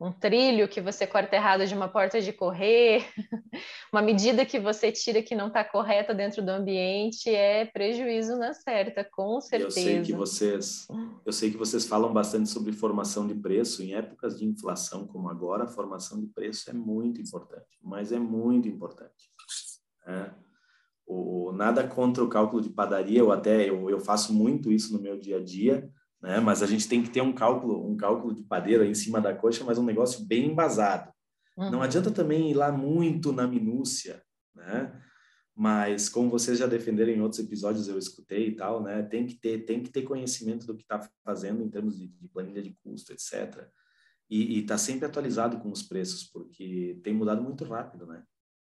um 0.00 0.12
trilho 0.12 0.68
que 0.68 0.80
você 0.80 1.06
corta 1.06 1.34
errado 1.34 1.66
de 1.66 1.74
uma 1.74 1.88
porta 1.88 2.20
de 2.20 2.32
correr, 2.32 3.04
uma 3.92 4.00
medida 4.00 4.46
que 4.46 4.58
você 4.58 4.92
tira 4.92 5.22
que 5.22 5.34
não 5.34 5.48
está 5.48 5.64
correta 5.64 6.14
dentro 6.14 6.40
do 6.40 6.50
ambiente 6.50 7.28
é 7.28 7.64
prejuízo 7.64 8.36
na 8.36 8.54
certa, 8.54 9.04
com 9.04 9.40
certeza. 9.40 9.80
Eu 9.80 9.84
sei 9.84 10.02
que 10.02 10.12
vocês, 10.12 10.86
eu 11.26 11.32
sei 11.32 11.50
que 11.50 11.56
vocês 11.56 11.84
falam 11.84 12.12
bastante 12.12 12.48
sobre 12.48 12.72
formação 12.72 13.26
de 13.26 13.34
preço 13.34 13.82
em 13.82 13.94
épocas 13.94 14.38
de 14.38 14.46
inflação 14.46 15.06
como 15.06 15.28
agora, 15.28 15.64
a 15.64 15.68
formação 15.68 16.20
de 16.20 16.26
preço 16.28 16.70
é 16.70 16.72
muito 16.72 17.20
importante, 17.20 17.78
mas 17.82 18.12
é 18.12 18.18
muito 18.18 18.68
importante. 18.68 19.30
É. 20.06 20.47
O, 21.10 21.52
nada 21.52 21.86
contra 21.86 22.22
o 22.22 22.28
cálculo 22.28 22.60
de 22.60 22.68
padaria, 22.68 23.20
eu 23.20 23.32
até 23.32 23.68
eu, 23.68 23.88
eu 23.88 23.98
faço 23.98 24.32
muito 24.32 24.70
isso 24.70 24.92
no 24.92 25.02
meu 25.02 25.18
dia 25.18 25.38
a 25.38 25.42
dia 25.42 25.90
né? 26.20 26.40
Mas 26.40 26.62
a 26.62 26.66
gente 26.66 26.88
tem 26.88 27.02
que 27.02 27.10
ter 27.10 27.20
um 27.20 27.32
cálculo, 27.32 27.88
um 27.88 27.96
cálculo 27.96 28.34
de 28.34 28.42
padeiro 28.42 28.84
em 28.84 28.94
cima 28.94 29.20
da 29.20 29.34
coxa, 29.34 29.64
mas 29.64 29.78
um 29.78 29.84
negócio 29.84 30.24
bem 30.24 30.46
embasado. 30.46 31.12
Uhum. 31.56 31.70
Não 31.70 31.82
adianta 31.82 32.10
também 32.10 32.50
ir 32.50 32.54
lá 32.54 32.70
muito 32.70 33.32
na 33.32 33.46
minúcia, 33.46 34.22
né? 34.54 35.00
Mas 35.54 36.08
como 36.08 36.30
vocês 36.30 36.58
já 36.58 36.66
defenderam 36.66 37.12
em 37.12 37.20
outros 37.20 37.40
episódios, 37.40 37.88
eu 37.88 37.98
escutei 37.98 38.48
e 38.48 38.56
tal, 38.56 38.82
né? 38.82 39.02
Tem 39.02 39.26
que 39.26 39.34
ter, 39.34 39.64
tem 39.64 39.82
que 39.82 39.90
ter 39.90 40.02
conhecimento 40.02 40.66
do 40.66 40.76
que 40.76 40.82
está 40.82 41.08
fazendo 41.24 41.62
em 41.62 41.68
termos 41.68 41.98
de, 41.98 42.06
de, 42.06 42.28
planilha 42.28 42.62
de 42.62 42.76
custo, 42.82 43.12
etc. 43.12 43.66
E 44.30 44.60
está 44.60 44.76
sempre 44.76 45.06
atualizado 45.06 45.58
com 45.58 45.70
os 45.70 45.82
preços, 45.82 46.22
porque 46.24 47.00
tem 47.02 47.14
mudado 47.14 47.42
muito 47.42 47.64
rápido, 47.64 48.06
né? 48.06 48.22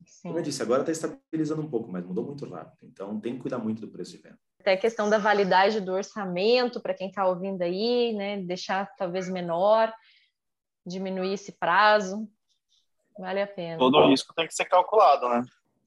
Sim. 0.06 0.30
Como 0.30 0.40
eu 0.40 0.44
disse, 0.44 0.62
agora 0.62 0.82
está 0.82 0.92
estabilizando 0.92 1.62
um 1.62 1.70
pouco, 1.70 1.92
mas 1.92 2.06
mudou 2.06 2.26
muito 2.26 2.48
rápido. 2.50 2.80
Então 2.84 3.20
tem 3.20 3.36
que 3.36 3.42
cuidar 3.42 3.58
muito 3.58 3.82
do 3.82 3.88
preço 3.88 4.12
de 4.12 4.18
venda 4.18 4.40
até 4.66 4.74
a 4.74 4.78
questão 4.78 5.08
da 5.08 5.20
validade 5.20 5.80
do 5.80 5.94
orçamento 5.94 6.82
para 6.82 6.96
quem 6.96 7.10
está 7.10 7.28
ouvindo 7.28 7.62
aí, 7.62 8.14
né? 8.14 8.42
Deixar 8.42 8.92
talvez 8.98 9.30
menor, 9.30 9.94
diminuir 10.84 11.34
esse 11.34 11.52
prazo, 11.52 12.28
vale 13.18 13.44
a 13.44 13.48
pena. 13.48 13.78
Todo 13.78 14.08
risco 14.08 14.34
tem 14.34 14.48
que 14.48 14.56
ser 14.56 14.66
calculado, 14.66 15.30
né? 15.30 15.44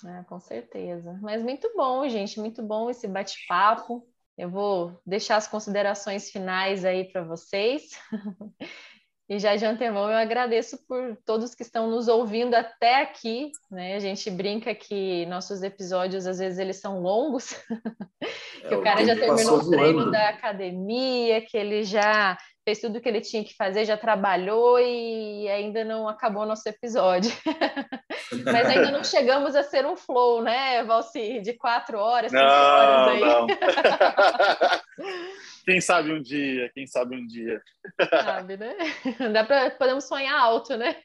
É, 0.07 0.23
com 0.23 0.39
certeza. 0.39 1.19
Mas 1.21 1.43
muito 1.43 1.73
bom, 1.75 2.09
gente, 2.09 2.39
muito 2.39 2.63
bom 2.63 2.89
esse 2.89 3.09
bate-papo. 3.09 4.07
Eu 4.37 4.49
vou 4.49 5.01
deixar 5.05 5.35
as 5.35 5.49
considerações 5.49 6.31
finais 6.31 6.85
aí 6.85 7.11
para 7.11 7.25
vocês. 7.25 7.91
E 9.29 9.39
já 9.39 9.55
de 9.57 9.67
antemão 9.67 10.11
eu 10.11 10.17
agradeço 10.17 10.79
por 10.87 11.15
todos 11.27 11.55
que 11.55 11.63
estão 11.63 11.91
nos 11.91 12.09
ouvindo 12.09 12.55
até 12.55 13.03
aqui, 13.03 13.53
né? 13.71 13.95
A 13.95 13.99
gente 13.99 14.31
brinca 14.31 14.75
que 14.75 15.27
nossos 15.27 15.63
episódios 15.63 16.27
às 16.27 16.39
vezes 16.39 16.59
eles 16.59 16.77
são 16.77 17.03
longos, 17.03 17.51
que 18.67 18.73
é, 18.73 18.77
o 18.77 18.83
cara 18.83 19.05
já 19.05 19.15
terminou 19.15 19.59
o 19.59 19.71
treino 19.71 19.99
voando. 19.99 20.13
da 20.13 20.31
academia, 20.31 21.43
que 21.43 21.59
ele 21.59 21.85
já 21.85 22.39
fez 22.69 22.81
tudo 22.81 22.99
o 22.99 23.01
que 23.01 23.09
ele 23.09 23.23
tinha 23.23 23.43
que 23.43 23.57
fazer, 23.57 23.87
já 23.87 23.97
trabalhou 23.97 24.79
e 24.79 25.49
ainda 25.49 25.83
não 25.87 26.07
acabou 26.07 26.45
nosso 26.45 26.69
episódio. 26.69 27.33
Mas 28.45 28.67
ainda 28.67 28.91
não 28.91 29.03
chegamos 29.03 29.57
a 29.57 29.63
ser 29.63 29.87
um 29.87 29.97
flow, 29.97 30.43
né, 30.43 30.85
Valci? 30.85 31.41
De 31.41 31.55
quatro 31.55 31.99
horas, 31.99 32.31
cinco 32.31 32.43
não, 32.43 32.51
horas 32.51 33.09
aí. 33.09 33.21
Não. 33.21 33.47
Quem 35.65 35.81
sabe 35.81 36.13
um 36.13 36.23
dia, 36.23 36.71
quem 36.75 36.87
sabe 36.87 37.15
um 37.15 37.27
dia. 37.27 37.63
Sabe, 38.09 38.57
né? 38.57 38.75
Dá 39.35 39.45
pra, 39.45 39.71
podemos 39.71 40.05
sonhar 40.05 40.41
alto, 40.41 40.79
né? 40.79 40.97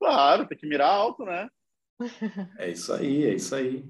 Claro, 0.00 0.46
tem 0.46 0.56
que 0.56 0.66
mirar 0.66 0.88
alto, 0.88 1.22
né? 1.22 1.46
É 2.58 2.70
isso 2.70 2.94
aí, 2.94 3.26
é 3.26 3.34
isso 3.34 3.54
aí. 3.54 3.84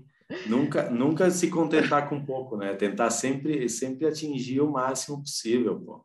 Nunca, 0.49 0.91
nunca 0.91 1.31
se 1.31 1.49
contentar 1.49 2.09
com 2.09 2.25
pouco, 2.25 2.57
né? 2.57 2.75
Tentar 2.75 3.11
sempre, 3.11 3.69
sempre 3.69 4.09
atingir 4.09 4.61
o 4.61 4.71
máximo 4.71 5.21
possível, 5.21 5.81
pô. 5.81 6.05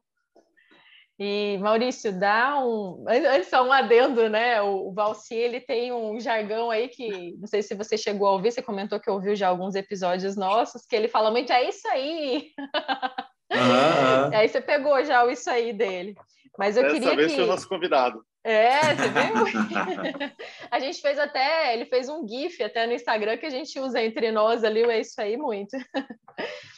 E 1.19 1.57
Maurício, 1.59 2.17
dá 2.17 2.57
um, 2.57 3.05
antes 3.07 3.49
só 3.49 3.63
um 3.63 3.71
adendo, 3.71 4.27
né? 4.27 4.61
O, 4.61 4.89
o 4.89 4.93
Valci, 4.93 5.35
ele 5.35 5.59
tem 5.59 5.91
um 5.91 6.19
jargão 6.19 6.71
aí 6.71 6.87
que 6.87 7.35
não 7.37 7.47
sei 7.47 7.61
se 7.61 7.75
você 7.75 7.97
chegou 7.97 8.27
a 8.27 8.31
ouvir, 8.31 8.51
você 8.51 8.61
comentou 8.61 8.99
que 8.99 9.09
ouviu 9.09 9.35
já 9.35 9.47
alguns 9.47 9.75
episódios 9.75 10.35
nossos, 10.35 10.85
que 10.85 10.95
ele 10.95 11.07
fala 11.07 11.29
muito 11.29 11.53
é 11.53 11.69
isso 11.69 11.87
aí. 11.89 12.51
Uhum. 13.51 14.31
Aí 14.33 14.47
você 14.47 14.61
pegou 14.61 15.03
já 15.03 15.25
o 15.25 15.29
isso 15.29 15.49
aí 15.49 15.73
dele. 15.73 16.15
Mas 16.57 16.77
eu 16.77 16.83
Dessa 16.83 16.95
queria 16.95 17.15
vez 17.15 17.33
que... 17.33 17.41
o 17.41 17.45
nosso 17.45 17.67
convidado. 17.67 18.23
É, 18.43 18.95
você 18.95 19.07
viu? 19.09 20.31
a 20.71 20.79
gente 20.79 20.99
fez 20.99 21.19
até, 21.19 21.73
ele 21.73 21.85
fez 21.85 22.09
um 22.09 22.27
GIF 22.27 22.63
até 22.63 22.87
no 22.87 22.93
Instagram 22.93 23.37
que 23.37 23.45
a 23.45 23.51
gente 23.51 23.79
usa 23.79 24.01
entre 24.01 24.31
nós 24.31 24.63
ali, 24.63 24.81
é 24.81 24.99
isso 24.99 25.19
aí 25.21 25.37
muito. 25.37 25.77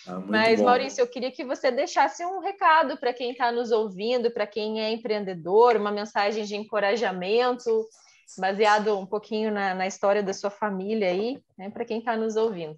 Ah, 0.05 0.15
muito 0.15 0.31
Mas, 0.31 0.59
bom. 0.59 0.65
Maurício, 0.65 1.01
eu 1.01 1.07
queria 1.07 1.31
que 1.31 1.45
você 1.45 1.71
deixasse 1.71 2.25
um 2.25 2.39
recado 2.39 2.97
para 2.97 3.13
quem 3.13 3.31
está 3.31 3.51
nos 3.51 3.71
ouvindo, 3.71 4.29
para 4.31 4.45
quem 4.45 4.81
é 4.81 4.91
empreendedor, 4.91 5.77
uma 5.77 5.91
mensagem 5.91 6.43
de 6.43 6.55
encorajamento, 6.55 7.87
baseado 8.37 8.97
um 8.97 9.05
pouquinho 9.05 9.51
na, 9.51 9.73
na 9.73 9.87
história 9.87 10.21
da 10.21 10.33
sua 10.33 10.49
família 10.49 11.07
aí, 11.07 11.41
né, 11.57 11.69
para 11.69 11.85
quem 11.85 11.99
está 11.99 12.17
nos 12.17 12.35
ouvindo. 12.35 12.77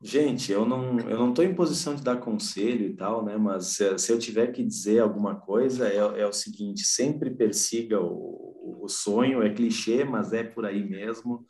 Gente, 0.00 0.52
eu 0.52 0.64
não 0.64 1.00
eu 1.00 1.18
não 1.18 1.30
estou 1.30 1.44
em 1.44 1.54
posição 1.54 1.96
de 1.96 2.02
dar 2.02 2.18
conselho 2.18 2.86
e 2.86 2.94
tal, 2.94 3.24
né? 3.24 3.36
Mas 3.36 3.66
se, 3.74 3.98
se 3.98 4.12
eu 4.12 4.18
tiver 4.18 4.52
que 4.52 4.62
dizer 4.62 5.00
alguma 5.00 5.34
coisa 5.34 5.88
é, 5.88 5.96
é 5.96 6.26
o 6.26 6.32
seguinte: 6.32 6.84
sempre 6.84 7.30
persiga 7.30 8.00
o, 8.00 8.80
o, 8.84 8.88
sonho. 8.88 9.42
É 9.42 9.52
clichê, 9.52 10.04
mas 10.04 10.32
é 10.32 10.44
por 10.44 10.64
aí 10.64 10.88
mesmo. 10.88 11.44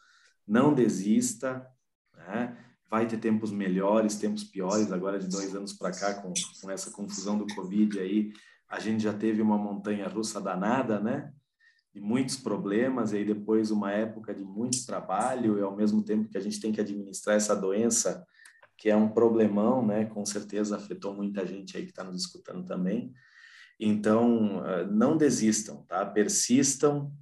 Não 0.47 0.73
desista, 0.73 1.67
né? 2.17 2.57
Vai 2.91 3.07
ter 3.07 3.19
tempos 3.19 3.51
melhores, 3.51 4.17
tempos 4.17 4.45
piores. 4.45 4.91
Agora 4.91 5.19
de 5.19 5.29
dois 5.29 5.55
anos 5.55 5.75
para 5.75 5.93
cá, 5.93 6.15
com, 6.15 6.33
com 6.63 6.71
essa 6.71 6.91
confusão 6.91 7.37
do 7.37 7.47
Covid 7.55 8.01
aí, 8.01 8.33
a 8.67 8.81
gente 8.81 9.03
já 9.03 9.13
teve 9.13 9.43
uma 9.43 9.59
montanha 9.59 10.09
russa 10.09 10.41
danada, 10.41 10.99
né? 10.99 11.31
de 11.93 12.01
muitos 12.01 12.37
problemas, 12.37 13.13
e 13.13 13.17
aí 13.17 13.25
depois 13.25 13.71
uma 13.71 13.91
época 13.91 14.35
de 14.35 14.45
muito 14.45 14.85
trabalho, 14.87 15.59
e 15.59 15.63
ao 15.63 15.75
mesmo 15.75 16.03
tempo 16.03 16.29
que 16.29 16.39
a 16.39 16.41
gente 16.41 16.61
tem 16.61 16.71
que 16.71 16.81
administrar 16.81 17.35
essa 17.35 17.57
doença 17.57 18.25
que 18.79 18.89
é 18.89 18.97
um 18.97 19.09
problemão, 19.09 19.85
né? 19.85 20.05
Com 20.05 20.25
certeza 20.25 20.77
afetou 20.77 21.13
muita 21.13 21.45
gente 21.45 21.77
aí 21.77 21.83
que 21.83 21.91
está 21.91 22.05
nos 22.05 22.23
escutando 22.23 22.65
também. 22.65 23.13
Então, 23.79 24.65
eh, 24.65 24.87
não 24.87 25.17
desistam, 25.17 25.85
tá? 25.89 26.07
Persistam. 26.07 27.13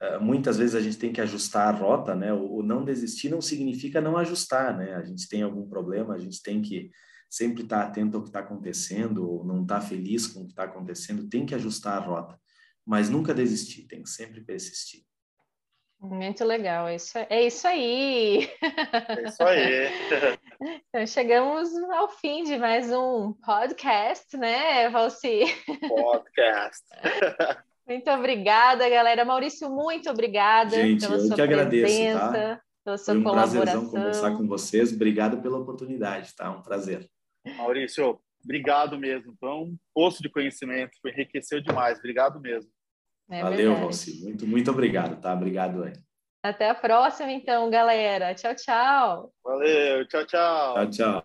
Eh, 0.00 0.18
muitas 0.18 0.56
vezes 0.56 0.74
a 0.74 0.80
gente 0.80 0.96
tem 0.96 1.12
que 1.12 1.20
ajustar 1.20 1.68
a 1.68 1.78
rota, 1.78 2.14
né? 2.14 2.32
O 2.32 2.62
não 2.62 2.82
desistir 2.82 3.28
não 3.28 3.42
significa 3.42 4.00
não 4.00 4.16
ajustar, 4.16 4.76
né? 4.76 4.94
A 4.94 5.04
gente 5.04 5.28
tem 5.28 5.42
algum 5.42 5.68
problema, 5.68 6.14
a 6.14 6.18
gente 6.18 6.42
tem 6.42 6.62
que 6.62 6.90
sempre 7.28 7.62
estar 7.62 7.82
tá 7.82 7.86
atento 7.88 8.16
ao 8.16 8.22
que 8.22 8.30
está 8.30 8.40
acontecendo, 8.40 9.30
ou 9.30 9.44
não 9.44 9.62
estar 9.62 9.80
tá 9.80 9.86
feliz 9.86 10.26
com 10.26 10.40
o 10.40 10.44
que 10.46 10.52
está 10.52 10.64
acontecendo, 10.64 11.28
tem 11.28 11.44
que 11.46 11.54
ajustar 11.54 11.96
a 11.96 12.04
rota, 12.04 12.38
mas 12.84 13.08
nunca 13.08 13.34
desistir, 13.34 13.86
tem 13.86 14.02
que 14.02 14.10
sempre 14.10 14.42
persistir. 14.42 15.02
Muito 16.00 16.44
legal, 16.44 16.88
é 16.88 16.96
isso, 16.96 17.16
é 17.16 17.46
isso 17.46 17.66
aí. 17.66 18.50
É 19.08 19.28
isso 19.28 19.42
aí. 19.42 20.38
então, 20.64 21.06
chegamos 21.06 21.74
ao 21.92 22.08
fim 22.08 22.44
de 22.44 22.56
mais 22.56 22.90
um 22.92 23.32
podcast, 23.32 24.36
né, 24.36 24.88
Valci? 24.90 25.42
Podcast. 25.88 26.84
Muito 27.86 28.08
obrigada, 28.10 28.88
galera. 28.88 29.24
Maurício, 29.24 29.68
muito 29.68 30.08
obrigada 30.08 30.70
Gente, 30.70 31.00
pela 31.00 31.16
eu 31.16 31.26
sua 31.26 31.34
que 31.34 31.42
agradeço, 31.42 31.82
presença, 31.82 32.32
tá? 32.32 32.60
pela 32.84 32.96
sua 32.96 33.14
Foi 33.14 33.20
um 33.20 33.24
colaboração. 33.24 33.90
conversar 33.90 34.36
com 34.36 34.46
vocês. 34.46 34.92
Obrigado 34.92 35.42
pela 35.42 35.58
oportunidade, 35.58 36.32
tá? 36.36 36.48
Um 36.50 36.62
prazer. 36.62 37.10
Maurício, 37.56 38.20
obrigado 38.42 38.96
mesmo. 38.96 39.34
Foi 39.38 39.50
um 39.50 39.76
poço 39.92 40.22
de 40.22 40.30
conhecimento, 40.30 40.92
enriqueceu 41.04 41.60
demais. 41.60 41.98
Obrigado 41.98 42.40
mesmo. 42.40 42.70
É 43.28 43.42
Valeu, 43.42 43.74
Valci. 43.74 44.22
Muito, 44.22 44.46
muito 44.46 44.70
obrigado, 44.70 45.20
tá? 45.20 45.34
Obrigado 45.34 45.82
aí. 45.82 45.92
Até 46.42 46.70
a 46.70 46.74
próxima, 46.74 47.30
então, 47.30 47.70
galera. 47.70 48.34
Tchau, 48.34 48.54
tchau. 48.54 49.32
Valeu, 49.44 50.06
tchau, 50.08 50.26
tchau. 50.26 50.74
Tchau, 50.74 50.90
tchau. 50.90 51.20